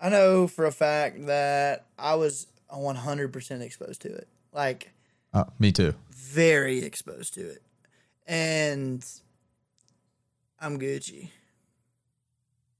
I 0.00 0.08
know 0.08 0.46
for 0.46 0.66
a 0.66 0.70
fact 0.72 1.26
that 1.26 1.86
I 1.98 2.14
was 2.14 2.46
100 2.68 3.32
percent 3.32 3.62
exposed 3.64 4.02
to 4.02 4.08
it, 4.14 4.28
like 4.52 4.92
Uh, 5.34 5.44
me 5.58 5.72
too. 5.72 5.94
Very 6.32 6.78
exposed 6.82 7.34
to 7.34 7.40
it, 7.42 7.62
and 8.26 9.04
I'm 10.60 10.78
Gucci. 10.78 11.28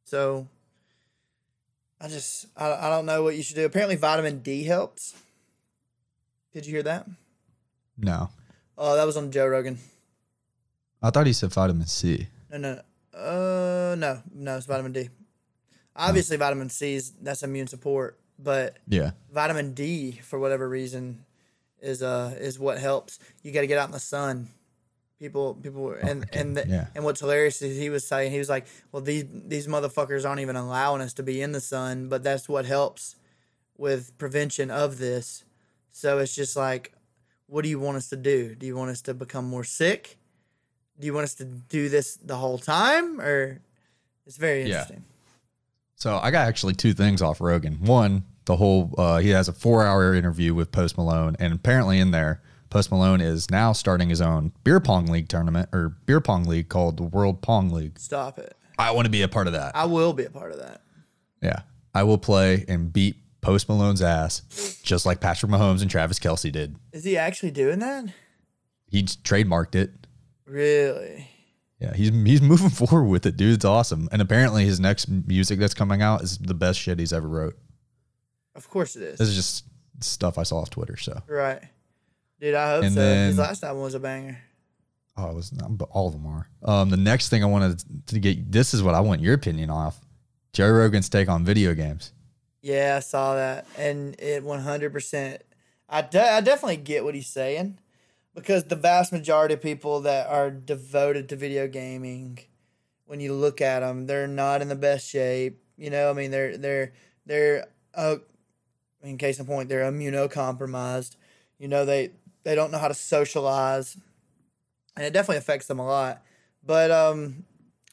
So 0.05 0.47
I 2.01 2.09
just 2.09 2.47
I, 2.57 2.73
I 2.73 2.88
don't 2.91 3.07
know 3.07 3.23
what 3.23 3.37
you 3.37 3.43
should 3.43 3.57
do. 3.57 3.65
Apparently, 3.65 3.97
vitamin 3.97 4.41
D 4.41 4.65
helps. 4.65 5.15
Did 6.53 6.67
you 6.67 6.73
hear 6.73 6.83
that? 6.83 7.07
No, 7.99 8.31
Oh, 8.77 8.97
that 8.97 9.05
was 9.05 9.17
on 9.17 9.31
Joe 9.31 9.47
Rogan. 9.47 9.79
I 11.03 11.11
thought 11.11 11.27
he 11.27 11.33
said 11.33 11.53
vitamin 11.53 11.87
C. 11.87 12.27
No, 12.51 12.59
no, 12.59 12.75
no. 12.75 13.19
Uh, 13.19 13.95
no, 13.99 14.23
no, 14.35 14.57
it's 14.57 14.67
vitamin 14.67 14.93
D. 14.93 15.09
Obviously, 15.95 16.37
vitamin 16.38 16.71
C 16.71 16.95
is 16.95 17.12
that's 17.21 17.43
immune 17.43 17.67
support, 17.67 18.19
but 18.38 18.79
Yeah. 18.88 19.11
vitamin 19.31 19.75
D 19.75 20.12
for 20.23 20.38
whatever 20.38 20.69
reason 20.69 21.25
is 21.83 22.03
uh 22.03 22.35
is 22.40 22.59
what 22.59 22.79
helps. 22.79 23.18
You 23.42 23.53
got 23.53 23.61
to 23.62 23.66
get 23.66 23.79
out 23.79 23.88
in 23.88 23.92
the 23.92 24.01
sun. 24.01 24.49
People, 25.18 25.55
people, 25.55 25.92
and 25.92 26.25
okay. 26.25 26.40
and 26.40 26.57
the, 26.57 26.66
Yeah. 26.66 26.87
and 26.97 27.05
what's 27.05 27.21
hilarious 27.21 27.62
is 27.62 27.79
he 27.79 27.90
was 27.90 28.05
saying 28.05 28.33
he 28.33 28.38
was 28.38 28.49
like, 28.49 28.66
well 28.90 29.03
these 29.03 29.25
these 29.31 29.66
motherfuckers 29.68 30.29
aren't 30.29 30.40
even 30.40 30.57
allowing 30.57 31.01
us 31.01 31.12
to 31.14 31.23
be 31.23 31.40
in 31.40 31.53
the 31.53 31.61
sun, 31.61 32.09
but 32.09 32.23
that's 32.25 32.49
what 32.49 32.64
helps 32.66 33.14
with 33.77 34.16
prevention 34.18 34.71
of 34.71 34.99
this. 34.99 35.45
So 35.92 36.18
it's 36.18 36.35
just 36.35 36.57
like, 36.57 36.92
what 37.47 37.62
do 37.62 37.68
you 37.68 37.79
want 37.79 37.99
us 37.99 38.09
to 38.09 38.16
do? 38.16 38.55
Do 38.57 38.66
you 38.66 38.77
want 38.77 38.90
us 38.90 39.01
to 39.03 39.14
become 39.14 39.45
more 39.45 39.62
sick? 39.64 40.18
Do 40.99 41.07
you 41.07 41.14
want 41.14 41.25
us 41.25 41.35
to 41.37 41.45
do 41.45 41.88
this 41.88 42.16
the 42.16 42.37
whole 42.37 42.59
time, 42.59 43.21
or 43.21 43.61
it's 44.27 44.37
very 44.38 44.61
Yeah. 44.62 44.66
interesting. 44.81 45.05
So 45.97 46.18
I 46.18 46.33
got 46.33 46.49
actually 46.49 46.75
two 46.75 46.95
things 46.95 47.23
off 47.23 47.40
Rogan. 47.40 47.85
One, 47.85 48.25
the 48.44 48.57
whole 48.57 48.94
uh, 48.98 49.18
he 49.18 49.31
has 49.31 49.48
a 49.48 49.52
four-hour 49.52 50.14
interview 50.14 50.55
with 50.55 50.72
Post 50.72 50.96
Malone, 50.96 51.37
and 51.38 51.52
apparently 51.52 51.98
in 51.98 52.11
there, 52.11 52.42
Post 52.70 52.90
Malone 52.90 53.20
is 53.20 53.50
now 53.50 53.72
starting 53.72 54.09
his 54.09 54.20
own 54.20 54.52
beer 54.64 54.81
pong 54.81 55.07
league 55.07 55.28
tournament 55.28 55.68
or 55.72 55.90
beer 56.07 56.20
pong 56.20 56.44
league 56.44 56.68
called 56.68 56.96
the 56.96 57.02
World 57.02 57.42
Pong 57.42 57.70
League. 57.70 57.98
Stop 57.98 58.38
it. 58.38 58.57
I 58.78 58.90
want 58.92 59.05
to 59.07 59.11
be 59.11 59.22
a 59.22 59.28
part 59.28 59.46
of 59.46 59.52
that. 59.52 59.76
I 59.76 59.85
will 59.85 60.12
be 60.12 60.24
a 60.24 60.31
part 60.31 60.52
of 60.52 60.59
that. 60.59 60.81
Yeah, 61.42 61.61
I 61.94 62.02
will 62.05 62.18
play 62.18 62.64
and 62.68 62.92
beat 62.92 63.16
Post 63.42 63.68
Malone's 63.68 64.02
ass, 64.02 64.81
just 64.83 65.05
like 65.05 65.20
Patrick 65.20 65.52
Mahomes 65.52 65.83
and 65.83 65.90
Travis 65.90 66.18
Kelce 66.18 66.50
did. 66.50 66.76
Is 66.92 67.05
he 67.05 67.16
actually 67.16 67.50
doing 67.50 67.81
that? 67.81 68.07
He 68.88 69.02
trademarked 69.02 69.74
it. 69.74 69.90
Really? 70.46 71.28
Yeah, 71.81 71.94
he's 71.94 72.11
he's 72.11 72.40
moving 72.40 72.70
forward 72.87 73.09
with 73.09 73.26
it, 73.26 73.37
dude. 73.37 73.55
It's 73.55 73.64
awesome. 73.64 74.09
And 74.12 74.22
apparently, 74.22 74.64
his 74.64 74.78
next 74.78 75.09
music 75.09 75.59
that's 75.59 75.74
coming 75.74 76.00
out 76.00 76.22
is 76.22 76.38
the 76.38 76.55
best 76.55 76.78
shit 76.78 77.00
he's 77.00 77.12
ever 77.12 77.28
wrote. 77.28 77.59
Of 78.55 78.69
course 78.69 78.97
it 78.97 79.03
is. 79.03 79.19
This 79.19 79.29
is 79.29 79.35
just 79.37 79.65
stuff 80.01 80.38
I 80.38 80.43
saw 80.43 80.59
off 80.61 80.71
Twitter. 80.71 80.97
So, 80.97 81.23
right. 81.27 81.62
Dude, 82.41 82.55
I 82.55 82.71
hope 82.71 82.85
And 82.85 82.95
so. 82.95 83.01
His 83.01 83.38
last 83.38 83.62
album 83.65 83.83
was 83.83 83.95
a 83.95 84.01
banger. 84.01 84.38
oh, 85.17 85.31
it 85.31 85.35
was 85.35 85.53
not, 85.53 85.77
but 85.79 85.88
all 85.93 86.09
of 86.09 86.12
them 86.12 86.27
are. 86.27 86.49
Um, 86.65 86.91
the 86.91 86.97
next 86.97 87.29
thing 87.29 87.43
I 87.43 87.47
wanted 87.47 87.83
to 88.09 88.19
get 88.19 88.51
this 88.51 88.75
is 88.75 88.83
what 88.83 88.95
I 88.95 89.01
want 89.01 89.21
your 89.21 89.35
opinion 89.35 89.71
off. 89.71 90.01
Joe 90.53 90.71
Rogan's 90.71 91.09
take 91.09 91.29
on 91.29 91.45
video 91.45 91.75
games. 91.75 92.12
Yeah, 92.61 92.95
I 92.97 93.01
saw 93.01 93.35
that, 93.37 93.67
and 93.79 94.15
it 94.21 94.43
one 94.45 94.61
hundred 94.61 94.93
percent. 94.93 95.43
I 95.88 96.03
de- 96.03 96.33
I 96.33 96.41
definitely 96.41 96.77
get 96.77 97.05
what 97.05 97.15
he's 97.15 97.27
saying, 97.27 97.79
because 98.35 98.65
the 98.65 98.77
vast 98.77 99.12
majority 99.12 99.55
of 99.55 99.62
people 99.62 100.01
that 100.03 100.27
are 100.29 100.51
devoted 100.51 101.29
to 101.31 101.37
video 101.37 101.67
gaming, 101.69 102.38
when 103.07 103.21
you 103.21 103.33
look 103.35 103.61
at 103.61 103.81
them, 103.81 104.07
they're 104.07 104.27
not 104.29 104.62
in 104.62 104.69
the 104.69 104.77
best 104.77 105.09
shape. 105.09 105.62
You 105.77 105.91
know, 105.91 106.11
I 106.11 106.12
mean, 106.12 106.31
they're 106.31 106.57
they're 106.57 106.93
they're 107.27 107.67
uh, 107.95 108.17
in 109.03 109.19
case 109.19 109.38
in 109.38 109.47
point, 109.47 109.69
they're 109.69 109.91
immunocompromised. 109.91 111.17
You 111.59 111.69
know, 111.69 111.85
they 111.85 112.11
they 112.45 112.55
don't 112.55 112.71
know 112.73 112.79
how 112.79 112.88
to 112.88 112.95
socialize, 112.95 113.97
and 114.97 115.05
it 115.07 115.12
definitely 115.12 115.38
affects 115.38 115.67
them 115.67 115.79
a 115.79 115.87
lot. 115.87 116.23
But 116.65 116.91
um, 116.91 117.45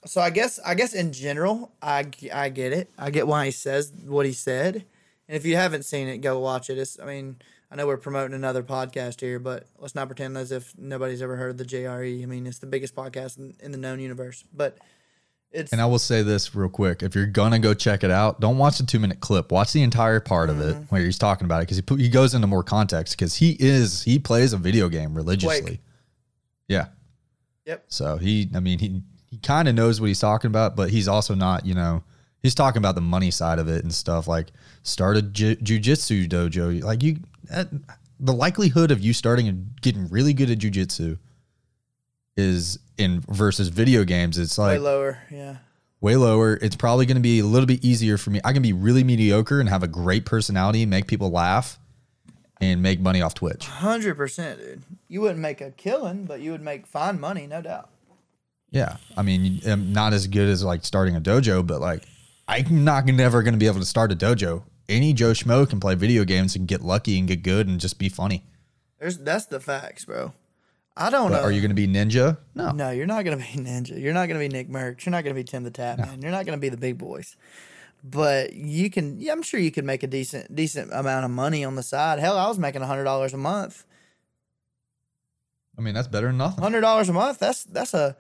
so 0.06 0.22
I 0.22 0.30
guess 0.30 0.60
I 0.66 0.76
guess 0.76 0.94
in 0.94 1.12
general, 1.12 1.72
I 1.82 2.08
I 2.34 2.50
get 2.50 2.74
it. 2.74 2.90
I 2.98 3.10
get 3.10 3.28
why 3.28 3.46
he 3.46 3.52
says 3.52 3.92
what 4.06 4.26
he 4.26 4.34
said. 4.34 4.86
And 5.28 5.36
if 5.36 5.46
you 5.46 5.56
haven't 5.56 5.86
seen 5.86 6.08
it, 6.08 6.20
go 6.20 6.40
watch 6.40 6.70
it. 6.70 6.78
It's 6.78 7.00
I 7.00 7.06
mean, 7.06 7.38
I 7.72 7.76
know 7.76 7.86
we're 7.86 7.98
promoting 7.98 8.34
another 8.34 8.64
podcast 8.64 9.22
here, 9.22 9.40
but 9.40 9.68
let's 9.78 9.96
not 9.96 10.08
pretend 10.08 10.38
as 10.38 10.52
if 10.52 10.74
nobody's 10.78 11.22
ever 11.22 11.36
heard 11.36 11.52
of 11.52 11.58
the 11.58 11.66
JRE. 11.66 12.24
I 12.24 12.26
mean, 12.26 12.48
it's 12.48 12.60
the 12.60 12.66
biggest 12.66 12.96
podcast 12.96 13.38
in, 13.38 13.56
in 13.60 13.72
the 13.72 13.78
known 13.78 14.00
universe. 14.00 14.44
But 14.54 14.80
it's 15.52 15.72
And 15.72 15.82
I 15.82 15.86
will 15.88 16.00
say 16.00 16.22
this 16.22 16.54
real 16.56 16.70
quick: 16.70 17.02
if 17.04 17.16
you're 17.16 17.26
gonna 17.26 17.60
go 17.60 17.74
check 17.74 18.04
it 18.04 18.12
out, 18.12 18.40
don't 18.40 18.58
watch 18.58 18.78
the 18.78 18.86
two 18.86 19.00
minute 19.00 19.20
clip. 19.20 19.52
Watch 19.52 19.74
the 19.74 19.82
entire 19.84 20.20
part 20.20 20.50
of 20.50 20.60
it 20.62 20.76
Mm-hmm. 20.76 20.84
where 20.86 21.02
he's 21.04 21.18
talking 21.18 21.46
about 21.46 21.60
it 21.60 21.62
because 21.68 21.78
he 21.78 21.82
put, 21.82 22.00
he 22.00 22.10
goes 22.10 22.34
into 22.34 22.48
more 22.48 22.64
context 22.64 23.18
because 23.18 23.36
he 23.36 23.56
is 23.60 24.04
he 24.04 24.20
plays 24.20 24.54
a 24.54 24.58
video 24.58 24.90
game 24.90 25.14
religiously. 25.16 25.80
Yeah. 26.68 26.88
Yep. 27.66 27.86
So 27.88 28.18
he, 28.18 28.50
I 28.56 28.60
mean, 28.60 28.80
he 28.80 29.02
he 29.30 29.38
kind 29.38 29.68
of 29.68 29.76
knows 29.76 30.00
what 30.02 30.08
he's 30.08 30.20
talking 30.20 30.50
about, 30.50 30.76
but 30.76 30.90
he's 30.90 31.08
also 31.08 31.36
not, 31.36 31.66
you 31.66 31.74
know, 31.76 32.04
he's 32.42 32.56
talking 32.56 32.80
about 32.80 32.96
the 32.96 33.02
money 33.02 33.30
side 33.32 33.60
of 33.60 33.68
it 33.68 33.84
and 33.84 33.94
stuff 33.94 34.28
like 34.28 34.48
start 34.84 35.18
a 35.18 35.22
ju- 35.22 35.56
jujitsu 35.58 36.28
dojo. 36.28 36.84
Like 36.84 37.04
you, 37.04 37.18
that, 37.44 37.68
the 38.20 38.34
likelihood 38.34 38.90
of 38.92 39.00
you 39.02 39.14
starting 39.14 39.48
and 39.48 39.72
getting 39.82 40.08
really 40.10 40.34
good 40.34 40.50
at 40.50 40.58
jujitsu 40.58 41.18
is 42.40 42.80
in 42.98 43.22
versus 43.30 43.68
video 43.70 44.04
games. 44.04 44.38
It's 44.38 44.58
like 44.58 44.72
way 44.72 44.80
lower. 44.80 45.20
Yeah. 45.30 45.58
way 46.02 46.16
lower. 46.16 46.56
It's 46.62 46.76
probably 46.76 47.06
going 47.06 47.18
to 47.18 47.22
be 47.22 47.40
a 47.40 47.46
little 47.46 47.68
bit 47.68 47.84
easier 47.86 48.18
for 48.18 48.32
me. 48.32 48.40
I 48.44 48.54
can 48.54 48.62
be 48.62 48.74
really 48.74 49.04
mediocre 49.04 49.60
and 49.60 49.70
have 49.70 49.84
a 49.84 49.88
great 49.88 50.26
personality, 50.26 50.86
make 50.86 51.08
people 51.08 51.30
laugh, 51.30 51.78
and 52.62 52.82
make 52.82 53.00
money 53.00 53.22
off 53.22 53.36
Twitch. 53.36 53.66
Hundred 53.66 54.16
percent, 54.16 54.60
dude. 54.60 54.82
You 55.08 55.22
wouldn't 55.22 55.40
make 55.40 55.62
a 55.62 55.72
killing, 55.72 56.26
but 56.26 56.40
you 56.42 56.52
would 56.52 56.62
make 56.62 56.88
fine 56.88 57.20
money, 57.20 57.46
no 57.48 57.62
doubt. 57.62 57.90
Yeah, 58.72 58.98
I 59.18 59.24
mean, 59.24 59.62
I'm 59.66 59.94
not 59.94 60.14
as 60.14 60.28
good 60.28 60.48
as 60.48 60.64
like 60.64 60.86
starting 60.86 61.16
a 61.16 61.22
dojo, 61.22 61.66
but 61.66 61.82
like 61.82 62.04
I'm 62.48 62.84
not 62.84 63.06
never 63.06 63.42
going 63.44 63.54
to 63.54 63.60
be 63.60 63.68
able 63.68 63.80
to 63.80 63.86
start 63.86 64.12
a 64.12 64.16
dojo. 64.16 64.64
Any 64.88 65.14
Joe 65.14 65.32
Schmo 65.32 65.70
can 65.70 65.80
play 65.80 65.96
video 65.96 66.24
games 66.24 66.56
and 66.56 66.68
get 66.68 66.82
lucky 66.82 67.18
and 67.18 67.28
get 67.28 67.44
good 67.44 67.68
and 67.68 67.80
just 67.80 67.98
be 68.00 68.10
funny. 68.10 68.44
There's 69.00 69.18
that's 69.18 69.46
the 69.46 69.60
facts, 69.60 70.06
bro. 70.06 70.34
I 70.98 71.10
don't 71.10 71.32
But 71.32 71.38
know. 71.38 71.44
are 71.44 71.52
you 71.52 71.62
going 71.62 71.70
to 71.70 71.76
be 71.76 71.88
ninja? 71.88 72.38
No. 72.56 72.72
No, 72.72 72.90
you're 72.92 73.06
not 73.06 73.24
gonna 73.24 73.38
be 73.38 73.44
Ninja. 73.56 73.98
You're 74.02 74.14
not 74.14 74.28
gonna 74.28 74.40
be 74.40 74.50
Nickmercs. 74.50 75.06
You're 75.06 75.12
not 75.12 75.24
gonna 75.24 75.34
be 75.36 75.44
Tim 75.46 75.64
the 75.64 75.72
Tatman. 75.72 76.22
You're 76.22 76.32
not 76.32 76.46
gonna 76.46 76.58
be 76.58 76.68
the 76.70 76.78
big 76.78 76.98
boys. 76.98 77.38
But 78.04 78.54
you 78.54 78.90
can. 78.90 79.20
Yeah, 79.22 79.32
I'm 79.34 79.42
sure 79.42 79.60
you 79.60 79.72
could 79.72 79.86
make 79.86 80.04
a 80.04 80.08
decent 80.08 80.54
decent 80.56 80.92
amount 80.94 81.26
of 81.26 81.32
money 81.32 81.64
on 81.64 81.76
the 81.76 81.84
side. 81.84 82.20
Hell, 82.20 82.38
I 82.38 82.48
was 82.48 82.58
making 82.60 82.82
hundred 82.82 83.04
dollars 83.06 83.34
a 83.34 83.38
month. 83.38 83.86
I 85.78 85.82
mean, 85.82 85.94
that's 85.94 86.08
better 86.08 86.28
than 86.28 86.38
nothing. 86.38 86.62
Hundred 86.64 86.82
dollars 86.82 87.08
a 87.10 87.14
month. 87.14 87.40
That's 87.40 87.64
that's 87.66 87.94
a 87.94 88.18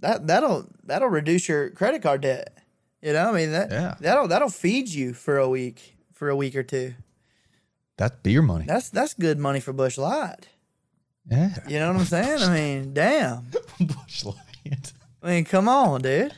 that 0.00 0.26
that'll 0.26 0.68
that'll 0.84 1.08
reduce 1.08 1.48
your 1.48 1.70
credit 1.70 2.02
card 2.02 2.20
debt. 2.22 2.58
You 3.02 3.12
know, 3.12 3.28
I 3.30 3.32
mean 3.32 3.52
that 3.52 3.70
Yeah. 3.70 3.94
that'll 4.00 4.28
that'll 4.28 4.50
feed 4.50 4.88
you 4.88 5.14
for 5.14 5.36
a 5.38 5.48
week 5.48 5.96
for 6.12 6.28
a 6.28 6.36
week 6.36 6.54
or 6.56 6.62
two. 6.62 6.94
That's 7.96 8.16
beer 8.22 8.42
money. 8.42 8.64
That's 8.66 8.88
that's 8.90 9.14
good 9.14 9.38
money 9.38 9.60
for 9.60 9.72
Busch 9.72 9.96
Light. 9.98 10.48
Yeah. 11.28 11.54
You 11.68 11.78
know 11.78 11.92
what 11.92 12.00
I'm 12.00 12.06
saying? 12.06 12.42
I 12.42 12.54
mean, 12.54 12.94
damn. 12.94 13.46
Busch 13.80 14.24
Light. 14.24 14.92
I 15.22 15.28
mean, 15.28 15.44
come 15.44 15.68
on, 15.68 16.02
dude. 16.02 16.32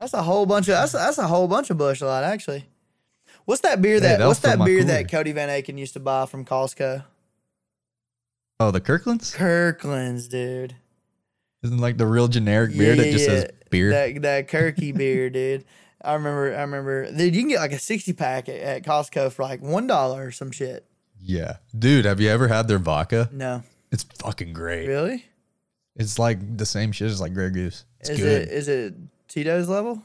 That's 0.00 0.14
a 0.14 0.22
whole 0.22 0.46
bunch 0.46 0.68
of 0.68 0.74
that's 0.74 0.92
that's 0.92 1.18
a 1.18 1.26
whole 1.26 1.48
bunch 1.48 1.70
of 1.70 1.78
Busch 1.78 2.00
Light 2.00 2.24
actually. 2.24 2.66
What's 3.44 3.62
that 3.62 3.80
beer 3.82 3.98
that 3.98 4.18
that'll 4.18 4.28
What's 4.28 4.40
that 4.40 4.64
beer 4.64 4.84
that 4.84 5.10
Cody 5.10 5.32
Van 5.32 5.48
Aiken 5.48 5.78
used 5.78 5.94
to 5.94 6.00
buy 6.00 6.26
from 6.26 6.44
Costco? 6.44 7.04
Oh, 8.60 8.70
the 8.70 8.80
Kirklands 8.80 9.34
Kirkland's, 9.34 10.28
dude. 10.28 10.74
isn't 11.62 11.78
like 11.78 11.96
the 11.96 12.06
real 12.06 12.28
generic 12.28 12.76
beer 12.76 12.94
that 12.94 13.10
just 13.10 13.24
says 13.24 13.50
beer. 13.70 13.90
That 13.90 14.22
that 14.22 14.48
Kirky 14.48 14.94
beer, 14.96 15.30
dude. 15.30 15.64
I 16.02 16.14
remember. 16.14 16.54
I 16.54 16.60
remember. 16.60 17.10
Dude, 17.10 17.34
you 17.34 17.42
can 17.42 17.48
get 17.48 17.60
like 17.60 17.72
a 17.72 17.78
sixty 17.78 18.12
pack 18.12 18.48
at, 18.48 18.56
at 18.56 18.82
Costco 18.84 19.32
for 19.32 19.42
like 19.42 19.62
one 19.62 19.86
dollar 19.86 20.26
or 20.26 20.30
some 20.30 20.50
shit. 20.52 20.87
Yeah, 21.20 21.56
dude. 21.78 22.04
Have 22.04 22.20
you 22.20 22.28
ever 22.30 22.48
had 22.48 22.68
their 22.68 22.78
vodka? 22.78 23.28
No, 23.32 23.62
It's 23.90 24.02
fucking 24.02 24.52
great. 24.52 24.86
really? 24.88 25.24
It's 25.96 26.18
like 26.18 26.56
the 26.56 26.66
same 26.66 26.92
shit 26.92 27.10
as 27.10 27.20
like 27.20 27.34
Grey 27.34 27.50
Goose. 27.50 27.84
It's 28.00 28.10
is 28.10 28.18
good. 28.20 28.42
it 28.42 28.48
is 28.50 28.68
it 28.68 28.94
Tito's 29.28 29.68
level? 29.68 30.02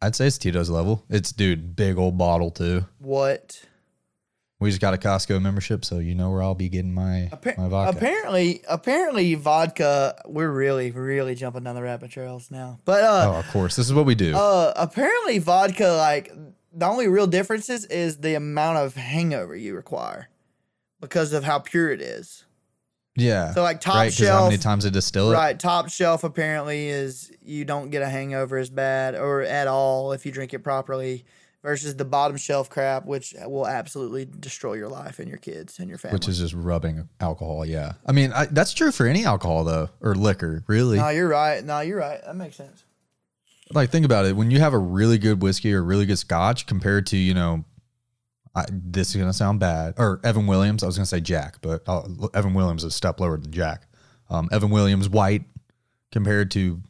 I'd 0.00 0.14
say 0.14 0.26
it's 0.26 0.38
Tito's 0.38 0.70
level. 0.70 1.04
It's 1.10 1.32
dude, 1.32 1.76
big 1.76 1.98
old 1.98 2.16
bottle 2.18 2.50
too. 2.50 2.84
What? 2.98 3.62
We 4.58 4.70
just 4.70 4.80
got 4.80 4.94
a 4.94 4.96
Costco 4.96 5.42
membership, 5.42 5.84
so 5.84 5.98
you 5.98 6.14
know 6.14 6.30
where 6.30 6.42
I'll 6.42 6.54
be 6.54 6.70
getting 6.70 6.94
my 6.94 7.28
my 7.58 7.68
vodka. 7.68 7.98
Apparently, 7.98 8.62
apparently, 8.66 9.34
vodka. 9.34 10.22
We're 10.24 10.50
really, 10.50 10.90
really 10.92 11.34
jumping 11.34 11.64
down 11.64 11.74
the 11.74 11.82
rabbit 11.82 12.10
trails 12.10 12.50
now. 12.50 12.78
But 12.86 13.04
uh, 13.04 13.32
oh, 13.34 13.38
of 13.38 13.46
course, 13.48 13.76
this 13.76 13.84
is 13.86 13.92
what 13.92 14.06
we 14.06 14.14
do. 14.14 14.34
uh, 14.34 14.72
apparently, 14.74 15.38
vodka. 15.40 15.88
Like 15.88 16.32
the 16.76 16.86
only 16.86 17.08
real 17.08 17.26
differences 17.26 17.84
is, 17.86 18.18
the 18.18 18.34
amount 18.34 18.78
of 18.78 18.94
hangover 18.94 19.56
you 19.56 19.74
require 19.74 20.28
because 21.00 21.32
of 21.32 21.42
how 21.42 21.58
pure 21.58 21.90
it 21.90 22.00
is. 22.00 22.44
yeah, 23.16 23.52
So, 23.52 23.62
like, 23.62 23.80
top 23.80 23.96
right? 23.96 24.12
Because 24.12 24.28
how 24.28 24.44
many 24.44 24.58
times 24.58 24.84
they 24.84 24.90
distill 24.90 25.30
it? 25.32 25.34
Right, 25.34 25.58
top 25.58 25.88
shelf 25.88 26.22
apparently 26.22 26.88
is 26.88 27.32
you 27.42 27.64
don't 27.64 27.90
get 27.90 28.02
a 28.02 28.08
hangover 28.08 28.58
as 28.58 28.70
bad 28.70 29.14
or 29.14 29.42
at 29.42 29.66
all 29.66 30.12
if 30.12 30.26
you 30.26 30.32
drink 30.32 30.54
it 30.54 30.60
properly. 30.60 31.24
Versus 31.62 31.96
the 31.96 32.04
bottom 32.04 32.36
shelf 32.36 32.70
crap, 32.70 33.06
which 33.06 33.34
will 33.44 33.66
absolutely 33.66 34.24
destroy 34.24 34.74
your 34.74 34.88
life 34.88 35.18
and 35.18 35.26
your 35.26 35.38
kids 35.38 35.80
and 35.80 35.88
your 35.88 35.98
family. 35.98 36.14
Which 36.14 36.28
is 36.28 36.38
just 36.38 36.54
rubbing 36.54 37.08
alcohol. 37.18 37.66
Yeah, 37.66 37.94
I 38.06 38.12
mean 38.12 38.32
I, 38.32 38.46
that's 38.46 38.72
true 38.72 38.92
for 38.92 39.04
any 39.04 39.24
alcohol 39.24 39.64
though, 39.64 39.88
or 40.00 40.14
liquor. 40.14 40.62
Really, 40.68 40.96
no, 40.96 41.08
you're 41.08 41.26
right. 41.26 41.64
No, 41.64 41.80
you're 41.80 41.98
right. 41.98 42.20
That 42.24 42.36
makes 42.36 42.54
sense. 42.54 42.84
Like 43.72 43.90
think 43.90 44.04
about 44.04 44.26
it. 44.26 44.36
When 44.36 44.50
you 44.50 44.60
have 44.60 44.72
a 44.74 44.78
really 44.78 45.18
good 45.18 45.42
whiskey 45.42 45.74
or 45.74 45.82
really 45.82 46.06
good 46.06 46.18
Scotch 46.18 46.66
compared 46.66 47.06
to 47.08 47.16
you 47.16 47.34
know, 47.34 47.64
I, 48.54 48.64
this 48.70 49.10
is 49.10 49.16
gonna 49.16 49.32
sound 49.32 49.60
bad. 49.60 49.94
Or 49.98 50.20
Evan 50.24 50.46
Williams. 50.46 50.82
I 50.82 50.86
was 50.86 50.96
gonna 50.96 51.06
say 51.06 51.20
Jack, 51.20 51.58
but 51.60 51.82
uh, 51.86 52.02
Evan 52.34 52.54
Williams 52.54 52.84
is 52.84 52.88
a 52.88 52.96
step 52.96 53.20
lower 53.20 53.36
than 53.36 53.52
Jack. 53.52 53.86
Um, 54.30 54.48
Evan 54.52 54.70
Williams 54.70 55.08
white 55.08 55.44
compared 56.12 56.50
to 56.52 56.80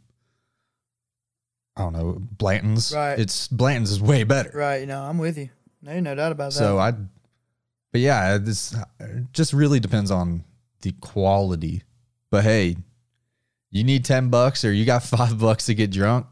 I 1.77 1.83
don't 1.83 1.93
know 1.93 2.19
Blanton's. 2.19 2.93
Right. 2.95 3.19
It's 3.19 3.49
Blanton's 3.49 3.91
is 3.91 4.01
way 4.01 4.25
better. 4.25 4.51
Right. 4.55 4.81
you 4.81 4.87
know 4.87 5.03
I'm 5.03 5.19
with 5.19 5.39
you. 5.39 5.51
No, 5.83 5.99
no 6.01 6.15
doubt 6.15 6.33
about 6.33 6.53
that. 6.53 6.59
So 6.59 6.79
I, 6.79 6.93
but 6.93 8.01
yeah, 8.01 8.39
this 8.39 8.75
just 9.33 9.53
really 9.53 9.81
depends 9.81 10.11
on 10.11 10.45
the 10.83 10.93
quality. 11.01 11.83
But 12.31 12.45
hey, 12.45 12.77
you 13.71 13.85
need 13.85 14.05
ten 14.05 14.31
bucks 14.31 14.65
or 14.65 14.73
you 14.73 14.85
got 14.85 15.03
five 15.05 15.39
bucks 15.39 15.67
to 15.67 15.75
get 15.75 15.91
drunk. 15.91 16.27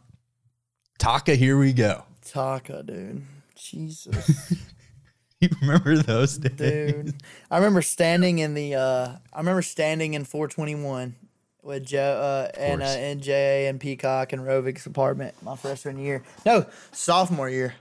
Taaka, 0.99 1.35
here 1.37 1.59
we 1.59 1.73
go. 1.73 2.05
Taaka, 2.27 2.83
dude. 2.85 3.23
Jesus, 3.57 4.55
You 5.41 5.49
remember 5.61 5.97
those 5.99 6.39
days? 6.39 6.93
dude. 6.93 7.15
I 7.51 7.57
remember 7.59 7.83
standing 7.83 8.39
in 8.39 8.55
the. 8.55 8.75
uh 8.75 9.09
I 9.33 9.39
remember 9.39 9.63
standing 9.63 10.15
in 10.15 10.25
421 10.25 11.15
with 11.63 11.87
Joe 11.87 12.49
uh, 12.55 12.59
and 12.59 12.83
uh, 12.83 12.87
and 12.87 13.23
Jay 13.23 13.67
and 13.67 13.81
Peacock 13.81 14.33
and 14.33 14.43
Rovik's 14.43 14.87
apartment 14.87 15.35
my 15.43 15.57
freshman 15.57 15.99
year. 15.99 16.23
No, 16.47 16.67
sophomore 16.93 17.49
year, 17.51 17.75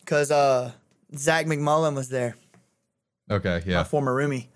because 0.00 0.30
uh 0.30 0.72
Zach 1.16 1.46
McMullen 1.46 1.94
was 1.94 2.08
there. 2.08 2.36
Okay, 3.30 3.62
my 3.64 3.72
yeah. 3.72 3.84
former 3.84 4.14
roomie, 4.14 4.46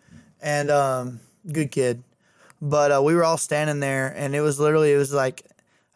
and 0.42 0.70
um, 0.70 1.20
good 1.51 1.70
kid. 1.70 2.03
But 2.61 2.92
uh, 2.92 3.03
we 3.03 3.14
were 3.14 3.24
all 3.24 3.36
standing 3.38 3.80
there, 3.80 4.12
and 4.16 4.34
it 4.34 4.40
was 4.40 4.59
literally 4.59 4.92
it 4.92 4.97
was 4.97 5.12
like 5.12 5.42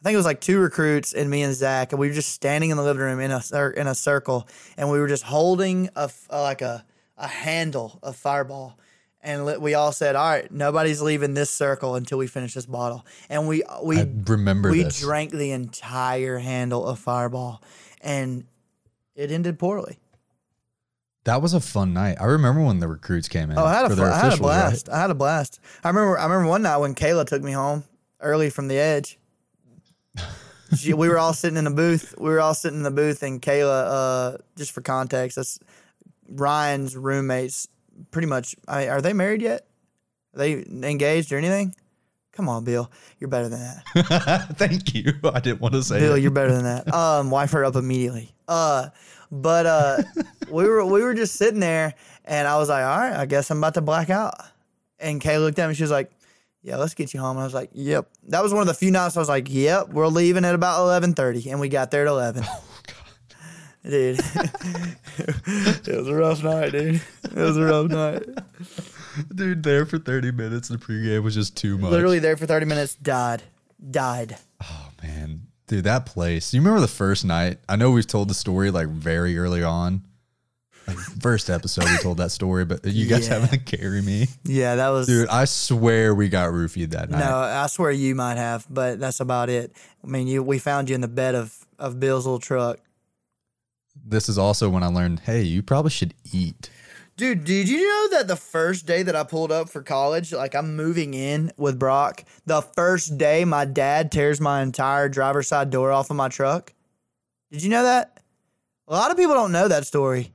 I 0.00 0.04
think 0.04 0.14
it 0.14 0.16
was 0.18 0.26
like 0.26 0.40
two 0.40 0.60
recruits 0.60 1.12
and 1.12 1.28
me 1.28 1.42
and 1.42 1.54
Zach, 1.54 1.92
and 1.92 1.98
we 1.98 2.08
were 2.08 2.14
just 2.14 2.30
standing 2.30 2.70
in 2.70 2.76
the 2.76 2.82
living 2.84 3.02
room 3.02 3.18
in 3.20 3.30
a 3.32 3.42
in 3.76 3.86
a 3.88 3.94
circle, 3.94 4.48
and 4.76 4.90
we 4.90 5.00
were 5.00 5.08
just 5.08 5.24
holding 5.24 5.88
a 5.96 6.10
uh, 6.30 6.42
like 6.42 6.62
a 6.62 6.84
a 7.16 7.26
handle 7.26 7.98
of 8.02 8.14
Fireball, 8.14 8.78
and 9.20 9.60
we 9.60 9.74
all 9.74 9.90
said, 9.90 10.14
"All 10.14 10.30
right, 10.30 10.48
nobody's 10.52 11.02
leaving 11.02 11.34
this 11.34 11.50
circle 11.50 11.96
until 11.96 12.16
we 12.18 12.28
finish 12.28 12.54
this 12.54 12.66
bottle." 12.66 13.04
And 13.28 13.48
we 13.48 13.64
we 13.82 13.98
I 13.98 14.08
remember 14.26 14.70
we 14.70 14.84
this. 14.84 15.00
drank 15.00 15.32
the 15.32 15.50
entire 15.50 16.38
handle 16.38 16.86
of 16.86 17.00
Fireball, 17.00 17.60
and 18.00 18.44
it 19.16 19.32
ended 19.32 19.58
poorly. 19.58 19.98
that 21.24 21.42
was 21.42 21.54
a 21.54 21.60
fun 21.60 21.92
night. 21.92 22.18
I 22.20 22.26
remember 22.26 22.62
when 22.62 22.78
the 22.78 22.86
recruits 22.86 23.26
came 23.26 23.50
in. 23.50 23.58
Oh, 23.58 23.64
I 23.64 23.74
had 23.74 23.90
a 23.90 23.94
I 23.94 23.96
had 23.96 23.98
a 23.98 24.10
officials, 24.10 24.32
right? 24.32 24.40
blast. 24.40 24.88
I 24.88 25.00
had 25.00 25.10
a 25.10 25.14
blast. 25.14 25.58
I 25.82 25.88
remember 25.88 26.16
I 26.16 26.22
remember 26.22 26.48
one 26.48 26.62
night 26.62 26.76
when 26.76 26.94
Kayla 26.94 27.26
took 27.26 27.42
me 27.42 27.50
home 27.50 27.82
early 28.20 28.48
from 28.48 28.68
the 28.68 28.78
edge. 28.78 29.18
She, 30.76 30.92
we 30.92 31.08
were 31.08 31.18
all 31.18 31.32
sitting 31.32 31.56
in 31.56 31.64
the 31.64 31.70
booth. 31.70 32.14
We 32.18 32.28
were 32.28 32.40
all 32.40 32.54
sitting 32.54 32.78
in 32.78 32.82
the 32.82 32.90
booth, 32.90 33.22
and 33.22 33.40
Kayla, 33.40 33.86
uh, 34.34 34.38
just 34.56 34.72
for 34.72 34.82
context, 34.82 35.36
that's 35.36 35.58
Ryan's 36.28 36.96
roommates. 36.96 37.68
Pretty 38.10 38.28
much, 38.28 38.54
I, 38.68 38.88
are 38.88 39.00
they 39.00 39.12
married 39.12 39.42
yet? 39.42 39.66
Are 40.34 40.38
they 40.38 40.52
engaged 40.62 41.32
or 41.32 41.38
anything? 41.38 41.74
Come 42.32 42.48
on, 42.48 42.62
Bill, 42.62 42.88
you're 43.18 43.28
better 43.28 43.48
than 43.48 43.58
that. 43.58 44.48
Thank 44.56 44.94
you. 44.94 45.14
I 45.24 45.40
didn't 45.40 45.60
want 45.60 45.74
to 45.74 45.82
say 45.82 45.98
Bill, 45.98 46.14
it. 46.14 46.20
you're 46.20 46.30
better 46.30 46.52
than 46.52 46.64
that. 46.64 46.94
Um, 46.94 47.30
wife 47.30 47.50
her 47.52 47.64
up 47.64 47.74
immediately. 47.74 48.32
Uh, 48.46 48.90
but 49.32 49.66
uh, 49.66 50.02
we 50.50 50.64
were 50.68 50.84
we 50.84 51.02
were 51.02 51.14
just 51.14 51.34
sitting 51.34 51.60
there, 51.60 51.94
and 52.24 52.46
I 52.46 52.56
was 52.58 52.68
like, 52.68 52.84
all 52.84 52.98
right, 52.98 53.14
I 53.14 53.26
guess 53.26 53.50
I'm 53.50 53.58
about 53.58 53.74
to 53.74 53.80
black 53.80 54.10
out. 54.10 54.34
And 55.00 55.20
Kay 55.20 55.38
looked 55.38 55.58
at 55.58 55.68
me, 55.68 55.74
she 55.74 55.82
was 55.82 55.90
like, 55.90 56.10
yeah, 56.68 56.76
let's 56.76 56.92
get 56.92 57.14
you 57.14 57.20
home. 57.20 57.38
I 57.38 57.44
was 57.44 57.54
like, 57.54 57.70
yep. 57.72 58.10
That 58.28 58.42
was 58.42 58.52
one 58.52 58.60
of 58.60 58.66
the 58.66 58.74
few 58.74 58.90
nights 58.90 59.16
I 59.16 59.20
was 59.20 59.28
like, 59.28 59.48
yep, 59.50 59.88
we're 59.88 60.06
leaving 60.06 60.44
at 60.44 60.54
about 60.54 60.80
11:30, 60.80 61.50
and 61.50 61.60
we 61.60 61.70
got 61.70 61.90
there 61.90 62.02
at 62.02 62.08
11. 62.08 62.44
Dude, 63.84 64.18
it 65.16 65.96
was 65.96 66.08
a 66.08 66.14
rough 66.14 66.42
night, 66.42 66.72
dude. 66.72 67.00
It 67.24 67.34
was 67.34 67.56
a 67.56 67.64
rough 67.64 67.90
night. 67.90 68.22
Dude, 69.34 69.62
there 69.62 69.86
for 69.86 69.98
30 69.98 70.32
minutes. 70.32 70.68
The 70.68 70.76
pregame 70.76 71.22
was 71.22 71.34
just 71.34 71.56
too 71.56 71.78
much. 71.78 71.90
Literally 71.90 72.18
there 72.18 72.36
for 72.36 72.44
30 72.44 72.66
minutes, 72.66 72.96
died, 72.96 73.44
died. 73.90 74.36
Oh, 74.62 74.90
man. 75.02 75.46
Dude, 75.68 75.84
that 75.84 76.04
place. 76.04 76.52
You 76.52 76.60
remember 76.60 76.80
the 76.80 76.88
first 76.88 77.24
night? 77.24 77.60
I 77.68 77.76
know 77.76 77.90
we've 77.92 78.06
told 78.06 78.28
the 78.28 78.34
story 78.34 78.70
like 78.70 78.88
very 78.88 79.38
early 79.38 79.62
on. 79.62 80.02
First 81.20 81.50
episode, 81.50 81.84
we 81.84 81.96
told 81.98 82.18
that 82.18 82.30
story, 82.30 82.64
but 82.64 82.84
you 82.84 83.06
guys 83.06 83.28
Yeah. 83.28 83.40
haven't 83.40 83.66
carry 83.66 84.00
me. 84.02 84.28
Yeah, 84.44 84.76
that 84.76 84.88
was. 84.88 85.06
Dude, 85.06 85.28
I 85.28 85.44
swear 85.44 86.14
we 86.14 86.28
got 86.28 86.50
roofied 86.50 86.90
that 86.90 87.10
night. 87.10 87.18
No, 87.20 87.36
I 87.38 87.66
swear 87.66 87.90
you 87.90 88.14
might 88.14 88.36
have, 88.36 88.66
but 88.70 88.98
that's 88.98 89.20
about 89.20 89.50
it. 89.50 89.72
I 90.02 90.06
mean, 90.06 90.26
you 90.26 90.42
we 90.42 90.58
found 90.58 90.88
you 90.88 90.94
in 90.94 91.00
the 91.00 91.08
bed 91.08 91.34
of 91.34 91.54
of 91.78 92.00
Bill's 92.00 92.26
little 92.26 92.38
truck. 92.40 92.78
This 94.04 94.28
is 94.28 94.38
also 94.38 94.70
when 94.70 94.82
I 94.82 94.86
learned, 94.86 95.20
hey, 95.20 95.42
you 95.42 95.62
probably 95.62 95.90
should 95.90 96.14
eat. 96.32 96.70
Dude, 97.16 97.42
did 97.44 97.68
you 97.68 97.82
know 97.82 98.16
that 98.16 98.28
the 98.28 98.36
first 98.36 98.86
day 98.86 99.02
that 99.02 99.16
I 99.16 99.24
pulled 99.24 99.50
up 99.50 99.68
for 99.68 99.82
college, 99.82 100.32
like 100.32 100.54
I'm 100.54 100.76
moving 100.76 101.14
in 101.14 101.50
with 101.56 101.76
Brock, 101.78 102.24
the 102.46 102.62
first 102.62 103.18
day 103.18 103.44
my 103.44 103.64
dad 103.64 104.12
tears 104.12 104.40
my 104.40 104.62
entire 104.62 105.08
driver's 105.08 105.48
side 105.48 105.70
door 105.70 105.90
off 105.90 106.10
of 106.10 106.16
my 106.16 106.28
truck? 106.28 106.72
Did 107.50 107.62
you 107.64 107.70
know 107.70 107.82
that? 107.82 108.22
A 108.86 108.92
lot 108.92 109.10
of 109.10 109.16
people 109.16 109.34
don't 109.34 109.50
know 109.52 109.66
that 109.68 109.84
story. 109.86 110.32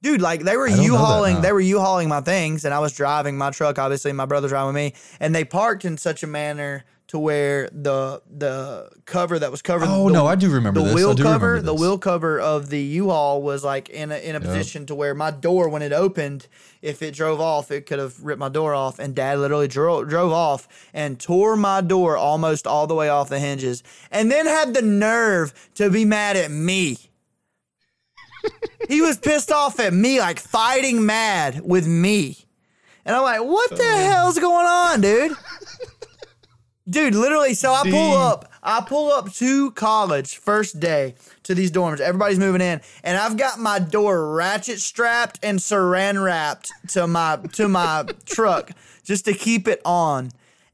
Dude, 0.00 0.20
like 0.20 0.42
they 0.42 0.56
were 0.56 0.66
I 0.66 0.70
don't 0.70 0.78
know 0.78 0.82
that, 0.82 0.92
U-hauling, 0.92 1.34
no. 1.36 1.40
they 1.40 1.52
were 1.52 1.60
U-hauling 1.60 2.08
my 2.08 2.20
things, 2.20 2.64
and 2.64 2.72
I 2.72 2.78
was 2.78 2.92
driving 2.94 3.36
my 3.36 3.50
truck. 3.50 3.78
Obviously, 3.78 4.12
my 4.12 4.26
brother's 4.26 4.50
driving 4.50 4.74
with 4.74 4.76
me, 4.76 4.94
and 5.18 5.34
they 5.34 5.44
parked 5.44 5.84
in 5.84 5.98
such 5.98 6.22
a 6.22 6.26
manner 6.26 6.84
to 7.08 7.18
where 7.18 7.70
the 7.72 8.22
the 8.30 8.90
cover 9.06 9.38
that 9.38 9.50
was 9.50 9.62
covering. 9.62 9.90
Oh, 9.90 10.08
the, 10.08 10.12
no, 10.12 10.26
I 10.26 10.36
do 10.36 10.50
remember 10.50 10.80
the 10.80 10.86
this. 10.86 10.94
Wheel 10.94 11.16
cover. 11.16 11.60
The 11.60 11.74
wheel 11.74 11.98
cover 11.98 12.38
of 12.38 12.68
the 12.68 12.80
U-Haul 12.80 13.42
was 13.42 13.64
like 13.64 13.88
in 13.88 14.12
a 14.12 14.18
in 14.18 14.36
a 14.36 14.40
position 14.40 14.86
to 14.86 14.94
where 14.94 15.14
my 15.14 15.30
door, 15.30 15.68
when 15.68 15.82
it 15.82 15.92
opened, 15.92 16.46
if 16.82 17.02
it 17.02 17.14
drove 17.14 17.40
off, 17.40 17.70
it 17.70 17.86
could 17.86 17.98
have 17.98 18.22
ripped 18.22 18.38
my 18.38 18.50
door 18.50 18.74
off. 18.74 18.98
And 18.98 19.14
Dad 19.14 19.38
literally 19.38 19.68
drove 19.68 20.08
drove 20.08 20.32
off 20.32 20.68
and 20.92 21.18
tore 21.18 21.56
my 21.56 21.80
door 21.80 22.16
almost 22.16 22.66
all 22.66 22.86
the 22.86 22.94
way 22.94 23.08
off 23.08 23.30
the 23.30 23.40
hinges, 23.40 23.82
and 24.10 24.30
then 24.30 24.46
had 24.46 24.74
the 24.74 24.82
nerve 24.82 25.70
to 25.74 25.90
be 25.90 26.04
mad 26.04 26.36
at 26.36 26.50
me. 26.50 26.98
he 28.88 29.00
was 29.00 29.18
pissed 29.18 29.50
off 29.50 29.80
at 29.80 29.92
me, 29.92 30.20
like 30.20 30.38
fighting 30.38 31.04
mad 31.04 31.60
with 31.64 31.86
me. 31.86 32.38
And 33.04 33.16
I'm 33.16 33.22
like, 33.22 33.40
what 33.40 33.70
the 33.70 33.82
hell's 33.82 34.38
going 34.38 34.66
on, 34.66 35.00
dude? 35.00 35.32
Dude, 36.88 37.14
literally, 37.14 37.54
so 37.54 37.72
I 37.72 37.82
pull 37.90 38.14
up, 38.14 38.50
I 38.62 38.80
pull 38.80 39.12
up 39.12 39.32
to 39.34 39.70
college 39.72 40.36
first 40.36 40.80
day 40.80 41.14
to 41.42 41.54
these 41.54 41.70
dorms. 41.70 42.00
Everybody's 42.00 42.38
moving 42.38 42.62
in, 42.62 42.80
and 43.02 43.18
I've 43.18 43.36
got 43.36 43.58
my 43.58 43.78
door 43.78 44.34
ratchet 44.34 44.78
strapped 44.80 45.38
and 45.42 45.58
saran 45.58 46.22
wrapped 46.22 46.70
to 46.88 47.06
my 47.06 47.38
to 47.52 47.68
my 47.68 48.06
truck 48.24 48.70
just 49.04 49.26
to 49.26 49.34
keep 49.34 49.68
it 49.68 49.82
on. 49.84 50.30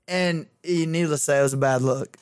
And 0.06 0.46
eh, 0.62 0.84
needless 0.86 1.20
to 1.20 1.24
say, 1.24 1.38
it 1.40 1.42
was 1.42 1.52
a 1.52 1.56
bad 1.56 1.82
look. 1.82 2.16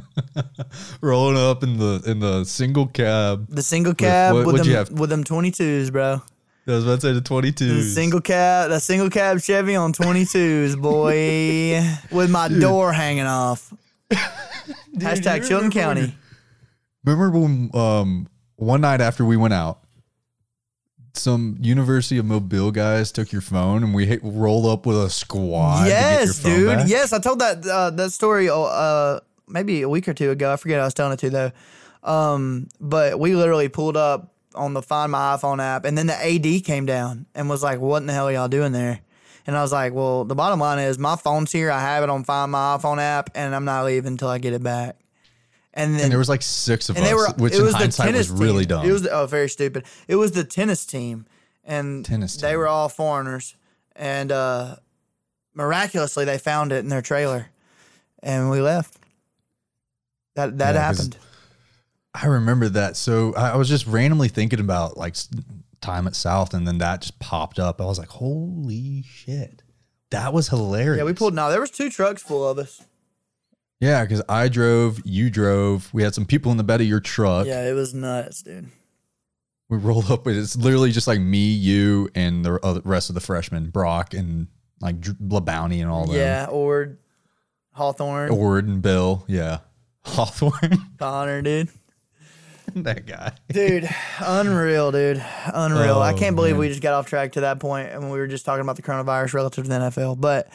Rolling 1.00 1.36
up 1.36 1.62
in 1.62 1.78
the 1.78 2.02
in 2.06 2.20
the 2.20 2.44
single 2.44 2.86
cab. 2.86 3.46
The 3.48 3.62
single 3.62 3.94
cab 3.94 4.34
with 4.34 4.46
what'd 4.46 4.66
you 4.66 4.84
them 4.84 4.94
with 4.96 5.10
them 5.10 5.24
22s, 5.24 5.92
bro. 5.92 6.22
I 6.66 6.70
was 6.70 6.84
about 6.84 7.00
to 7.00 7.08
say 7.08 7.12
the 7.12 7.20
22. 7.20 7.74
The 7.74 7.82
single 7.82 8.20
cab, 8.20 8.70
the 8.70 8.78
single 8.78 9.10
cab 9.10 9.40
Chevy 9.40 9.74
on 9.74 9.92
22s, 9.92 10.80
boy, 10.80 11.82
with 12.16 12.30
my 12.30 12.48
door 12.48 12.92
hanging 12.92 13.26
off. 13.26 13.72
Hashtag 14.96 15.42
you 15.42 15.48
Chilton 15.48 15.70
remember 15.70 15.70
County. 15.70 16.14
Remember 17.04 17.30
when 17.30 17.70
um 17.74 18.28
one 18.56 18.80
night 18.82 19.00
after 19.00 19.24
we 19.24 19.36
went 19.36 19.54
out, 19.54 19.80
some 21.14 21.56
University 21.60 22.18
of 22.18 22.26
Mobile 22.26 22.70
guys 22.70 23.10
took 23.10 23.32
your 23.32 23.42
phone 23.42 23.82
and 23.82 23.92
we 23.92 24.06
hit, 24.06 24.20
rolled 24.22 24.66
up 24.66 24.86
with 24.86 25.02
a 25.02 25.10
squad. 25.10 25.86
Yes, 25.86 26.38
to 26.38 26.42
get 26.42 26.48
your 26.48 26.56
phone 26.56 26.66
dude. 26.66 26.78
back? 26.78 26.88
Yes, 26.88 27.12
I 27.12 27.18
told 27.18 27.38
that 27.40 27.66
uh, 27.66 27.90
that 27.90 28.12
story 28.12 28.48
uh 28.48 29.20
maybe 29.48 29.82
a 29.82 29.88
week 29.88 30.08
or 30.08 30.14
two 30.14 30.30
ago. 30.30 30.52
I 30.52 30.56
forget 30.56 30.80
I 30.80 30.84
was 30.84 30.94
telling 30.94 31.12
it 31.12 31.18
to 31.20 31.30
though. 31.30 31.52
Um, 32.02 32.68
but 32.80 33.18
we 33.18 33.34
literally 33.36 33.68
pulled 33.68 33.96
up 33.96 34.32
on 34.54 34.74
the 34.74 34.82
Find 34.82 35.12
My 35.12 35.36
iPhone 35.36 35.60
app, 35.62 35.84
and 35.84 35.96
then 35.96 36.06
the 36.06 36.14
AD 36.14 36.64
came 36.64 36.84
down 36.86 37.26
and 37.34 37.48
was 37.48 37.62
like, 37.62 37.80
"What 37.80 37.98
in 37.98 38.06
the 38.06 38.12
hell 38.12 38.28
are 38.28 38.32
y'all 38.32 38.48
doing 38.48 38.72
there?" 38.72 39.00
And 39.46 39.56
I 39.56 39.62
was 39.62 39.72
like, 39.72 39.92
"Well, 39.92 40.24
the 40.24 40.34
bottom 40.34 40.60
line 40.60 40.78
is 40.80 40.98
my 40.98 41.16
phone's 41.16 41.52
here. 41.52 41.70
I 41.70 41.80
have 41.80 42.02
it 42.02 42.10
on 42.10 42.24
Find 42.24 42.50
My 42.52 42.76
iPhone 42.78 42.98
app, 42.98 43.30
and 43.34 43.54
I'm 43.54 43.64
not 43.64 43.84
leaving 43.84 44.08
until 44.12 44.28
I 44.28 44.38
get 44.38 44.52
it 44.52 44.62
back." 44.62 44.96
And 45.74 45.94
then 45.94 46.02
And 46.02 46.10
there 46.12 46.18
was 46.18 46.28
like 46.28 46.42
six 46.42 46.88
of 46.90 46.96
us, 46.98 47.02
they 47.02 47.14
were 47.14 47.28
which 47.38 47.54
in 47.54 47.66
hindsight 47.66 48.14
was 48.14 48.30
really 48.30 48.64
team. 48.64 48.68
dumb. 48.68 48.86
It 48.86 48.92
was 48.92 49.06
oh 49.06 49.26
very 49.26 49.48
stupid. 49.48 49.84
It 50.06 50.16
was 50.16 50.32
the 50.32 50.44
tennis 50.44 50.84
team, 50.84 51.24
and 51.64 52.04
Tennis 52.04 52.36
team. 52.36 52.42
they 52.42 52.56
were 52.56 52.68
all 52.68 52.88
foreigners, 52.90 53.54
and 53.96 54.30
uh, 54.30 54.76
miraculously 55.54 56.24
they 56.24 56.36
found 56.38 56.72
it 56.72 56.78
in 56.78 56.88
their 56.88 57.00
trailer, 57.02 57.46
and 58.22 58.50
we 58.50 58.60
left. 58.60 58.98
That 60.34 60.58
that 60.58 60.74
Yeah, 60.74 60.80
happened. 60.80 61.16
I 62.14 62.26
remember 62.26 62.68
that. 62.68 62.96
So 62.96 63.34
I 63.34 63.50
I 63.50 63.56
was 63.56 63.68
just 63.68 63.86
randomly 63.86 64.28
thinking 64.28 64.60
about 64.60 64.96
like 64.96 65.16
time 65.80 66.06
at 66.06 66.14
South, 66.14 66.54
and 66.54 66.66
then 66.66 66.78
that 66.78 67.02
just 67.02 67.18
popped 67.18 67.58
up. 67.58 67.80
I 67.80 67.84
was 67.84 67.98
like, 67.98 68.08
"Holy 68.08 69.02
shit, 69.02 69.62
that 70.10 70.32
was 70.32 70.48
hilarious!" 70.48 70.98
Yeah, 70.98 71.04
we 71.04 71.12
pulled. 71.12 71.34
Now 71.34 71.48
there 71.48 71.60
was 71.60 71.70
two 71.70 71.90
trucks 71.90 72.22
full 72.22 72.46
of 72.48 72.58
us. 72.58 72.82
Yeah, 73.80 74.04
because 74.04 74.22
I 74.28 74.48
drove, 74.48 75.00
you 75.04 75.28
drove. 75.28 75.92
We 75.92 76.04
had 76.04 76.14
some 76.14 76.24
people 76.24 76.52
in 76.52 76.56
the 76.56 76.62
bed 76.62 76.80
of 76.80 76.86
your 76.86 77.00
truck. 77.00 77.48
Yeah, 77.48 77.68
it 77.68 77.72
was 77.72 77.92
nuts, 77.92 78.42
dude. 78.42 78.68
We 79.68 79.76
rolled 79.78 80.08
up 80.10 80.24
with 80.24 80.36
it's 80.36 80.54
literally 80.54 80.92
just 80.92 81.08
like 81.08 81.18
me, 81.18 81.50
you, 81.50 82.08
and 82.14 82.44
the 82.44 82.82
rest 82.84 83.08
of 83.08 83.14
the 83.14 83.20
freshmen, 83.20 83.70
Brock 83.70 84.14
and 84.14 84.46
like 84.80 85.00
LeBounty 85.00 85.80
and 85.80 85.90
all 85.90 86.06
them. 86.06 86.14
Yeah, 86.16 86.46
Ord, 86.48 86.98
Hawthorne, 87.72 88.30
Ord 88.30 88.68
and 88.68 88.82
Bill. 88.82 89.24
Yeah. 89.26 89.58
Hawthorne. 90.04 90.78
Connor, 90.98 91.42
dude. 91.42 91.68
that 92.76 93.06
guy. 93.06 93.32
Dude, 93.50 93.88
unreal, 94.20 94.92
dude. 94.92 95.24
Unreal. 95.52 95.98
I 96.00 96.12
Oh, 96.12 96.16
can't 96.16 96.36
believe 96.36 96.52
man. 96.54 96.60
we 96.60 96.68
just 96.68 96.80
got 96.82 96.94
off 96.94 97.06
track 97.06 97.32
to 97.32 97.42
that 97.42 97.60
point 97.60 97.90
and 97.90 98.10
we 98.10 98.18
were 98.18 98.26
just 98.26 98.44
talking 98.44 98.62
about 98.62 98.76
the 98.76 98.82
coronavirus 98.82 99.34
relative 99.34 99.64
to 99.64 99.68
the 99.70 99.76
NFL. 99.76 100.20
But 100.20 100.48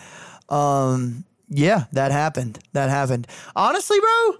um 0.53 1.25
yeah, 1.49 1.85
that 1.93 2.11
happened. 2.11 2.59
That 2.73 2.89
happened. 2.89 3.27
Honestly, 3.55 3.99
bro, 3.99 4.35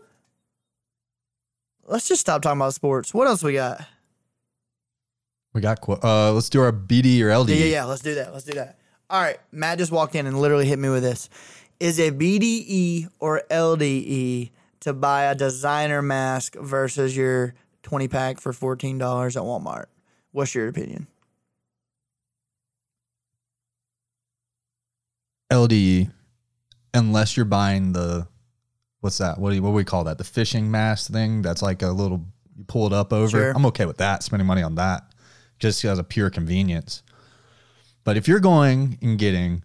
let's 1.85 2.07
just 2.07 2.21
stop 2.21 2.41
talking 2.41 2.59
about 2.59 2.73
sports. 2.73 3.13
What 3.13 3.27
else 3.27 3.43
we 3.43 3.53
got? 3.53 3.81
We 5.53 5.61
got, 5.61 5.79
uh, 6.03 6.33
let's 6.33 6.49
do 6.49 6.61
our 6.61 6.71
BD 6.71 7.21
or 7.21 7.35
LD. 7.35 7.49
Yeah, 7.49 7.55
yeah, 7.55 7.65
yeah. 7.65 7.83
Let's 7.85 8.01
do 8.01 8.13
that. 8.15 8.31
Let's 8.33 8.45
do 8.45 8.53
that. 8.55 8.77
All 9.09 9.21
right. 9.21 9.37
Matt 9.51 9.77
just 9.79 9.91
walked 9.91 10.15
in 10.15 10.27
and 10.27 10.39
literally 10.39 10.67
hit 10.67 10.77
me 10.77 10.89
with 10.89 11.01
this. 11.01 11.29
Is 11.79 11.97
it 11.97 12.17
BDE 12.17 13.07
or 13.19 13.41
LDE 13.49 14.51
to 14.87 14.93
buy 14.93 15.23
a 15.23 15.35
designer 15.35 16.01
mask 16.01 16.55
versus 16.55 17.15
your 17.15 17.53
20 17.83 18.07
pack 18.07 18.39
for 18.39 18.53
$14 18.53 18.95
at 18.95 19.43
Walmart? 19.43 19.87
What's 20.31 20.55
your 20.55 20.69
opinion? 20.69 21.07
LDE, 25.51 26.11
unless 26.93 27.35
you're 27.35 27.45
buying 27.45 27.91
the, 27.91 28.27
what's 29.01 29.17
that? 29.17 29.39
What 29.39 29.49
do 29.49 29.55
you, 29.55 29.61
what 29.61 29.69
do 29.69 29.75
we 29.75 29.83
call 29.83 30.05
that? 30.05 30.17
The 30.17 30.23
fishing 30.23 30.71
mask 30.71 31.11
thing. 31.11 31.41
That's 31.41 31.61
like 31.61 31.81
a 31.81 31.89
little 31.89 32.25
you 32.57 32.63
pull 32.65 32.87
it 32.87 32.93
up 32.93 33.11
over. 33.11 33.29
Sure. 33.29 33.51
I'm 33.51 33.65
okay 33.67 33.85
with 33.85 33.97
that. 33.97 34.23
Spending 34.23 34.47
money 34.47 34.63
on 34.63 34.75
that, 34.75 35.03
just 35.59 35.83
as 35.85 35.99
a 35.99 36.03
pure 36.03 36.29
convenience. 36.29 37.03
But 38.03 38.15
if 38.15 38.27
you're 38.27 38.39
going 38.39 38.97
and 39.01 39.19
getting 39.19 39.63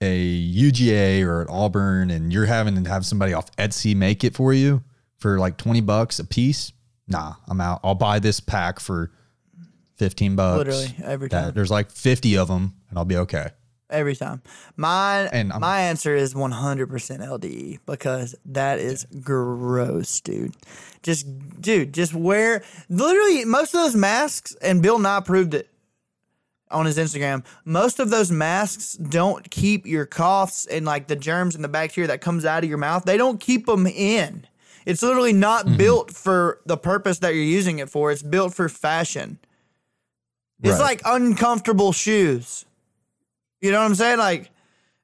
a 0.00 0.52
UGA 0.54 1.22
or 1.24 1.42
an 1.42 1.48
Auburn 1.50 2.10
and 2.10 2.32
you're 2.32 2.46
having 2.46 2.82
to 2.82 2.88
have 2.90 3.04
somebody 3.04 3.32
off 3.32 3.54
Etsy 3.56 3.96
make 3.96 4.22
it 4.24 4.34
for 4.34 4.52
you 4.52 4.82
for 5.18 5.38
like 5.38 5.56
20 5.56 5.80
bucks 5.80 6.18
a 6.18 6.24
piece, 6.24 6.72
nah, 7.08 7.34
I'm 7.48 7.60
out. 7.60 7.80
I'll 7.82 7.94
buy 7.96 8.18
this 8.20 8.38
pack 8.38 8.78
for 8.78 9.10
15 9.96 10.36
bucks. 10.36 10.58
Literally 10.58 10.94
every 11.02 11.28
That- 11.28 11.42
time. 11.46 11.54
there's 11.54 11.70
like 11.70 11.90
50 11.90 12.36
of 12.36 12.48
them 12.48 12.74
and 12.88 12.98
I'll 12.98 13.04
be 13.04 13.16
okay. 13.16 13.50
Every 13.90 14.14
time. 14.14 14.42
Mine 14.76 15.28
And 15.32 15.50
I'm- 15.50 15.62
my 15.62 15.80
answer 15.80 16.14
is 16.14 16.34
100% 16.34 17.22
LDE 17.22 17.78
because 17.86 18.34
that 18.44 18.78
is 18.78 19.06
gross, 19.22 20.20
dude. 20.20 20.54
Just 21.02 21.26
dude, 21.60 21.94
just 21.94 22.12
wear 22.14 22.62
literally 22.90 23.44
most 23.46 23.74
of 23.74 23.80
those 23.80 23.96
masks 23.96 24.54
and 24.60 24.82
Bill 24.82 24.98
Nye 24.98 25.20
proved 25.20 25.54
it 25.54 25.70
on 26.70 26.86
his 26.86 26.98
Instagram. 26.98 27.44
Most 27.64 27.98
of 28.00 28.10
those 28.10 28.30
masks 28.30 28.94
don't 28.94 29.48
keep 29.50 29.86
your 29.86 30.06
coughs 30.06 30.66
and 30.66 30.84
like 30.86 31.06
the 31.06 31.16
germs 31.16 31.54
and 31.54 31.62
the 31.64 31.68
bacteria 31.68 32.08
that 32.08 32.20
comes 32.20 32.44
out 32.44 32.62
of 32.64 32.68
your 32.68 32.78
mouth. 32.78 33.04
They 33.04 33.16
don't 33.16 33.40
keep 33.40 33.66
them 33.66 33.86
in. 33.86 34.46
It's 34.86 35.02
literally 35.02 35.32
not 35.32 35.66
Mm-hmm. 35.66 35.76
built 35.76 36.10
for 36.14 36.60
the 36.66 36.76
purpose 36.76 37.18
that 37.20 37.34
you're 37.34 37.42
using 37.44 37.78
it 37.78 37.90
for. 37.90 38.10
It's 38.10 38.22
built 38.22 38.54
for 38.54 38.68
fashion. 38.68 39.38
It's 40.62 40.72
Right. 40.72 40.80
like 40.80 41.02
uncomfortable 41.04 41.92
shoes. 41.92 42.64
You 43.60 43.70
know 43.70 43.78
what 43.80 43.86
I'm 43.86 43.94
saying? 43.94 44.18
Like, 44.18 44.50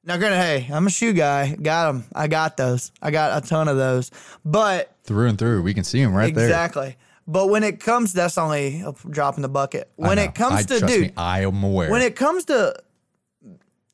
now 0.03 0.17
granted, 0.17 0.37
hey, 0.37 0.67
I'm 0.73 0.87
a 0.87 0.89
shoe 0.89 1.13
guy. 1.13 1.55
Got 1.55 1.91
them. 1.91 2.05
I 2.13 2.27
got 2.27 2.57
those. 2.57 2.91
I 3.01 3.11
got 3.11 3.43
a 3.43 3.47
ton 3.47 3.67
of 3.67 3.77
those. 3.77 4.11
But 4.43 4.91
Through 5.03 5.27
and 5.29 5.37
through, 5.39 5.61
we 5.61 5.73
can 5.73 5.83
see 5.83 6.01
them 6.03 6.13
right 6.13 6.33
there. 6.33 6.45
exactly. 6.45 6.95
But 7.27 7.47
when 7.49 7.63
it 7.63 7.79
comes, 7.79 8.13
that's 8.13 8.37
only 8.37 8.81
a 8.81 8.93
drop 9.09 9.35
in 9.35 9.41
the 9.41 9.49
bucket. 9.49 9.89
When 9.95 10.19
it 10.19 10.35
comes 10.35 10.59
I, 10.59 10.63
to 10.63 10.85
dude, 10.85 11.01
me, 11.01 11.11
I 11.17 11.41
am 11.41 11.63
aware. 11.63 11.89
when 11.89 12.01
it 12.03 12.15
comes 12.15 12.45
to, 12.45 12.75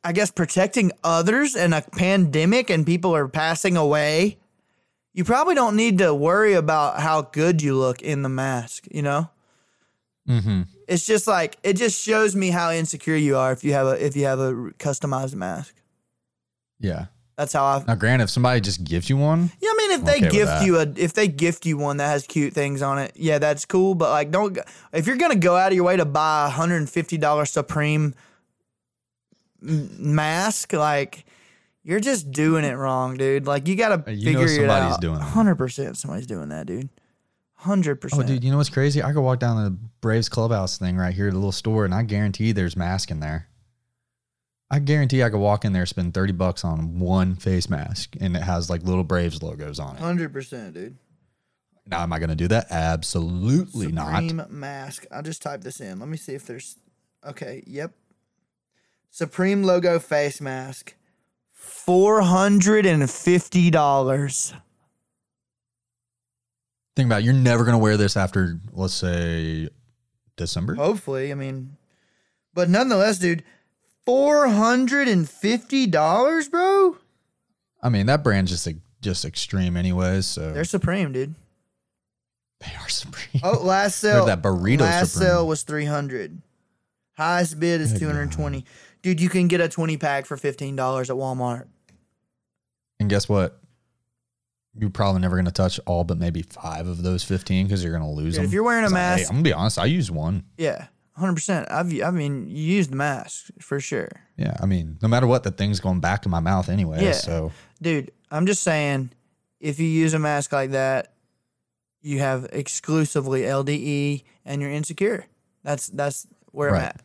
I 0.03 0.11
guess 0.11 0.31
protecting 0.31 0.91
others 1.03 1.55
in 1.55 1.71
a 1.73 1.81
pandemic 1.81 2.69
and 2.69 2.85
people 2.85 3.15
are 3.15 3.27
passing 3.29 3.77
away, 3.77 4.37
you 5.13 5.23
probably 5.23 5.55
don't 5.55 5.75
need 5.75 5.97
to 5.99 6.13
worry 6.13 6.53
about 6.53 6.99
how 6.99 7.21
good 7.21 7.61
you 7.61 7.77
look 7.77 8.01
in 8.01 8.21
the 8.21 8.29
mask. 8.29 8.85
You 8.91 9.01
know. 9.01 9.29
Mhm. 10.27 10.67
It's 10.87 11.05
just 11.05 11.25
like 11.25 11.57
it 11.63 11.73
just 11.73 12.01
shows 12.01 12.35
me 12.35 12.49
how 12.49 12.71
insecure 12.71 13.15
you 13.15 13.37
are 13.37 13.53
if 13.53 13.63
you 13.63 13.73
have 13.73 13.87
a 13.87 14.05
if 14.05 14.15
you 14.15 14.25
have 14.25 14.39
a 14.39 14.53
customized 14.77 15.35
mask. 15.35 15.75
yeah. 16.79 17.05
That's 17.41 17.53
how 17.53 17.63
I. 17.63 17.83
Now, 17.87 17.95
granted, 17.95 18.25
if 18.25 18.29
somebody 18.29 18.61
just 18.61 18.83
gives 18.83 19.09
you 19.09 19.17
one, 19.17 19.49
Yeah, 19.59 19.69
I 19.71 19.75
mean, 19.75 19.91
if 19.93 19.99
I'm 20.01 20.05
they 20.05 20.17
okay 20.17 20.29
gift 20.29 20.63
you 20.63 20.77
a 20.77 20.83
if 20.95 21.13
they 21.13 21.27
gift 21.27 21.65
you 21.65 21.75
one 21.75 21.97
that 21.97 22.05
has 22.05 22.27
cute 22.27 22.53
things 22.53 22.83
on 22.83 22.99
it, 22.99 23.13
yeah, 23.15 23.39
that's 23.39 23.65
cool. 23.65 23.95
But 23.95 24.11
like, 24.11 24.29
don't 24.29 24.59
if 24.93 25.07
you're 25.07 25.17
gonna 25.17 25.33
go 25.37 25.55
out 25.55 25.71
of 25.71 25.75
your 25.75 25.83
way 25.83 25.97
to 25.97 26.05
buy 26.05 26.45
a 26.45 26.49
hundred 26.49 26.77
and 26.77 26.87
fifty 26.87 27.17
dollar 27.17 27.45
Supreme 27.45 28.13
mask, 29.59 30.73
like 30.73 31.25
you're 31.83 31.99
just 31.99 32.31
doing 32.31 32.63
it 32.63 32.73
wrong, 32.75 33.17
dude. 33.17 33.47
Like 33.47 33.67
you 33.67 33.75
gotta 33.75 34.11
you 34.13 34.33
know 34.33 34.39
figure 34.39 34.45
it 34.45 34.57
somebody's 34.57 34.93
out. 34.93 35.01
doing 35.01 35.15
it. 35.15 35.23
Hundred 35.23 35.55
percent, 35.55 35.97
somebody's 35.97 36.27
doing 36.27 36.49
that, 36.49 36.67
dude. 36.67 36.89
Hundred 37.55 37.95
percent. 37.95 38.23
Oh, 38.23 38.27
dude, 38.27 38.43
you 38.43 38.51
know 38.51 38.57
what's 38.57 38.69
crazy? 38.69 39.01
I 39.01 39.13
could 39.13 39.21
walk 39.21 39.39
down 39.39 39.63
the 39.63 39.75
Braves 40.01 40.29
clubhouse 40.29 40.77
thing 40.77 40.95
right 40.95 41.15
here, 41.15 41.31
the 41.31 41.37
little 41.37 41.51
store, 41.51 41.85
and 41.85 41.93
I 41.95 42.03
guarantee 42.03 42.51
there's 42.51 42.77
mask 42.77 43.09
in 43.09 43.19
there. 43.19 43.47
I 44.73 44.79
guarantee 44.79 45.21
I 45.21 45.29
could 45.29 45.39
walk 45.39 45.65
in 45.65 45.73
there, 45.73 45.85
spend 45.85 46.13
30 46.13 46.31
bucks 46.31 46.63
on 46.63 46.97
one 46.97 47.35
face 47.35 47.69
mask, 47.69 48.15
and 48.21 48.37
it 48.37 48.41
has 48.41 48.69
like 48.69 48.83
little 48.83 49.03
Braves 49.03 49.43
logos 49.43 49.79
on 49.79 49.97
it. 49.97 49.99
Hundred 49.99 50.31
percent, 50.31 50.73
dude. 50.73 50.97
Now, 51.85 52.03
am 52.03 52.13
I 52.13 52.19
going 52.19 52.29
to 52.29 52.35
do 52.35 52.47
that? 52.47 52.67
Absolutely 52.71 53.91
not. 53.91 54.23
Supreme 54.29 54.45
mask. 54.49 55.05
I'll 55.11 55.23
just 55.23 55.41
type 55.41 55.61
this 55.61 55.81
in. 55.81 55.99
Let 55.99 56.07
me 56.07 56.15
see 56.15 56.35
if 56.35 56.45
there's. 56.45 56.77
Okay. 57.27 57.63
Yep. 57.67 57.91
Supreme 59.09 59.63
logo 59.63 59.99
face 59.99 60.39
mask. 60.39 60.95
Four 61.51 62.21
hundred 62.21 62.85
and 62.85 63.09
fifty 63.09 63.69
dollars. 63.71 64.53
Think 66.95 67.07
about 67.07 67.21
it. 67.21 67.25
You're 67.25 67.33
never 67.33 67.65
going 67.65 67.73
to 67.73 67.83
wear 67.83 67.97
this 67.97 68.15
after, 68.15 68.57
let's 68.71 68.93
say, 68.93 69.67
December. 70.37 70.75
Hopefully, 70.75 71.31
I 71.31 71.35
mean, 71.35 71.75
but 72.53 72.69
nonetheless, 72.69 73.17
dude, 73.17 73.43
four 74.05 74.47
hundred 74.47 75.07
and 75.07 75.29
fifty 75.29 75.85
dollars, 75.87 76.49
bro. 76.49 76.97
I 77.81 77.89
mean, 77.89 78.05
that 78.07 78.23
brand's 78.23 78.51
just 78.51 78.67
just 79.01 79.25
extreme, 79.25 79.75
anyways. 79.77 80.25
So 80.25 80.51
They're 80.51 80.63
Supreme, 80.63 81.11
dude. 81.11 81.33
they 82.59 82.71
are 82.79 82.89
supreme. 82.89 83.41
Oh, 83.43 83.59
last 83.63 83.97
sale. 83.99 84.25
that 84.25 84.41
burrito 84.41 84.81
Last 84.81 85.13
Supreme. 85.13 85.29
sale 85.29 85.47
was 85.47 85.63
three 85.63 85.85
hundred. 85.85 86.41
Highest 87.17 87.59
bid 87.59 87.81
is 87.81 87.91
Good 87.93 87.99
two 87.99 88.05
hundred 88.07 88.21
and 88.23 88.31
twenty. 88.31 88.65
Dude, 89.01 89.19
you 89.19 89.29
can 89.29 89.47
get 89.47 89.61
a 89.61 89.67
twenty 89.69 89.97
pack 89.97 90.25
for 90.25 90.37
fifteen 90.37 90.75
dollars 90.75 91.09
at 91.09 91.15
Walmart. 91.15 91.65
And 92.99 93.09
guess 93.09 93.27
what? 93.27 93.57
You're 94.77 94.89
probably 94.91 95.19
never 95.21 95.35
going 95.35 95.45
to 95.45 95.51
touch 95.51 95.79
all 95.85 96.03
but 96.05 96.17
maybe 96.17 96.43
five 96.43 96.87
of 96.87 97.03
those 97.03 97.25
15 97.25 97.65
because 97.67 97.83
you're 97.83 97.91
going 97.91 98.05
to 98.05 98.09
lose 98.09 98.35
Dude, 98.35 98.39
them. 98.39 98.45
if 98.45 98.53
you're 98.53 98.63
wearing 98.63 98.85
a 98.85 98.87
'Cause 98.87 98.93
I- 98.93 98.99
hey, 98.99 99.15
mask- 99.17 99.29
I'm 99.29 99.35
going 99.37 99.43
to 99.43 99.49
be 99.49 99.53
honest. 99.53 99.77
I 99.79 99.85
use 99.85 100.09
one. 100.09 100.45
Yeah, 100.57 100.85
hundred 101.13 101.35
percent. 101.35 101.67
I've 101.69 101.91
I 102.01 102.11
mean, 102.11 102.47
you 102.49 102.75
use 102.75 102.87
the 102.87 102.95
mask 102.95 103.51
for 103.59 103.79
sure, 103.79 104.09
Yeah. 104.37 104.55
I 104.59 104.65
mean, 104.65 104.97
no 105.01 105.07
matter 105.07 105.27
what, 105.27 105.43
the 105.43 105.51
thing's 105.51 105.79
going 105.79 105.99
back 105.99 106.21
to 106.23 106.29
my 106.29 106.39
mouth 106.39 106.69
anyway. 106.69 107.03
Yeah. 107.03 107.11
So, 107.13 107.51
dude. 107.81 108.11
I'm 108.33 108.45
just 108.45 108.63
saying, 108.63 109.11
if 109.59 109.79
you 109.79 109.87
use 109.87 110.13
a 110.13 110.19
mask 110.19 110.53
like 110.53 110.71
that, 110.71 111.13
you 112.01 112.19
have 112.19 112.47
exclusively 112.53 113.41
LDE 113.41 114.23
and 114.45 114.61
you're 114.61 114.71
insecure. 114.71 115.25
That's 115.63 115.87
that's 115.87 116.25
where 116.51 116.69
I'm 116.69 116.81
at. 116.81 117.01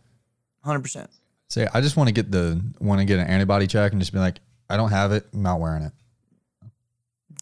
Hundred 0.64 0.80
percent. 0.82 1.10
say, 1.50 1.66
I 1.74 1.80
just 1.80 1.96
want 1.96 2.08
to 2.08 2.12
get 2.14 2.30
the, 2.30 2.60
want 2.80 3.00
to 3.00 3.04
get 3.04 3.18
an 3.18 3.26
antibody 3.26 3.66
check 3.66 3.92
and 3.92 4.00
just 4.00 4.12
be 4.12 4.18
like, 4.18 4.38
I 4.70 4.76
don't 4.76 4.90
have 4.90 5.12
it. 5.12 5.26
I'm 5.34 5.42
not 5.42 5.60
wearing 5.60 5.82
it. 5.82 5.92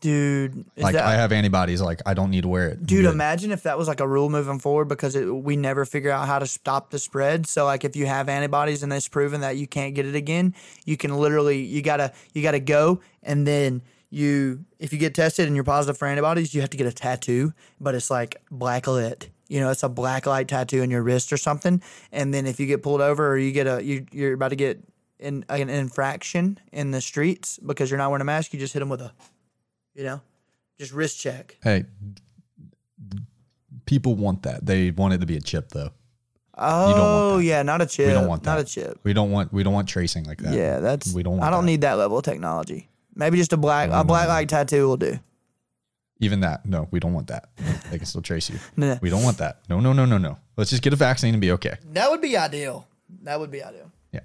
Dude, 0.04 0.66
like, 0.76 0.92
that, 0.92 1.06
I 1.06 1.14
have 1.14 1.32
antibodies. 1.32 1.80
Like, 1.80 2.02
I 2.04 2.12
don't 2.12 2.30
need 2.30 2.42
to 2.42 2.48
wear 2.48 2.68
it. 2.68 2.84
Dude, 2.84 3.06
imagine 3.06 3.52
if 3.52 3.62
that 3.62 3.78
was 3.78 3.88
like 3.88 4.00
a 4.00 4.06
rule 4.06 4.28
moving 4.28 4.58
forward 4.58 4.84
because 4.84 5.16
it, 5.16 5.24
we 5.24 5.56
never 5.56 5.86
figure 5.86 6.10
out 6.10 6.26
how 6.26 6.38
to 6.38 6.46
stop 6.46 6.90
the 6.90 6.98
spread. 6.98 7.46
So 7.46 7.64
like 7.64 7.86
if 7.86 7.96
you 7.96 8.04
have 8.04 8.28
antibodies 8.28 8.82
and 8.82 8.92
it's 8.92 9.08
proven 9.08 9.40
that 9.40 9.56
you 9.56 9.66
can't 9.66 9.94
get 9.94 10.04
it 10.04 10.14
again, 10.14 10.54
you 10.84 10.98
can 10.98 11.16
literally 11.16 11.62
you 11.62 11.80
gotta 11.80 12.12
you 12.34 12.42
gotta 12.42 12.60
go 12.60 13.00
and 13.22 13.46
then 13.46 13.80
you 14.10 14.66
if 14.78 14.92
you 14.92 14.98
get 14.98 15.14
tested 15.14 15.46
and 15.46 15.56
you're 15.56 15.64
positive 15.64 15.96
for 15.96 16.06
antibodies, 16.06 16.52
you 16.52 16.60
have 16.60 16.68
to 16.68 16.76
get 16.76 16.86
a 16.86 16.92
tattoo, 16.92 17.54
but 17.80 17.94
it's 17.94 18.10
like 18.10 18.42
black 18.50 18.86
lit. 18.86 19.30
You 19.48 19.60
know, 19.60 19.70
it's 19.70 19.84
a 19.84 19.88
black 19.88 20.26
light 20.26 20.48
tattoo 20.48 20.82
on 20.82 20.90
your 20.90 21.02
wrist 21.02 21.32
or 21.32 21.38
something. 21.38 21.82
And 22.12 22.34
then 22.34 22.46
if 22.46 22.60
you 22.60 22.66
get 22.66 22.82
pulled 22.82 23.00
over 23.00 23.26
or 23.26 23.38
you 23.38 23.52
get 23.52 23.66
a 23.66 23.82
you 23.82 24.04
you're 24.12 24.34
about 24.34 24.50
to 24.50 24.56
get 24.56 24.84
in 25.18 25.46
an 25.48 25.70
infraction 25.70 26.58
in 26.72 26.90
the 26.90 27.00
streets 27.00 27.58
because 27.64 27.90
you're 27.90 27.96
not 27.96 28.10
wearing 28.10 28.20
a 28.20 28.26
mask, 28.26 28.52
you 28.52 28.60
just 28.60 28.74
hit 28.74 28.80
them 28.80 28.90
with 28.90 29.00
a 29.00 29.12
you 29.94 30.04
know, 30.04 30.20
just 30.78 30.92
wrist 30.92 31.20
check. 31.20 31.56
Hey, 31.62 31.84
people 33.86 34.14
want 34.14 34.42
that. 34.42 34.64
They 34.66 34.90
want 34.90 35.14
it 35.14 35.18
to 35.18 35.26
be 35.26 35.36
a 35.36 35.40
chip, 35.40 35.70
though. 35.70 35.90
Oh 36.56 36.94
don't 36.94 37.00
want 37.00 37.38
that. 37.40 37.44
yeah, 37.44 37.62
not 37.62 37.82
a 37.82 37.86
chip. 37.86 38.06
We 38.06 38.12
don't 38.12 38.28
want 38.28 38.42
that. 38.44 38.50
Not 38.50 38.60
a 38.60 38.64
chip. 38.64 39.00
We 39.02 39.12
don't 39.12 39.30
want, 39.32 39.52
we 39.52 39.64
don't 39.64 39.72
want 39.72 39.88
tracing 39.88 40.24
like 40.24 40.38
that. 40.38 40.54
Yeah, 40.54 40.78
that's. 40.78 41.12
We 41.12 41.22
don't 41.24 41.38
want 41.38 41.44
I 41.44 41.50
don't 41.50 41.64
that. 41.64 41.70
need 41.72 41.80
that 41.80 41.94
level 41.94 42.18
of 42.18 42.24
technology. 42.24 42.88
Maybe 43.16 43.38
just 43.38 43.52
a 43.52 43.56
black 43.56 43.90
a 43.92 44.04
black 44.04 44.28
light 44.28 44.48
tattoo 44.48 44.86
will 44.88 44.96
do. 44.96 45.18
Even 46.20 46.40
that. 46.40 46.64
No, 46.64 46.86
we 46.92 47.00
don't 47.00 47.12
want 47.12 47.26
that. 47.26 47.48
They 47.90 47.98
can 47.98 48.06
still 48.06 48.22
trace 48.22 48.48
you. 48.48 48.58
No, 48.76 48.86
no. 48.86 48.98
We 49.02 49.10
don't 49.10 49.22
want 49.24 49.38
that. 49.38 49.60
No, 49.68 49.80
no, 49.80 49.92
no, 49.92 50.04
no, 50.04 50.16
no. 50.16 50.38
Let's 50.56 50.70
just 50.70 50.82
get 50.82 50.92
a 50.92 50.96
vaccine 50.96 51.34
and 51.34 51.40
be 51.40 51.50
okay. 51.52 51.76
That 51.92 52.10
would 52.10 52.20
be 52.20 52.36
ideal. 52.36 52.86
That 53.22 53.40
would 53.40 53.50
be 53.50 53.62
ideal. 53.62 53.90
Yeah. 54.12 54.20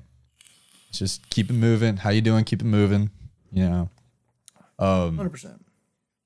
Let's 0.88 1.00
just 1.00 1.30
keep 1.32 1.50
it 1.50 1.54
moving. 1.54 1.98
How 1.98 2.12
you 2.12 2.22
doing? 2.22 2.44
Keep 2.46 2.62
it 2.62 2.66
moving. 2.66 3.10
You 3.52 3.70
know. 3.70 3.90
Um. 4.78 5.18
Hundred 5.18 5.32
percent. 5.32 5.59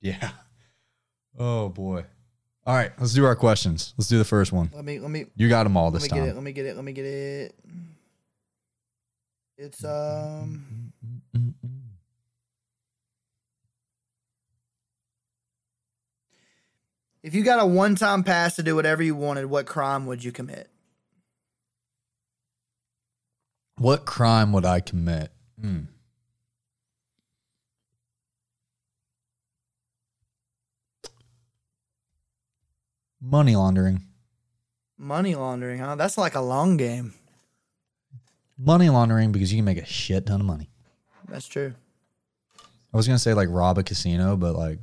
Yeah. 0.04 0.30
Oh 1.36 1.70
boy. 1.70 2.06
All 2.64 2.76
right. 2.76 2.91
Let's 2.99 3.14
do 3.14 3.26
our 3.26 3.36
questions. 3.36 3.95
Let's 3.97 4.08
do 4.08 4.20
the 4.20 4.24
first 4.24 4.51
one. 4.51 4.70
Let 4.72 4.86
me 4.86 4.99
let 4.99 5.10
me 5.10 5.26
You 5.36 5.49
got 5.49 5.64
them 5.64 5.76
all 5.76 5.89
this 5.89 6.08
time. 6.08 6.20
let 6.20 6.43
me 6.43 6.51
get 6.51 6.68
it. 6.68 6.76
Let 6.76 6.86
me 6.86 6.93
get 6.93 7.06
it. 7.06 7.06
Let 7.08 7.45
me 7.45 7.51
get 7.51 7.56
it. 7.56 7.56
It's 9.58 9.82
mm, 9.82 9.89
mm, 9.89 10.43
um. 10.43 10.93
Mm, 11.36 11.54
if 17.24 17.34
you 17.34 17.43
got 17.43 17.60
a 17.60 17.66
one 17.66 17.95
time 17.95 18.24
pass 18.24 18.58
to 18.58 18.64
do 18.64 18.76
whatever 18.76 19.01
you 19.01 19.16
wanted, 19.16 19.47
what 19.47 19.66
crime 19.66 20.06
would 20.06 20.24
you 20.24 20.32
commit? 20.32 20.70
What 23.78 24.06
crime 24.06 24.51
would 24.54 24.66
I 24.66 24.82
commit? 24.82 25.32
Hmm. 25.60 25.86
Money 33.24 33.56
laundering. 33.56 34.02
Money 34.98 35.34
laundering, 35.36 35.80
huh? 35.80 35.96
That's 35.96 36.18
like 36.18 36.36
a 36.36 36.42
long 36.42 36.76
game. 36.76 37.14
Money 38.58 38.90
laundering 38.90 39.32
because 39.32 39.52
you 39.52 39.58
can 39.58 39.66
make 39.66 39.78
a 39.78 39.86
shit 39.86 40.26
ton 40.26 40.42
of 40.42 40.46
money. 40.46 40.70
That's 41.30 41.48
true. 41.48 41.74
I 42.94 42.98
was 42.98 43.08
gonna 43.08 43.20
say 43.20 43.34
like 43.34 43.48
rob 43.50 43.78
a 43.78 43.84
casino, 43.84 44.36
but 44.36 44.56
like 44.56 44.80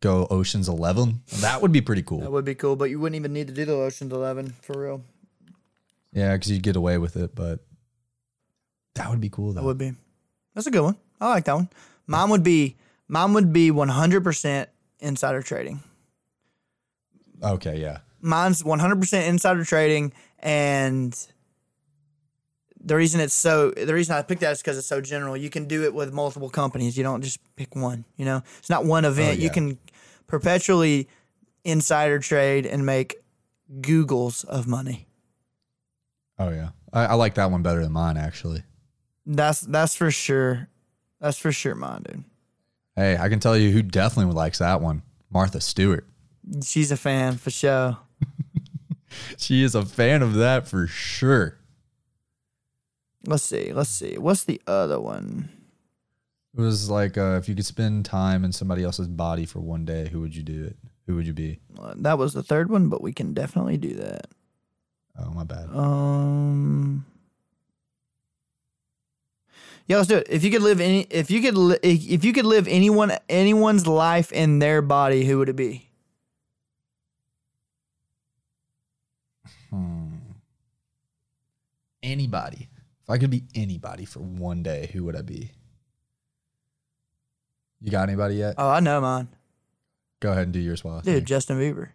go 0.00 0.26
Ocean's 0.30 0.68
Eleven. 0.68 1.22
That 1.40 1.62
would 1.62 1.72
be 1.72 1.80
pretty 1.80 2.02
cool. 2.02 2.20
That 2.20 2.30
would 2.30 2.44
be 2.44 2.54
cool, 2.54 2.76
but 2.76 2.90
you 2.90 3.00
wouldn't 3.00 3.16
even 3.16 3.32
need 3.32 3.48
to 3.48 3.54
do 3.54 3.64
the 3.64 3.72
Ocean's 3.72 4.12
Eleven 4.12 4.54
for 4.62 4.80
real. 4.80 5.02
Yeah, 6.12 6.34
because 6.34 6.50
you'd 6.50 6.62
get 6.62 6.76
away 6.76 6.98
with 6.98 7.16
it, 7.16 7.34
but 7.34 7.60
that 8.94 9.10
would 9.10 9.20
be 9.20 9.30
cool 9.30 9.52
That 9.52 9.64
would 9.64 9.78
be. 9.78 9.92
That's 10.54 10.66
a 10.66 10.70
good 10.70 10.82
one. 10.82 10.96
I 11.20 11.28
like 11.28 11.44
that 11.46 11.54
one. 11.54 11.68
Mine 12.06 12.30
would 12.30 12.42
be 12.42 12.76
mine 13.08 13.32
would 13.32 13.52
be 13.52 13.70
one 13.70 13.88
hundred 13.88 14.22
percent 14.22 14.68
insider 15.00 15.42
trading. 15.42 15.80
Okay, 17.42 17.80
yeah. 17.80 17.98
Mine's 18.20 18.64
one 18.64 18.78
hundred 18.78 19.00
percent 19.00 19.26
insider 19.26 19.64
trading, 19.64 20.12
and 20.40 21.16
the 22.80 22.96
reason 22.96 23.20
it's 23.20 23.34
so 23.34 23.70
the 23.70 23.94
reason 23.94 24.16
I 24.16 24.22
picked 24.22 24.40
that 24.40 24.52
is 24.52 24.58
because 24.58 24.78
it's 24.78 24.86
so 24.86 25.00
general. 25.00 25.36
You 25.36 25.50
can 25.50 25.66
do 25.66 25.84
it 25.84 25.94
with 25.94 26.12
multiple 26.12 26.50
companies. 26.50 26.96
You 26.96 27.04
don't 27.04 27.22
just 27.22 27.38
pick 27.56 27.76
one. 27.76 28.04
You 28.16 28.24
know, 28.24 28.42
it's 28.58 28.70
not 28.70 28.84
one 28.84 29.04
event. 29.04 29.38
Oh, 29.38 29.40
you 29.40 29.46
yeah. 29.46 29.52
can 29.52 29.78
perpetually 30.26 31.08
insider 31.64 32.18
trade 32.18 32.66
and 32.66 32.84
make 32.84 33.16
Googles 33.80 34.44
of 34.44 34.66
money. 34.66 35.06
Oh 36.38 36.50
yeah. 36.50 36.70
I, 36.92 37.06
I 37.06 37.14
like 37.14 37.34
that 37.34 37.50
one 37.50 37.62
better 37.62 37.82
than 37.82 37.92
mine 37.92 38.16
actually. 38.16 38.62
That's 39.26 39.60
that's 39.60 39.94
for 39.94 40.10
sure. 40.10 40.68
That's 41.20 41.36
for 41.36 41.52
sure, 41.52 41.74
mine, 41.74 42.02
dude. 42.02 42.24
Hey, 42.96 43.16
I 43.16 43.28
can 43.28 43.40
tell 43.40 43.56
you 43.56 43.70
who 43.70 43.82
definitely 43.82 44.32
likes 44.32 44.58
that 44.58 44.80
one. 44.80 45.02
Martha 45.30 45.60
Stewart. 45.60 46.06
She's 46.62 46.90
a 46.90 46.96
fan 46.96 47.36
for 47.36 47.50
sure. 47.50 47.98
She 49.38 49.62
is 49.62 49.74
a 49.74 49.84
fan 49.86 50.20
of 50.22 50.34
that 50.34 50.68
for 50.68 50.86
sure. 50.86 51.58
Let's 53.26 53.42
see. 53.42 53.72
Let's 53.72 53.88
see. 53.90 54.18
What's 54.18 54.44
the 54.44 54.60
other 54.66 55.00
one? 55.00 55.48
It 56.56 56.60
was 56.60 56.90
like 56.90 57.16
uh, 57.16 57.36
if 57.40 57.48
you 57.48 57.54
could 57.54 57.64
spend 57.66 58.04
time 58.04 58.44
in 58.44 58.52
somebody 58.52 58.84
else's 58.84 59.08
body 59.08 59.46
for 59.46 59.60
one 59.60 59.84
day, 59.86 60.08
who 60.08 60.20
would 60.20 60.36
you 60.36 60.42
do 60.42 60.64
it? 60.64 60.76
Who 61.06 61.16
would 61.16 61.26
you 61.26 61.32
be? 61.32 61.58
Uh, 61.80 61.94
That 61.96 62.18
was 62.18 62.34
the 62.34 62.42
third 62.42 62.70
one, 62.70 62.88
but 62.90 63.00
we 63.02 63.12
can 63.14 63.32
definitely 63.32 63.78
do 63.78 63.94
that. 63.94 64.26
Oh 65.18 65.30
my 65.30 65.44
bad. 65.44 65.68
Um. 65.74 67.06
Yeah, 69.86 69.96
let's 69.96 70.08
do 70.08 70.16
it. 70.16 70.26
If 70.28 70.44
you 70.44 70.50
could 70.50 70.62
live 70.62 70.80
any, 70.80 71.06
if 71.10 71.30
you 71.30 71.40
could, 71.40 71.56
li- 71.56 71.78
if 71.82 72.06
if 72.08 72.24
you 72.24 72.32
could 72.34 72.44
live 72.46 72.68
anyone, 72.68 73.12
anyone's 73.28 73.86
life 73.86 74.30
in 74.32 74.58
their 74.58 74.82
body, 74.82 75.24
who 75.24 75.38
would 75.38 75.48
it 75.48 75.56
be? 75.56 75.87
Anybody. 82.02 82.68
If 83.02 83.10
I 83.10 83.18
could 83.18 83.30
be 83.30 83.44
anybody 83.54 84.04
for 84.04 84.20
one 84.20 84.62
day, 84.62 84.90
who 84.92 85.04
would 85.04 85.16
I 85.16 85.22
be? 85.22 85.52
You 87.80 87.90
got 87.90 88.08
anybody 88.08 88.36
yet? 88.36 88.54
Oh, 88.58 88.68
I 88.68 88.80
know 88.80 89.00
mine, 89.00 89.28
Go 90.20 90.32
ahead 90.32 90.44
and 90.44 90.52
do 90.52 90.58
yours 90.58 90.82
while 90.82 90.94
I 90.94 91.00
dude. 91.02 91.14
think. 91.14 91.26
Justin 91.28 91.58
Bieber. 91.58 91.90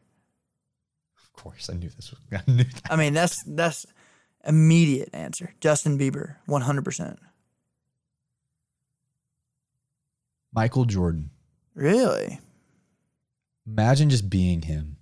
Of 1.22 1.34
course, 1.34 1.70
I 1.70 1.74
knew 1.74 1.90
this 1.90 2.12
was. 2.12 2.20
I 2.32 2.50
knew 2.52 2.64
that. 2.64 2.82
I 2.90 2.96
mean, 2.96 3.14
that's 3.14 3.44
that's 3.44 3.86
immediate 4.46 5.10
answer. 5.14 5.54
Justin 5.60 5.98
Bieber, 6.00 6.36
one 6.46 6.62
hundred 6.62 6.86
percent. 6.86 7.20
Michael 10.54 10.86
Jordan. 10.86 11.32
Really? 11.76 12.40
Imagine 13.66 14.10
just 14.10 14.30
being 14.30 14.62
him. 14.62 14.98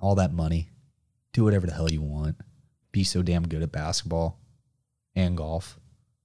All 0.00 0.14
that 0.16 0.32
money. 0.32 0.68
Do 1.32 1.44
whatever 1.44 1.66
the 1.66 1.72
hell 1.72 1.90
you 1.90 2.02
want. 2.02 2.36
Be 2.96 3.04
so 3.04 3.20
damn 3.20 3.46
good 3.46 3.62
at 3.62 3.70
basketball 3.70 4.40
and 5.14 5.36
golf, 5.36 5.78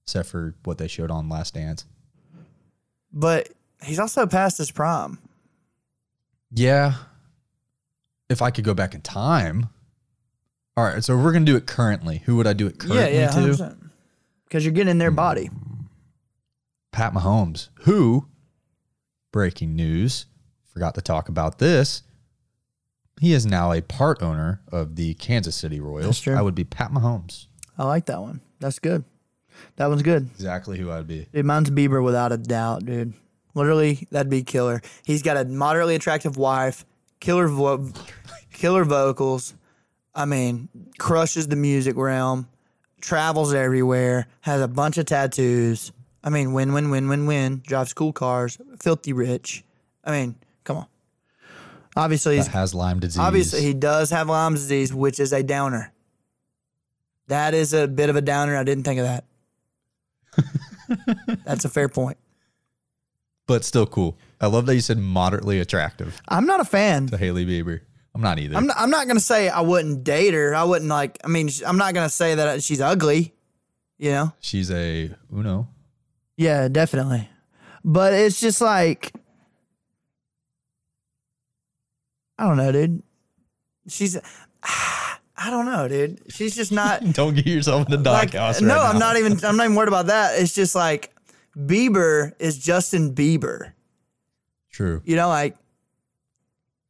except 0.06 0.30
for 0.30 0.54
what 0.64 0.78
they 0.78 0.88
showed 0.88 1.10
on 1.10 1.28
Last 1.28 1.52
Dance. 1.52 1.84
But 3.12 3.50
he's 3.82 3.98
also 3.98 4.26
past 4.26 4.56
his 4.56 4.70
prime. 4.70 5.18
Yeah. 6.50 6.94
If 8.30 8.40
I 8.40 8.50
could 8.50 8.64
go 8.64 8.72
back 8.72 8.94
in 8.94 9.02
time. 9.02 9.68
All 10.74 10.84
right, 10.84 11.04
so 11.04 11.14
we're 11.14 11.32
gonna 11.32 11.44
do 11.44 11.56
it 11.56 11.66
currently. 11.66 12.22
Who 12.24 12.36
would 12.36 12.46
I 12.46 12.54
do 12.54 12.68
it 12.68 12.76
Yeah, 12.80 12.88
currently 12.88 13.18
yeah, 13.18 13.26
to? 13.26 13.32
hundred 13.34 13.48
percent. 13.48 13.78
Because 14.44 14.64
you're 14.64 14.72
getting 14.72 14.92
in 14.92 14.96
their 14.96 15.10
hmm. 15.10 15.16
body. 15.16 15.50
Pat 16.90 17.12
Mahomes, 17.12 17.68
who, 17.80 18.28
breaking 19.30 19.76
news, 19.76 20.24
forgot 20.64 20.94
to 20.94 21.02
talk 21.02 21.28
about 21.28 21.58
this. 21.58 22.02
He 23.20 23.32
is 23.32 23.46
now 23.46 23.72
a 23.72 23.80
part 23.80 24.22
owner 24.22 24.60
of 24.70 24.96
the 24.96 25.14
Kansas 25.14 25.54
City 25.54 25.80
Royals. 25.80 26.06
That's 26.06 26.20
true. 26.20 26.34
I 26.34 26.42
would 26.42 26.54
be 26.54 26.64
Pat 26.64 26.90
Mahomes. 26.90 27.46
I 27.78 27.84
like 27.84 28.06
that 28.06 28.20
one. 28.20 28.40
That's 28.60 28.78
good. 28.78 29.04
That 29.76 29.86
one's 29.88 30.02
good. 30.02 30.28
Exactly 30.34 30.78
who 30.78 30.90
I'd 30.90 31.06
be. 31.06 31.26
Dude, 31.32 31.44
mine's 31.44 31.70
Bieber 31.70 32.02
without 32.02 32.32
a 32.32 32.36
doubt, 32.36 32.84
dude. 32.84 33.12
Literally, 33.54 34.06
that'd 34.10 34.30
be 34.30 34.42
killer. 34.42 34.80
He's 35.04 35.22
got 35.22 35.36
a 35.36 35.44
moderately 35.44 35.94
attractive 35.94 36.36
wife, 36.36 36.84
killer 37.20 37.48
vo- 37.48 37.92
killer 38.52 38.84
vocals. 38.84 39.54
I 40.14 40.24
mean, 40.24 40.68
crushes 40.98 41.48
the 41.48 41.56
music 41.56 41.96
realm, 41.96 42.48
travels 43.00 43.52
everywhere, 43.54 44.26
has 44.40 44.60
a 44.60 44.68
bunch 44.68 44.98
of 44.98 45.06
tattoos. 45.06 45.92
I 46.24 46.30
mean, 46.30 46.52
win, 46.54 46.72
win, 46.72 46.90
win, 46.90 47.08
win, 47.08 47.26
win. 47.26 47.62
Drives 47.66 47.92
cool 47.92 48.12
cars, 48.12 48.58
filthy 48.80 49.12
rich. 49.12 49.64
I 50.04 50.10
mean. 50.12 50.36
Obviously, 51.96 52.38
That 52.38 52.48
has 52.48 52.74
Lyme 52.74 53.00
disease. 53.00 53.18
Obviously, 53.18 53.62
he 53.62 53.74
does 53.74 54.10
have 54.10 54.28
Lyme 54.28 54.54
disease, 54.54 54.92
which 54.94 55.20
is 55.20 55.32
a 55.32 55.42
downer. 55.42 55.92
That 57.28 57.54
is 57.54 57.72
a 57.74 57.86
bit 57.86 58.08
of 58.10 58.16
a 58.16 58.20
downer. 58.22 58.56
I 58.56 58.64
didn't 58.64 58.84
think 58.84 59.00
of 59.00 59.06
that. 59.06 59.24
That's 61.44 61.64
a 61.64 61.68
fair 61.68 61.88
point. 61.88 62.18
but 63.46 63.64
still 63.64 63.86
cool. 63.86 64.16
I 64.40 64.46
love 64.46 64.66
that 64.66 64.74
you 64.74 64.80
said 64.80 64.98
moderately 64.98 65.60
attractive 65.60 66.20
I'm 66.28 66.46
not 66.46 66.60
a 66.60 66.64
fan. 66.64 67.06
to 67.08 67.16
Hailey 67.16 67.46
Bieber. 67.46 67.80
I'm 68.14 68.20
not 68.20 68.38
either. 68.38 68.56
I'm 68.56 68.66
not, 68.66 68.76
I'm 68.78 68.90
not 68.90 69.06
going 69.06 69.16
to 69.16 69.22
say 69.22 69.48
I 69.48 69.60
wouldn't 69.60 70.04
date 70.04 70.34
her. 70.34 70.54
I 70.54 70.64
wouldn't 70.64 70.90
like, 70.90 71.18
I 71.24 71.28
mean, 71.28 71.48
I'm 71.66 71.78
not 71.78 71.94
going 71.94 72.06
to 72.06 72.14
say 72.14 72.34
that 72.34 72.62
she's 72.62 72.80
ugly, 72.80 73.32
you 73.98 74.10
know? 74.10 74.32
She's 74.40 74.70
a 74.70 75.10
Uno. 75.32 75.68
Yeah, 76.36 76.68
definitely. 76.68 77.28
But 77.84 78.12
it's 78.12 78.38
just 78.40 78.60
like, 78.60 79.12
I 82.42 82.48
don't 82.48 82.56
know, 82.56 82.72
dude. 82.72 83.02
She's, 83.86 84.16
I 84.64 85.50
don't 85.50 85.64
know, 85.64 85.86
dude. 85.86 86.20
She's 86.28 86.56
just 86.56 86.72
not. 86.72 87.04
Don't 87.12 87.34
get 87.34 87.46
yourself 87.46 87.86
in 87.88 88.02
the 88.02 88.10
like, 88.10 88.32
doghouse. 88.32 88.60
no, 88.60 88.74
right 88.74 88.92
I'm 88.92 88.98
not 88.98 89.16
even. 89.16 89.32
I'm 89.44 89.56
not 89.56 89.64
even 89.64 89.76
worried 89.76 89.88
about 89.88 90.06
that. 90.06 90.40
It's 90.40 90.52
just 90.52 90.74
like 90.74 91.14
Bieber 91.56 92.32
is 92.40 92.58
Justin 92.58 93.14
Bieber. 93.14 93.72
True. 94.72 95.02
You 95.04 95.14
know, 95.14 95.28
like 95.28 95.56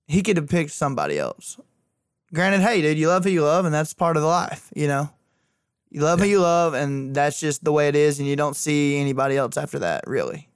he 0.07 0.23
could 0.23 0.39
have 0.39 0.49
picked 0.49 0.71
somebody 0.71 1.19
else. 1.19 1.61
Granted, 2.33 2.63
hey, 2.63 2.81
dude, 2.81 2.99
you 2.99 3.09
love 3.09 3.25
who 3.25 3.31
you 3.31 3.43
love, 3.43 3.67
and 3.67 3.75
that's 3.75 3.93
part 3.93 4.17
of 4.17 4.23
the 4.23 4.29
life. 4.29 4.71
You 4.75 4.89
know, 4.89 5.11
you 5.91 6.01
love 6.01 6.21
who 6.21 6.27
you 6.27 6.41
love, 6.41 6.73
and 6.73 7.15
that's 7.15 7.39
just 7.41 7.63
the 7.63 7.73
way 7.73 7.89
it 7.89 7.97
is, 7.97 8.19
and 8.19 8.27
you 8.27 8.37
don't 8.37 8.57
see 8.57 8.97
anybody 8.97 9.37
else 9.37 9.59
after 9.59 9.81
that, 9.81 10.05
really. 10.07 10.49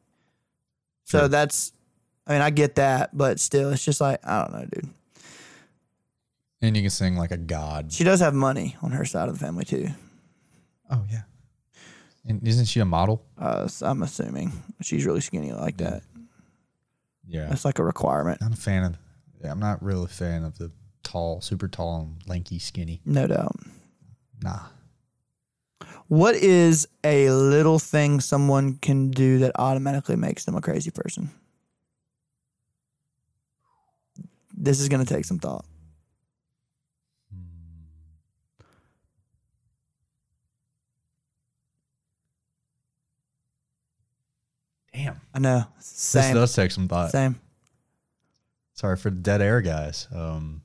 So 1.05 1.21
True. 1.21 1.29
that's. 1.29 1.73
I 2.27 2.33
mean, 2.33 2.43
I 2.43 2.51
get 2.51 2.75
that, 2.77 3.17
but 3.17 3.39
still, 3.41 3.71
it's 3.71 3.85
just 3.85 4.01
like 4.01 4.19
I 4.27 4.43
don't 4.43 4.53
know, 4.53 4.67
dude. 4.73 4.91
And 6.63 6.77
you 6.77 6.83
can 6.83 6.91
sing 6.91 7.17
like 7.17 7.31
a 7.31 7.37
god. 7.37 7.93
She 7.93 8.03
does 8.03 8.21
have 8.21 8.35
money 8.35 8.77
on 8.83 8.91
her 8.93 9.05
side 9.05 9.29
of 9.29 9.39
the 9.39 9.45
family 9.45 9.65
too. 9.65 9.89
Oh 10.91 11.05
yeah. 11.11 11.23
And 12.25 12.47
isn't 12.47 12.65
she 12.65 12.81
a 12.81 12.85
model? 12.85 13.25
Uh, 13.39 13.69
so 13.69 13.87
I'm 13.87 14.03
assuming 14.03 14.53
she's 14.83 15.07
really 15.07 15.21
skinny 15.21 15.53
like 15.53 15.77
that. 15.77 16.03
Yeah. 17.29 17.47
That's 17.49 17.65
like 17.65 17.79
a 17.79 17.85
requirement, 17.85 18.39
I'm 18.43 18.53
a 18.53 18.57
fan 18.57 18.85
of. 18.85 18.99
Yeah, 19.45 19.53
I'm 19.53 19.61
not 19.61 19.83
really 19.83 20.05
a 20.05 20.09
fan 20.09 20.45
of 20.45 20.59
the 20.59 20.73
tall, 21.03 21.41
super 21.41 21.69
tall 21.69 22.01
and 22.01 22.23
lanky, 22.27 22.59
skinny. 22.59 23.01
no 23.05 23.27
doubt. 23.27 23.55
Nah. 24.43 24.61
What 26.09 26.37
is 26.37 26.89
a 27.05 27.31
little 27.31 27.79
thing 27.79 28.21
someone 28.21 28.79
can 28.79 29.11
do 29.11 29.39
that 29.39 29.53
automatically 29.57 30.17
makes 30.17 30.45
them 30.45 30.57
a 30.57 30.61
crazy 30.61 30.91
person? 30.91 31.31
This 34.57 34.81
is 34.81 34.89
going 34.89 35.05
to 35.05 35.15
take 35.15 35.25
some 35.25 35.39
thought. 35.39 35.65
Damn. 44.93 45.21
I 45.35 45.39
know. 45.39 45.65
This 45.77 45.87
Same. 45.87 46.35
does 46.35 46.55
take 46.55 46.71
some 46.71 46.89
thought. 46.89 47.11
Same. 47.11 47.39
Sorry 48.75 48.97
for 48.97 49.11
the 49.11 49.17
dead 49.17 49.43
air, 49.43 49.61
guys. 49.61 50.09
Um, 50.15 50.63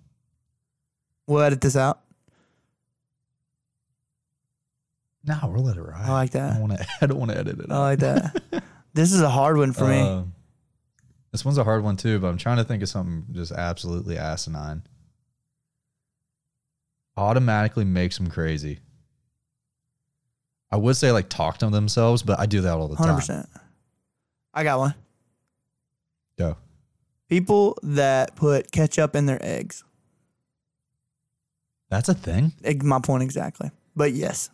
We'll 1.28 1.42
edit 1.44 1.62
this 1.62 1.78
out. 1.78 2.02
no, 5.24 5.40
we'll 5.44 5.64
let 5.64 5.78
it 5.78 5.82
ride. 5.82 6.02
I 6.10 6.12
like 6.12 6.32
that. 6.32 6.52
I 6.56 6.60
don't 6.60 6.68
want 6.68 6.80
to. 6.82 6.88
I 7.02 7.06
don't 7.06 7.20
want 7.20 7.32
to 7.32 7.38
edit 7.38 7.60
it. 7.60 7.72
I 7.72 7.76
out. 7.76 7.80
like 7.82 8.00
that. 8.00 8.64
this 8.94 9.14
is 9.14 9.22
a 9.22 9.30
hard 9.30 9.56
one 9.58 9.72
for 9.72 9.88
me. 9.88 10.24
This 11.32 11.46
one's 11.46 11.58
a 11.58 11.64
hard 11.64 11.84
one 11.84 11.98
too, 11.98 12.20
but 12.20 12.28
I'm 12.28 12.38
trying 12.38 12.58
to 12.58 12.64
think 12.64 12.84
of 12.84 12.90
something 12.90 13.26
just 13.34 13.52
absolutely 13.52 14.18
asinine. 14.18 14.84
Automatically 17.16 17.86
makes 17.86 18.18
them 18.18 18.28
crazy. 18.30 18.80
I 20.72 20.78
would 20.78 20.96
say 20.96 21.12
like 21.12 21.30
talk 21.30 21.58
to 21.60 21.70
themselves, 21.70 22.24
but 22.24 22.40
I 22.40 22.46
do 22.46 22.62
that 22.62 22.74
all 22.78 22.88
the 22.88 22.96
time. 22.96 23.20
100%. 23.20 23.48
I 24.54 24.64
got 24.64 24.80
one. 24.80 24.96
Go. 26.38 26.58
People 27.30 27.78
that 27.84 28.36
put 28.36 28.72
ketchup 28.72 29.16
in 29.16 29.26
their 29.26 29.40
eggs. 29.42 29.84
That's 31.90 32.10
a 32.10 32.14
thing. 32.14 32.54
Ex- 32.64 32.84
My 32.84 33.00
point 33.00 33.24
exactly. 33.24 33.72
But 33.96 34.14
yes. 34.14 34.50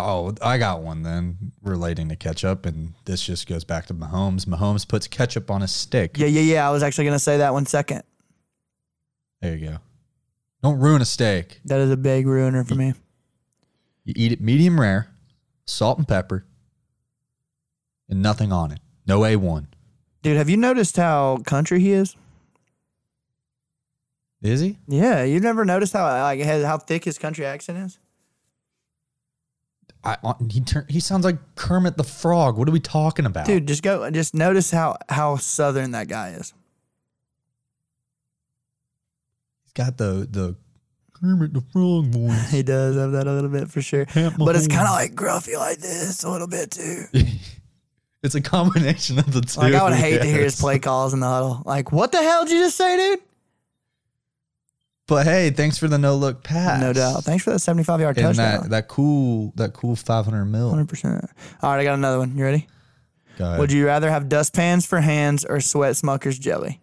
Oh, 0.00 0.34
I 0.42 0.58
got 0.58 0.82
one 0.82 1.02
then 1.02 1.52
relating 1.62 2.08
to 2.08 2.16
ketchup, 2.16 2.66
and 2.66 2.94
this 3.04 3.22
just 3.22 3.46
goes 3.46 3.64
back 3.64 3.86
to 3.86 3.94
Mahomes. 3.94 4.44
Mahomes 4.46 4.86
puts 4.86 5.06
ketchup 5.06 5.50
on 5.50 5.62
a 5.62 5.68
steak. 5.68 6.18
Yeah, 6.18 6.26
yeah, 6.26 6.40
yeah. 6.40 6.68
I 6.68 6.70
was 6.70 6.82
actually 6.82 7.04
gonna 7.06 7.18
say 7.18 7.38
that 7.38 7.52
one 7.52 7.66
second. 7.66 8.02
There 9.40 9.56
you 9.56 9.68
go. 9.68 9.78
Don't 10.62 10.78
ruin 10.78 11.02
a 11.02 11.04
steak. 11.04 11.60
That 11.64 11.80
is 11.80 11.90
a 11.90 11.96
big 11.96 12.26
ruiner 12.26 12.64
for 12.64 12.74
me. 12.74 12.94
You 14.04 14.14
eat 14.16 14.32
it 14.32 14.40
medium 14.40 14.80
rare, 14.80 15.08
salt 15.66 15.98
and 15.98 16.08
pepper, 16.08 16.44
and 18.08 18.22
nothing 18.22 18.52
on 18.52 18.72
it. 18.72 18.80
No 19.06 19.20
A1. 19.20 19.66
Dude, 20.22 20.36
have 20.36 20.48
you 20.48 20.56
noticed 20.56 20.96
how 20.96 21.38
country 21.46 21.80
he 21.80 21.92
is? 21.92 22.16
Is 24.42 24.60
he? 24.60 24.78
Yeah, 24.86 25.24
you've 25.24 25.42
never 25.42 25.64
noticed 25.64 25.92
how 25.92 26.04
like 26.04 26.40
how 26.40 26.78
thick 26.78 27.04
his 27.04 27.18
country 27.18 27.44
accent 27.44 27.78
is? 27.78 27.98
I, 30.04 30.16
uh, 30.22 30.34
he 30.48 30.60
turn, 30.60 30.86
he 30.88 31.00
sounds 31.00 31.24
like 31.24 31.36
Kermit 31.56 31.96
the 31.96 32.04
Frog. 32.04 32.56
What 32.56 32.68
are 32.68 32.72
we 32.72 32.80
talking 32.80 33.26
about? 33.26 33.46
Dude, 33.46 33.66
just 33.66 33.82
go 33.82 34.10
just 34.10 34.34
notice 34.34 34.70
how 34.70 34.96
how 35.08 35.36
southern 35.36 35.90
that 35.92 36.08
guy 36.08 36.30
is. 36.30 36.54
He's 39.64 39.72
got 39.72 39.98
the 39.98 40.26
the 40.30 40.56
Kermit 41.20 41.52
the 41.52 41.62
Frog 41.72 42.06
voice. 42.06 42.50
He 42.50 42.62
does 42.62 42.96
have 42.96 43.12
that 43.12 43.26
a 43.26 43.32
little 43.32 43.50
bit 43.50 43.70
for 43.70 43.82
sure. 43.82 44.06
But 44.06 44.56
it's 44.56 44.68
kind 44.68 44.86
of 44.86 44.94
like 44.94 45.14
gruffy 45.14 45.56
like 45.56 45.78
this 45.78 46.22
a 46.22 46.30
little 46.30 46.48
bit 46.48 46.70
too. 46.70 47.04
it's 48.22 48.34
a 48.34 48.40
combination 48.40 49.18
of 49.18 49.32
the 49.32 49.40
two. 49.40 49.60
Like 49.60 49.74
I 49.74 49.82
would 49.82 49.94
hate 49.94 50.18
to 50.18 50.26
hear 50.26 50.42
his 50.42 50.60
play 50.60 50.78
calls 50.78 51.12
in 51.12 51.20
the 51.20 51.26
huddle. 51.26 51.62
Like, 51.64 51.92
what 51.92 52.12
the 52.12 52.22
hell 52.22 52.44
did 52.44 52.52
you 52.52 52.64
just 52.64 52.76
say, 52.76 52.96
dude? 52.96 53.20
But 55.08 55.26
hey, 55.26 55.48
thanks 55.50 55.78
for 55.78 55.88
the 55.88 55.98
no 55.98 56.14
look 56.16 56.44
pass. 56.44 56.80
No 56.80 56.92
doubt. 56.92 57.24
Thanks 57.24 57.42
for 57.42 57.50
that 57.50 57.58
75 57.60 58.00
yard 58.00 58.16
And 58.18 58.26
touchdown. 58.26 58.62
that 58.64 58.70
that 58.70 58.88
cool 58.88 59.52
that 59.56 59.72
cool 59.72 59.96
500 59.96 60.44
mil. 60.44 60.70
100%. 60.70 61.28
All 61.62 61.70
right, 61.70 61.80
I 61.80 61.84
got 61.84 61.94
another 61.94 62.18
one. 62.18 62.36
You 62.36 62.44
ready? 62.44 62.66
Go 63.38 63.46
ahead. 63.46 63.58
Would 63.58 63.72
you 63.72 63.86
rather 63.86 64.10
have 64.10 64.28
dustpans 64.28 64.84
for 64.84 65.00
hands 65.00 65.44
or 65.46 65.60
sweat 65.60 65.94
Smucker's 65.94 66.38
jelly? 66.38 66.82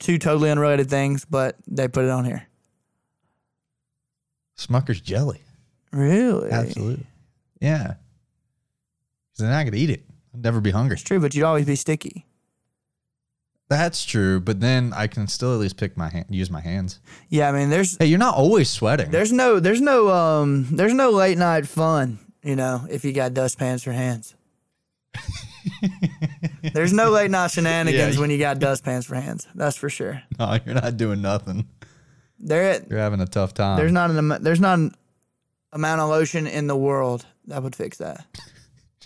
Two 0.00 0.18
totally 0.18 0.50
unrelated 0.50 0.90
things, 0.90 1.24
but 1.24 1.56
they 1.68 1.86
put 1.86 2.04
it 2.04 2.10
on 2.10 2.24
here. 2.24 2.48
Smucker's 4.58 5.00
jelly. 5.00 5.42
Really? 5.92 6.50
Absolutely. 6.50 7.06
Yeah. 7.60 7.94
Because 9.30 9.44
then 9.46 9.52
I 9.52 9.64
could 9.64 9.74
eat 9.76 9.90
it. 9.90 10.02
I'd 10.34 10.42
never 10.42 10.60
be 10.60 10.70
hungry. 10.70 10.94
It's 10.94 11.02
true, 11.02 11.20
but 11.20 11.34
you'd 11.34 11.44
always 11.44 11.66
be 11.66 11.76
sticky. 11.76 12.26
That's 13.68 14.04
true, 14.04 14.38
but 14.40 14.60
then 14.60 14.92
I 14.94 15.06
can 15.06 15.26
still 15.28 15.54
at 15.54 15.58
least 15.60 15.78
pick 15.78 15.96
my 15.96 16.08
hand, 16.10 16.26
use 16.28 16.50
my 16.50 16.60
hands. 16.60 17.00
Yeah, 17.30 17.48
I 17.48 17.52
mean, 17.52 17.70
there's 17.70 17.96
Hey, 17.96 18.06
you're 18.06 18.18
not 18.18 18.34
always 18.34 18.68
sweating. 18.68 19.10
there's 19.10 19.32
no 19.32 19.60
there's 19.60 19.80
no 19.80 20.10
um 20.10 20.66
there's 20.72 20.92
no 20.92 21.10
late 21.10 21.38
night 21.38 21.66
fun, 21.66 22.18
you 22.42 22.54
know, 22.56 22.86
if 22.90 23.04
you 23.04 23.12
got 23.14 23.32
dustpans 23.34 23.82
for 23.82 23.92
hands. 23.92 24.34
there's 26.74 26.92
no 26.92 27.10
late 27.10 27.30
night 27.30 27.50
shenanigans 27.50 28.14
Yeah. 28.16 28.20
when 28.20 28.30
you 28.30 28.38
got 28.38 28.58
dustpans 28.58 29.06
for 29.06 29.14
hands. 29.14 29.46
That's 29.54 29.76
for 29.76 29.88
sure. 29.88 30.22
no, 30.38 30.58
you're 30.64 30.74
not 30.74 30.96
doing 30.96 31.22
nothing. 31.22 31.68
There 32.38 32.72
it 32.72 32.88
You're 32.90 32.98
having 32.98 33.20
a 33.20 33.26
tough 33.26 33.54
time. 33.54 33.76
there's 33.78 33.92
not 33.92 34.10
an 34.10 34.28
there's 34.42 34.60
not 34.60 34.78
an 34.78 34.94
amount 35.72 36.00
of 36.00 36.08
lotion 36.10 36.46
in 36.46 36.66
the 36.66 36.76
world 36.76 37.24
that 37.46 37.62
would 37.62 37.76
fix 37.76 37.98
that. 37.98 38.26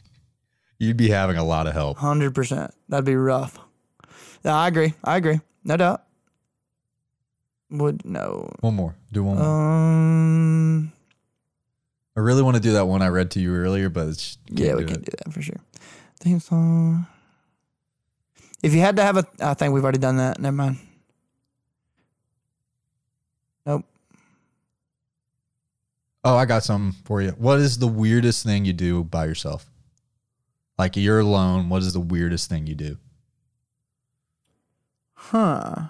You'd 0.78 0.96
be 0.96 1.08
having 1.08 1.36
a 1.36 1.44
lot 1.44 1.66
of 1.66 1.72
help. 1.72 1.98
Hundred 1.98 2.34
percent. 2.34 2.72
That'd 2.88 3.04
be 3.04 3.14
rough. 3.16 3.58
No, 4.44 4.52
I 4.52 4.68
agree. 4.68 4.94
I 5.02 5.16
agree. 5.16 5.40
No 5.64 5.76
doubt. 5.76 6.02
Would 7.70 8.04
no. 8.04 8.50
One 8.60 8.74
more. 8.74 8.94
Do 9.12 9.24
one 9.24 9.36
more. 9.38 9.44
Um. 9.46 10.92
I 12.16 12.20
really 12.20 12.42
want 12.42 12.56
to 12.56 12.62
do 12.62 12.72
that 12.74 12.86
one 12.86 13.02
I 13.02 13.08
read 13.08 13.30
to 13.32 13.40
you 13.40 13.54
earlier, 13.54 13.88
but 13.90 14.08
it's 14.08 14.38
Yeah, 14.48 14.74
we 14.74 14.84
can 14.84 14.96
it. 14.96 15.04
do 15.04 15.12
that 15.24 15.32
for 15.32 15.42
sure. 15.42 15.60
Theme 16.20 16.40
song. 16.40 17.06
If 18.62 18.72
you 18.72 18.80
had 18.80 18.96
to 18.96 19.02
have 19.02 19.18
a, 19.18 19.26
I 19.40 19.52
think 19.54 19.74
we've 19.74 19.82
already 19.82 19.98
done 19.98 20.16
that. 20.16 20.40
Never 20.40 20.56
mind. 20.56 20.78
Nope. 23.66 23.84
Oh, 26.24 26.36
I 26.36 26.44
got 26.46 26.64
something 26.64 26.98
for 27.04 27.20
you. 27.20 27.30
What 27.32 27.58
is 27.60 27.78
the 27.78 27.86
weirdest 27.86 28.44
thing 28.44 28.64
you 28.64 28.72
do 28.72 29.04
by 29.04 29.26
yourself? 29.26 29.66
Like 30.78 30.96
you're 30.96 31.20
alone. 31.20 31.68
What 31.68 31.82
is 31.82 31.92
the 31.92 32.00
weirdest 32.00 32.48
thing 32.48 32.66
you 32.66 32.74
do? 32.74 32.96
Huh. 35.30 35.88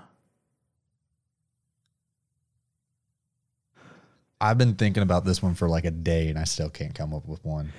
I've 4.40 4.56
been 4.58 4.74
thinking 4.74 5.02
about 5.02 5.24
this 5.24 5.42
one 5.42 5.54
for 5.54 5.68
like 5.68 5.84
a 5.84 5.90
day 5.90 6.28
and 6.28 6.38
I 6.38 6.44
still 6.44 6.70
can't 6.70 6.94
come 6.94 7.12
up 7.14 7.26
with 7.26 7.44
one. 7.44 7.72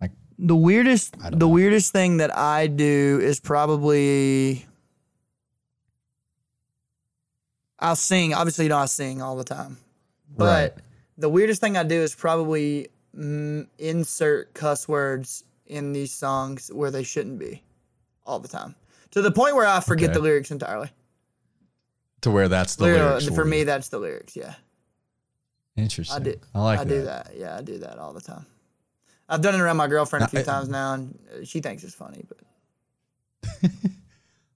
Like 0.00 0.12
the 0.38 0.56
weirdest, 0.56 1.16
the 1.18 1.30
know. 1.36 1.48
weirdest 1.48 1.92
thing 1.92 2.18
that 2.18 2.36
I 2.36 2.66
do 2.68 3.20
is 3.22 3.40
probably. 3.40 4.66
I'll 7.78 7.96
sing. 7.96 8.32
Obviously, 8.32 8.66
you 8.66 8.68
know 8.68 8.78
I 8.78 8.86
sing 8.86 9.22
all 9.22 9.36
the 9.36 9.44
time, 9.44 9.78
but 10.36 10.46
Right. 10.46 10.72
the 11.18 11.28
weirdest 11.28 11.60
thing 11.60 11.76
I 11.76 11.82
do 11.82 12.00
is 12.00 12.14
probably 12.14 12.88
mm, 13.16 13.66
insert 13.78 14.54
cuss 14.54 14.86
words 14.86 15.42
in 15.66 15.92
these 15.92 16.12
songs 16.12 16.70
where 16.72 16.92
they 16.92 17.02
shouldn't 17.02 17.40
be, 17.40 17.60
all 18.24 18.38
the 18.38 18.46
time, 18.46 18.76
to 19.12 19.22
the 19.22 19.30
point 19.32 19.54
where 19.56 19.66
I 19.66 19.80
forget 19.80 20.10
Okay. 20.10 20.14
the 20.18 20.20
lyrics 20.22 20.50
entirely. 20.50 20.90
To 22.22 22.30
where 22.30 22.48
that's 22.48 22.76
the 22.76 22.84
Literally, 22.84 23.08
lyrics 23.20 23.34
for 23.34 23.44
me, 23.44 23.60
you. 23.60 23.64
that's 23.64 23.88
the 23.88 23.98
lyrics. 23.98 24.36
Yeah, 24.36 24.54
Interesting. 25.76 26.16
I 26.20 26.24
do. 26.24 26.34
I 26.54 26.60
like 26.62 26.80
I 26.80 26.84
that. 26.84 26.88
do 26.88 27.02
that. 27.04 27.30
Yeah, 27.36 27.56
I 27.56 27.62
do 27.62 27.78
that 27.78 27.98
all 27.98 28.12
the 28.12 28.20
time. 28.20 28.46
I've 29.28 29.40
done 29.40 29.54
it 29.54 29.60
around 29.60 29.76
my 29.78 29.88
girlfriend 29.88 30.24
a 30.24 30.28
few 30.28 30.40
I- 30.40 30.44
times 30.44 30.68
now, 30.68 30.94
and 30.94 31.18
uh, 31.32 31.44
she 31.44 31.60
thinks 31.60 31.82
it's 31.84 31.94
funny. 31.94 32.24
But 32.28 33.70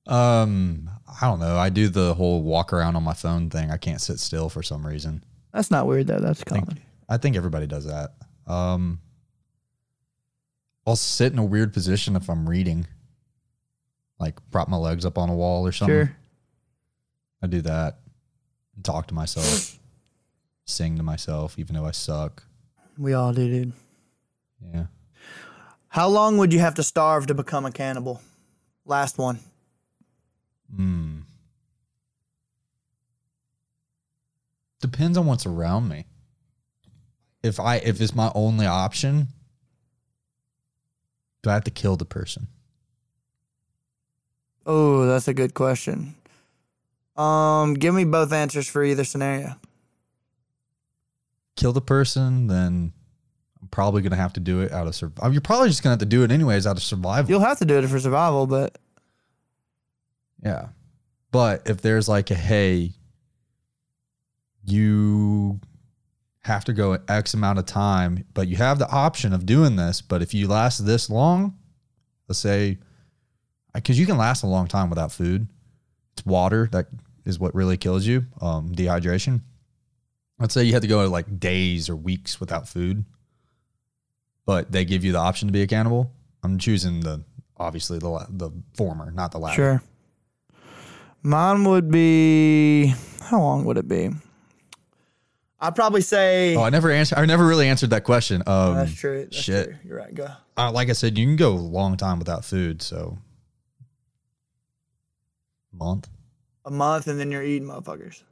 Um, 0.06 0.88
I 1.20 1.26
don't 1.26 1.40
know. 1.40 1.56
I 1.58 1.68
do 1.68 1.88
the 1.88 2.14
whole 2.14 2.42
walk 2.42 2.72
around 2.72 2.94
on 2.94 3.02
my 3.02 3.14
phone 3.14 3.50
thing. 3.50 3.72
I 3.72 3.76
can't 3.76 4.00
sit 4.00 4.20
still 4.20 4.48
for 4.48 4.62
some 4.62 4.86
reason. 4.86 5.24
that's 5.52 5.70
not 5.70 5.86
weird 5.88 6.06
though. 6.06 6.20
That's 6.20 6.42
I 6.46 6.50
think, 6.50 6.68
common. 6.68 6.82
I 7.08 7.16
think 7.16 7.34
everybody 7.36 7.66
does 7.66 7.86
that. 7.86 8.10
Um, 8.46 9.00
I'll 10.86 10.94
sit 10.94 11.32
in 11.32 11.40
a 11.40 11.44
weird 11.44 11.72
position 11.72 12.14
if 12.14 12.28
I'm 12.30 12.48
reading, 12.48 12.86
like 14.18 14.38
prop 14.50 14.68
my 14.68 14.76
legs 14.76 15.04
up 15.04 15.18
on 15.18 15.28
a 15.28 15.34
wall 15.34 15.66
or 15.66 15.72
something. 15.72 16.06
Sure. 16.06 16.16
I 17.42 17.46
do 17.46 17.60
that. 17.62 17.98
And 18.74 18.84
talk 18.84 19.06
to 19.08 19.14
myself, 19.14 19.78
sing 20.64 20.96
to 20.96 21.02
myself, 21.02 21.58
even 21.58 21.74
though 21.74 21.86
I 21.86 21.92
suck. 21.92 22.44
We 22.98 23.12
all 23.12 23.32
do, 23.32 23.48
dude. 23.48 23.72
Yeah. 24.72 24.86
How 25.88 26.08
long 26.08 26.36
would 26.38 26.52
you 26.52 26.58
have 26.58 26.74
to 26.74 26.82
starve 26.82 27.26
to 27.28 27.34
become 27.34 27.64
a 27.64 27.72
cannibal? 27.72 28.20
Last 28.84 29.18
one. 29.18 29.38
Hmm. 30.74 31.20
Depends 34.80 35.16
on 35.16 35.26
what's 35.26 35.46
around 35.46 35.88
me. 35.88 36.06
If 37.42 37.60
I 37.60 37.76
if 37.76 38.00
it's 38.00 38.14
my 38.14 38.30
only 38.34 38.66
option, 38.66 39.28
do 41.42 41.50
I 41.50 41.54
have 41.54 41.64
to 41.64 41.70
kill 41.70 41.96
the 41.96 42.04
person? 42.04 42.48
Oh, 44.66 45.06
that's 45.06 45.28
a 45.28 45.34
good 45.34 45.54
question. 45.54 46.16
Um, 47.16 47.74
give 47.74 47.94
me 47.94 48.04
both 48.04 48.32
answers 48.32 48.68
for 48.68 48.82
either 48.84 49.04
scenario. 49.04 49.54
Kill 51.54 51.72
the 51.72 51.80
person, 51.80 52.48
then 52.48 52.92
I'm 53.62 53.68
probably 53.68 54.02
gonna 54.02 54.16
have 54.16 54.34
to 54.34 54.40
do 54.40 54.60
it 54.60 54.72
out 54.72 54.86
of 54.86 54.94
survival. 54.94 55.32
You're 55.32 55.40
probably 55.40 55.68
just 55.68 55.82
gonna 55.82 55.92
have 55.92 56.00
to 56.00 56.06
do 56.06 56.24
it 56.24 56.30
anyways 56.30 56.66
out 56.66 56.76
of 56.76 56.82
survival. 56.82 57.30
You'll 57.30 57.40
have 57.40 57.58
to 57.60 57.64
do 57.64 57.78
it 57.78 57.88
for 57.88 57.98
survival, 57.98 58.46
but 58.46 58.76
Yeah. 60.42 60.68
But 61.30 61.68
if 61.68 61.80
there's 61.80 62.08
like 62.08 62.30
a 62.30 62.34
hey, 62.34 62.92
you 64.64 65.60
have 66.40 66.64
to 66.64 66.72
go 66.72 66.98
X 67.08 67.34
amount 67.34 67.58
of 67.58 67.66
time, 67.66 68.24
but 68.34 68.48
you 68.48 68.56
have 68.56 68.78
the 68.78 68.88
option 68.90 69.32
of 69.32 69.46
doing 69.46 69.76
this. 69.76 70.02
But 70.02 70.22
if 70.22 70.34
you 70.34 70.48
last 70.48 70.84
this 70.84 71.08
long, 71.08 71.56
let's 72.28 72.38
say, 72.38 72.78
because 73.76 73.98
you 73.98 74.06
can 74.06 74.16
last 74.16 74.42
a 74.42 74.46
long 74.46 74.66
time 74.66 74.90
without 74.90 75.12
food, 75.12 75.46
it's 76.14 76.26
water 76.26 76.68
that 76.72 76.86
is 77.24 77.38
what 77.38 77.54
really 77.54 77.76
kills 77.76 78.06
you, 78.06 78.24
um, 78.40 78.72
dehydration. 78.72 79.42
Let's 80.38 80.54
say 80.54 80.64
you 80.64 80.72
had 80.72 80.82
to 80.82 80.88
go 80.88 81.06
like 81.08 81.38
days 81.40 81.88
or 81.88 81.96
weeks 81.96 82.40
without 82.40 82.68
food, 82.68 83.04
but 84.44 84.70
they 84.70 84.84
give 84.84 85.04
you 85.04 85.12
the 85.12 85.18
option 85.18 85.48
to 85.48 85.52
be 85.52 85.62
a 85.62 85.66
cannibal. 85.66 86.12
I'm 86.42 86.58
choosing 86.58 87.00
the 87.00 87.24
obviously 87.56 87.98
the 87.98 88.26
the 88.28 88.50
former, 88.74 89.10
not 89.10 89.32
the 89.32 89.38
latter. 89.38 89.54
sure. 89.54 89.82
Mine 91.22 91.64
would 91.64 91.90
be 91.90 92.94
how 93.22 93.40
long 93.40 93.64
would 93.64 93.78
it 93.78 93.88
be? 93.88 94.10
I'd 95.58 95.74
probably 95.74 96.02
say. 96.02 96.54
Oh, 96.54 96.62
I 96.62 96.70
never 96.70 96.90
answered. 96.90 97.18
I 97.18 97.24
never 97.24 97.46
really 97.46 97.66
answered 97.66 97.90
that 97.90 98.04
question. 98.04 98.42
Um, 98.46 98.74
that's 98.74 98.94
true. 98.94 99.22
That's 99.22 99.36
shit. 99.36 99.64
true. 99.66 99.76
You're 99.84 99.98
right. 99.98 100.14
Go. 100.14 100.28
uh, 100.56 100.70
like 100.70 100.90
I 100.90 100.92
said, 100.92 101.16
you 101.18 101.26
can 101.26 101.36
go 101.36 101.52
a 101.52 101.56
long 101.56 101.96
time 101.96 102.18
without 102.18 102.44
food. 102.44 102.82
So, 102.82 103.18
month. 105.76 106.08
A 106.64 106.70
month 106.70 107.06
and 107.06 107.18
then 107.20 107.30
you're 107.30 107.42
eating 107.42 107.68
motherfuckers. 107.68 108.22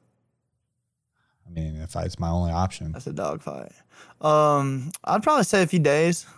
I 1.46 1.50
mean, 1.50 1.76
if 1.76 1.94
I, 1.94 2.02
it's 2.04 2.18
my 2.18 2.30
only 2.30 2.52
option. 2.52 2.92
That's 2.92 3.06
a 3.06 3.12
dog 3.12 3.42
fight. 3.42 3.72
Um, 4.20 4.90
I'd 5.04 5.22
probably 5.22 5.44
say 5.44 5.62
a 5.62 5.66
few 5.66 5.78
days. 5.78 6.26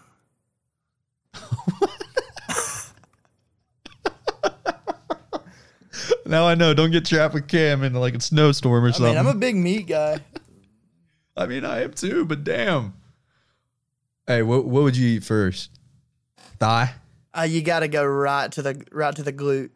Now 6.27 6.47
I 6.49 6.55
know. 6.55 6.75
Don't 6.75 6.91
get 6.91 7.05
trapped 7.05 7.35
with 7.35 7.47
Cam 7.49 7.83
in 7.83 7.95
like 7.95 8.15
a 8.15 8.21
snowstorm 8.21 8.85
or 8.85 8.89
I 8.89 8.91
something. 8.91 9.15
mean, 9.15 9.19
I'm 9.19 9.27
a 9.29 9.35
big 9.35 9.57
meat 9.57 9.87
guy. 9.87 10.21
I 11.37 11.47
mean, 11.47 11.65
I 11.65 11.83
am 11.83 11.93
too, 11.93 12.25
but 12.25 12.45
damn. 12.45 12.95
Hey, 14.27 14.43
what 14.43 14.65
what 14.65 14.83
would 14.83 14.97
you 14.97 15.09
eat 15.09 15.25
first? 15.25 15.71
Thigh? 16.59 16.95
Uh, 17.37 17.43
you 17.43 17.63
got 17.63 17.81
to 17.81 17.89
go 17.89 18.05
right 18.05 18.51
to 18.53 18.63
the 18.63 18.83
right 18.91 19.15
to 19.15 19.23
the 19.23 19.33
glute. 19.33 19.71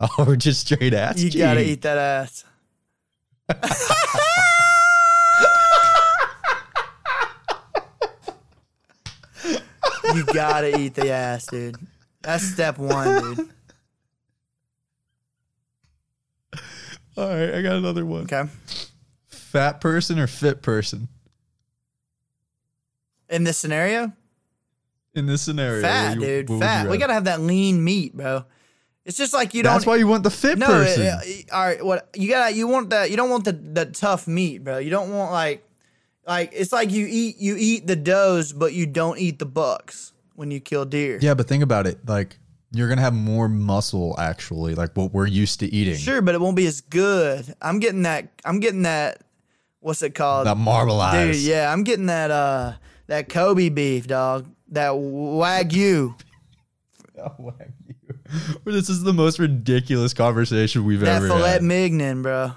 Oh, 0.02 0.24
or 0.28 0.36
just 0.36 0.66
straight 0.66 0.94
ass? 0.94 1.22
You 1.22 1.30
cheek? 1.30 1.40
got 1.40 1.54
to 1.54 1.62
eat 1.62 1.82
that 1.82 1.98
ass. 1.98 2.44
you 10.14 10.24
got 10.26 10.62
to 10.62 10.78
eat 10.78 10.94
the 10.94 11.10
ass, 11.10 11.46
dude. 11.46 11.76
That's 12.22 12.44
step 12.44 12.78
one, 12.78 13.34
dude. 13.36 13.48
All 17.16 17.28
right, 17.28 17.54
I 17.54 17.62
got 17.62 17.76
another 17.76 18.04
one. 18.06 18.22
Okay. 18.22 18.44
Fat 19.26 19.80
person 19.80 20.18
or 20.18 20.26
fit 20.28 20.62
person 20.62 21.08
In 23.28 23.42
this 23.44 23.58
scenario, 23.58 24.12
in 25.14 25.26
this 25.26 25.42
scenario? 25.42 25.82
fat, 25.82 26.14
you- 26.16 26.20
dude. 26.46 26.60
Fat. 26.60 26.88
We 26.88 26.98
gotta 26.98 27.14
have 27.14 27.24
that 27.24 27.40
lean 27.40 27.82
meat, 27.82 28.16
bro. 28.16 28.44
It's 29.04 29.16
just 29.16 29.32
like 29.32 29.54
you 29.54 29.62
don't. 29.62 29.72
That's 29.72 29.86
why 29.86 29.96
you 29.96 30.06
want 30.06 30.22
the 30.24 30.30
fit 30.30 30.58
No, 30.58 30.66
person. 30.66 31.06
uh, 31.06 31.20
uh, 31.52 31.56
all 31.56 31.64
right. 31.66 31.84
What 31.84 32.08
you 32.14 32.28
got? 32.28 32.54
You 32.54 32.68
want 32.68 32.90
that? 32.90 33.10
You 33.10 33.16
don't 33.16 33.30
want 33.30 33.44
the 33.44 33.52
the 33.52 33.86
tough 33.86 34.26
meat, 34.28 34.62
bro. 34.62 34.78
You 34.78 34.90
don't 34.90 35.10
want 35.10 35.32
like, 35.32 35.64
like 36.26 36.50
it's 36.52 36.72
like 36.72 36.90
you 36.90 37.06
eat 37.08 37.36
you 37.38 37.56
eat 37.58 37.86
the 37.86 37.96
does, 37.96 38.52
but 38.52 38.72
you 38.74 38.86
don't 38.86 39.18
eat 39.18 39.38
the 39.38 39.46
bucks 39.46 40.12
when 40.34 40.50
you 40.50 40.60
kill 40.60 40.84
deer. 40.84 41.18
yeah, 41.20 41.34
but 41.34 41.48
think 41.48 41.62
about 41.62 41.86
it. 41.86 41.98
Like 42.06 42.38
you're 42.72 42.88
gonna 42.88 43.00
have 43.00 43.14
more 43.14 43.48
muscle 43.48 44.14
actually, 44.18 44.74
like 44.74 44.94
what 44.96 45.12
we're 45.12 45.26
used 45.26 45.60
to 45.60 45.66
eating. 45.66 45.96
Sure, 45.96 46.20
but 46.20 46.34
it 46.34 46.40
won't 46.40 46.56
be 46.56 46.66
as 46.66 46.82
good. 46.82 47.54
I'm 47.62 47.78
getting 47.80 48.02
that. 48.02 48.28
I'm 48.44 48.60
getting 48.60 48.82
that. 48.82 49.22
What's 49.80 50.02
it 50.02 50.14
called? 50.14 50.46
That 50.46 50.58
marbleized. 50.58 51.32
Dude, 51.32 51.36
yeah, 51.36 51.72
I'm 51.72 51.84
getting 51.84 52.06
that. 52.06 52.30
Uh, 52.30 52.74
that 53.06 53.30
Kobe 53.30 53.70
beef, 53.70 54.06
dog. 54.06 54.46
That 54.68 54.90
wagyu. 54.92 56.14
Oh, 57.18 57.32
wagyu. 57.38 57.72
this 58.64 58.88
is 58.88 59.02
the 59.02 59.12
most 59.12 59.38
ridiculous 59.38 60.14
conversation 60.14 60.84
we've 60.84 61.02
ever 61.02 61.12
had. 61.12 61.22
That 61.22 61.26
ever 61.26 61.34
filet 61.36 61.50
had. 61.52 61.62
mignon, 61.62 62.22
bro. 62.22 62.52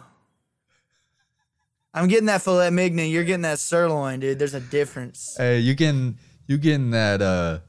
I'm 1.94 2.08
getting 2.08 2.26
that 2.26 2.42
filet 2.42 2.70
mignon. 2.72 3.10
You're 3.10 3.24
getting 3.24 3.44
that 3.44 3.60
sirloin, 3.60 4.20
dude. 4.20 4.40
There's 4.40 4.56
a 4.56 4.60
difference. 4.60 5.36
Hey, 5.38 5.60
you 5.60 5.76
can 5.76 6.18
you 6.48 6.58
getting 6.58 6.92
that 6.92 7.22
uh 7.22 7.60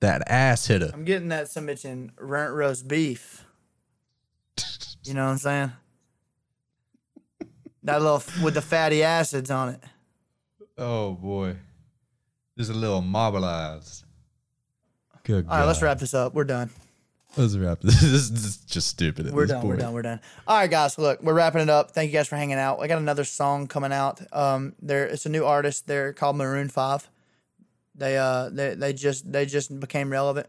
that 0.00 0.22
ass 0.26 0.66
hitter. 0.66 0.90
I'm 0.92 1.04
getting 1.04 1.28
that 1.28 1.48
some 1.48 1.66
bitchin' 1.66 2.14
burnt 2.16 2.54
roast 2.54 2.88
beef. 2.88 3.44
You 5.04 5.14
know 5.14 5.24
what 5.24 5.32
I'm 5.32 5.38
saying? 5.38 5.72
That 7.84 8.02
little 8.02 8.22
with 8.42 8.54
the 8.54 8.62
fatty 8.62 9.02
acids 9.02 9.50
on 9.50 9.70
it. 9.70 9.84
Oh 10.76 11.12
boy. 11.12 11.56
There's 12.56 12.70
a 12.70 12.74
little 12.74 13.02
marbleized. 13.02 14.04
Good 15.24 15.46
All 15.48 15.58
right, 15.58 15.66
let's 15.66 15.82
wrap 15.82 15.98
this 15.98 16.14
up. 16.14 16.34
We're 16.34 16.44
done. 16.44 16.70
Let's 17.36 17.56
wrap 17.56 17.80
this. 17.80 18.00
This 18.02 18.30
is 18.30 18.56
just 18.58 18.88
stupid. 18.88 19.32
We're 19.32 19.46
done. 19.46 19.66
We're 19.66 19.76
done. 19.76 19.92
We're 19.92 20.02
done. 20.02 20.20
All 20.46 20.56
right, 20.58 20.70
guys. 20.70 20.98
Look, 20.98 21.22
we're 21.22 21.34
wrapping 21.34 21.60
it 21.60 21.70
up. 21.70 21.90
Thank 21.90 22.10
you 22.10 22.18
guys 22.18 22.28
for 22.28 22.36
hanging 22.36 22.58
out. 22.58 22.80
I 22.80 22.86
got 22.86 22.98
another 22.98 23.24
song 23.24 23.66
coming 23.66 23.92
out. 23.92 24.20
Um, 24.32 24.74
there 24.80 25.06
it's 25.06 25.26
a 25.26 25.28
new 25.28 25.44
artist. 25.44 25.86
They're 25.86 26.12
called 26.12 26.36
Maroon 26.36 26.68
Five. 26.68 27.08
They 27.94 28.16
uh 28.16 28.50
they 28.50 28.74
they 28.74 28.92
just 28.92 29.30
they 29.30 29.46
just 29.46 29.78
became 29.80 30.10
relevant 30.10 30.48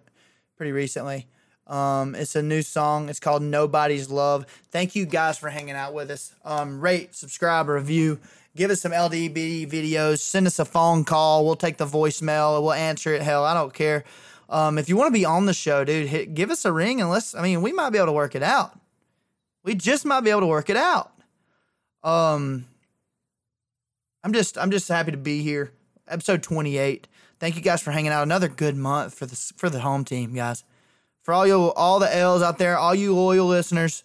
pretty 0.56 0.72
recently. 0.72 1.28
Um, 1.68 2.16
it's 2.16 2.36
a 2.36 2.42
new 2.42 2.62
song. 2.62 3.10
It's 3.10 3.20
called 3.20 3.42
Nobody's 3.42 4.10
Love. 4.10 4.46
Thank 4.72 4.96
you 4.96 5.06
guys 5.06 5.38
for 5.38 5.50
hanging 5.50 5.76
out 5.76 5.94
with 5.94 6.10
us. 6.10 6.34
Um, 6.46 6.80
rate, 6.80 7.14
subscribe, 7.16 7.68
review. 7.68 8.20
Give 8.56 8.72
us 8.72 8.82
some 8.82 8.92
LDB 8.92 9.70
videos. 9.70 10.20
Send 10.20 10.48
us 10.48 10.58
a 10.60 10.66
phone 10.66 11.04
call. 11.04 11.46
We'll 11.46 11.56
take 11.58 11.78
the 11.78 11.86
voicemail. 11.86 12.62
We'll 12.62 12.74
answer 12.74 13.14
it. 13.14 13.22
Hell, 13.22 13.44
I 13.44 13.54
don't 13.54 13.74
care. 13.74 14.04
Um, 14.50 14.78
if 14.78 14.88
you 14.88 14.96
want 14.96 15.14
to 15.14 15.20
be 15.20 15.26
on 15.26 15.46
the 15.46 15.54
show, 15.54 15.84
dude, 15.84 16.08
hit, 16.08 16.34
give 16.34 16.52
us 16.52 16.64
a 16.66 16.72
ring 16.72 17.02
and 17.02 17.10
let's. 17.10 17.36
I 17.36 17.42
mean, 17.42 17.62
we 17.62 17.74
might 17.74 17.90
be 17.90 17.98
able 17.98 18.08
to 18.08 18.14
work 18.14 18.36
it 18.36 18.44
out. 18.44 18.80
We 19.64 19.76
just 19.76 20.06
might 20.06 20.22
be 20.22 20.30
able 20.30 20.42
to 20.42 20.48
work 20.48 20.70
it 20.70 20.78
out. 20.78 21.12
Um, 22.04 22.66
I'm 24.24 24.34
just 24.34 24.58
I'm 24.58 24.72
just 24.72 24.88
happy 24.88 25.12
to 25.12 25.18
be 25.18 25.42
here. 25.42 25.72
Episode 26.08 26.42
28. 26.44 27.08
Thank 27.40 27.56
you 27.56 27.62
guys 27.62 27.82
for 27.82 27.92
hanging 27.92 28.12
out. 28.12 28.24
Another 28.24 28.48
good 28.48 28.76
month 28.76 29.14
for 29.14 29.26
the 29.26 29.36
for 29.58 29.70
the 29.70 29.82
home 29.82 30.06
team, 30.06 30.34
guys. 30.34 30.64
For 31.22 31.34
all 31.34 31.46
you 31.46 31.74
all 31.74 32.00
the 32.00 32.14
L's 32.16 32.42
out 32.42 32.58
there, 32.58 32.78
all 32.78 32.96
you 32.96 33.14
loyal 33.14 33.48
listeners, 33.48 34.04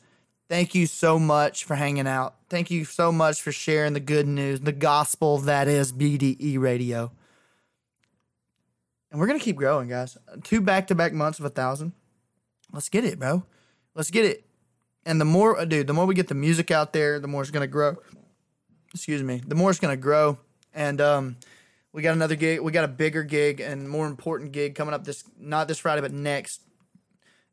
thank 0.49 0.75
you 0.75 0.87
so 0.87 1.19
much 1.19 1.65
for 1.65 1.77
hanging 1.77 2.09
out. 2.09 2.35
Thank 2.51 2.71
you 2.71 2.85
so 2.85 3.13
much 3.13 3.41
for 3.41 3.53
sharing 3.53 3.93
the 3.93 4.01
good 4.01 4.27
news, 4.27 4.61
the 4.61 4.73
gospel 4.73 5.39
that 5.39 5.69
is 5.69 5.93
BDE 5.93 6.59
Radio. 6.59 7.13
And 9.13 9.21
we're 9.21 9.27
gonna 9.27 9.39
keep 9.39 9.57
growing, 9.57 9.89
guys. 9.89 10.17
Two 10.43 10.63
back 10.63 10.87
to 10.87 10.95
back 10.95 11.13
months 11.13 11.39
of 11.39 11.45
a 11.45 11.51
thousand. 11.51 11.93
Let's 12.73 12.89
get 12.89 13.05
it, 13.05 13.19
bro. 13.19 13.45
Let's 13.95 14.11
get 14.11 14.25
it. 14.25 14.47
And 15.05 15.21
the 15.21 15.27
more, 15.27 15.59
uh, 15.59 15.67
dude, 15.67 15.87
the 15.87 15.93
more 15.93 16.07
we 16.07 16.15
get 16.15 16.29
the 16.29 16.35
music 16.35 16.71
out 16.71 16.95
there, 16.95 17.21
the 17.21 17.29
more 17.29 17.43
it's 17.43 17.51
gonna 17.51 17.67
grow. 17.67 17.97
Excuse 18.95 19.23
me. 19.23 19.43
The 19.47 19.55
more 19.55 19.69
it's 19.69 19.79
gonna 19.79 19.99
grow. 19.99 20.39
And 20.73 20.99
um, 21.03 21.37
we 21.93 22.01
got 22.01 22.15
another 22.15 22.37
gig. 22.37 22.61
We 22.61 22.73
got 22.73 22.85
a 22.85 22.89
bigger 22.89 23.23
gig 23.23 23.61
and 23.61 23.87
more 23.87 24.07
important 24.07 24.53
gig 24.53 24.75
coming 24.75 24.95
up 24.95 25.05
this 25.05 25.25
not 25.39 25.69
this 25.69 25.79
Friday, 25.79 26.01
but 26.01 26.13
next. 26.13 26.63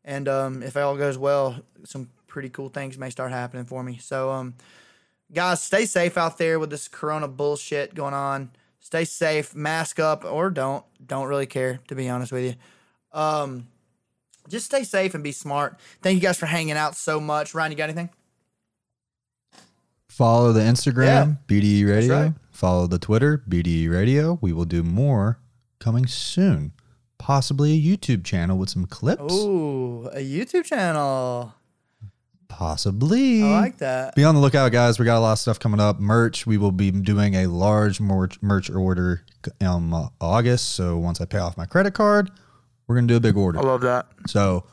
And 0.05 0.30
um, 0.30 0.64
if 0.64 0.78
all 0.78 0.95
goes 0.95 1.18
well, 1.18 1.60
some 1.84 2.10
pretty 2.28 2.49
cool 2.49 2.70
things 2.70 2.97
may 2.97 3.10
start 3.10 3.32
happening 3.32 3.66
for 3.66 3.84
me. 3.84 3.97
So 3.97 4.32
um, 4.32 4.53
guys, 5.34 5.62
stay 5.62 5.86
safe 5.86 6.18
out 6.18 6.38
there 6.38 6.57
with 6.57 6.70
this 6.70 6.88
Corona 6.88 7.28
bullshit 7.28 7.93
going 7.93 8.14
on. 8.14 8.51
Stay 8.80 9.06
safe, 9.06 9.56
mask 9.56 10.00
up 10.00 10.26
or 10.26 10.50
don't. 10.50 10.84
Don't 11.06 11.28
really 11.28 11.46
care, 11.46 11.80
to 11.88 11.96
be 11.96 12.10
honest 12.10 12.32
with 12.32 12.46
you. 12.46 12.56
Um, 13.20 13.68
just 14.48 14.66
stay 14.66 14.84
safe 14.84 15.14
and 15.14 15.24
be 15.24 15.32
smart. 15.32 15.80
Thank 16.02 16.16
you 16.16 16.22
guys 16.22 16.38
for 16.38 16.46
hanging 16.46 16.76
out 16.78 16.96
so 16.96 17.20
much. 17.20 17.54
Ryan, 17.54 17.72
you 17.72 17.78
got 17.78 17.84
anything? 17.86 18.10
Follow 20.08 20.52
the 20.52 20.62
Instagram, 20.62 21.38
BDE 21.48 21.88
Radio. 21.88 22.22
right. 22.24 22.34
Follow 22.52 22.88
the 22.88 23.00
Twitter, 23.00 23.44
BDE 23.48 23.90
Radio. 23.90 24.38
We 24.42 24.52
will 24.52 24.66
do 24.66 24.84
more 24.84 25.40
coming 25.80 26.08
soon. 26.08 26.74
Possibly 27.18 27.74
a 27.74 27.82
YouTube 27.82 28.24
channel 28.26 28.58
with 28.58 28.70
some 28.70 28.86
clips. 28.86 29.34
Ooh, 29.34 30.08
a 30.12 30.20
YouTube 30.20 30.66
channel. 30.66 31.54
Possibly. 32.50 33.43
I 33.43 33.62
like 33.62 33.78
that. 33.78 34.16
Be 34.16 34.24
on 34.26 34.36
the 34.36 34.41
lookout, 34.41 34.72
guys. 34.74 35.00
We 35.00 35.06
got 35.06 35.18
a 35.18 35.22
lot 35.22 35.34
of 35.34 35.39
stuff 35.39 35.60
coming 35.60 35.80
up. 35.80 36.00
Merch. 36.00 36.45
We 36.45 36.58
will 36.58 36.74
be 36.74 36.91
doing 36.91 37.36
a 37.36 37.47
large 37.47 38.02
merch, 38.02 38.41
merch 38.41 38.70
order 38.70 39.24
um 39.62 39.93
uh, 39.93 40.08
August. 40.20 40.72
So 40.72 40.97
once 40.97 41.22
I 41.22 41.26
pay 41.26 41.38
off 41.38 41.56
my 41.56 41.66
credit 41.66 41.93
card, 41.93 42.32
we're 42.88 42.95
gonna 42.95 43.08
do 43.08 43.16
a 43.16 43.22
big 43.22 43.38
order. 43.38 43.60
I 43.60 43.62
love 43.62 43.82
that. 43.82 44.08
So 44.28 44.66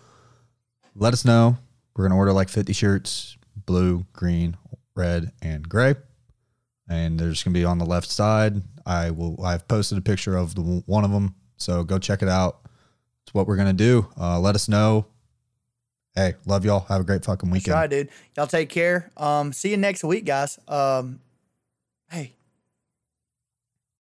let 0.97 1.13
us 1.13 1.25
know. 1.25 1.57
We're 1.95 2.09
gonna 2.09 2.17
order 2.19 2.33
like 2.33 2.49
50 2.49 2.73
shirts, 2.73 3.37
blue, 3.67 4.05
green, 4.13 4.57
red, 4.97 5.33
and 5.41 5.69
gray. 5.69 5.95
And 6.89 7.21
they're 7.21 7.31
just 7.31 7.45
gonna 7.45 7.55
be 7.55 7.65
on 7.65 7.79
the 7.79 7.87
left 7.87 8.11
side. 8.11 8.63
I 8.85 9.11
will. 9.11 9.45
I've 9.45 9.69
posted 9.69 9.99
a 9.99 10.03
picture 10.03 10.37
of 10.37 10.55
the 10.55 10.63
one 10.87 11.05
of 11.05 11.11
them. 11.11 11.35
So 11.57 11.85
go 11.85 11.99
check 11.99 12.23
it 12.23 12.29
out. 12.29 12.61
It's 13.25 13.35
what 13.35 13.47
we're 13.47 13.57
gonna 13.57 13.73
do. 13.73 14.09
Uh, 14.19 14.41
let 14.41 14.55
us 14.55 14.69
know. 14.69 15.07
Hey, 16.17 16.35
love 16.47 16.65
y'all. 16.65 16.81
Have 16.89 17.03
a 17.03 17.05
great 17.05 17.25
fucking 17.27 17.51
weekend. 17.51 17.75
Try, 17.75 17.87
dude. 17.87 18.09
Y'all 18.37 18.47
take 18.47 18.71
care. 18.71 19.11
Um, 19.19 19.53
see 19.53 19.71
you 19.71 19.77
next 19.77 20.03
week, 20.03 20.25
guys. 20.25 20.59
Um, 20.67 21.21
hey, 22.11 22.33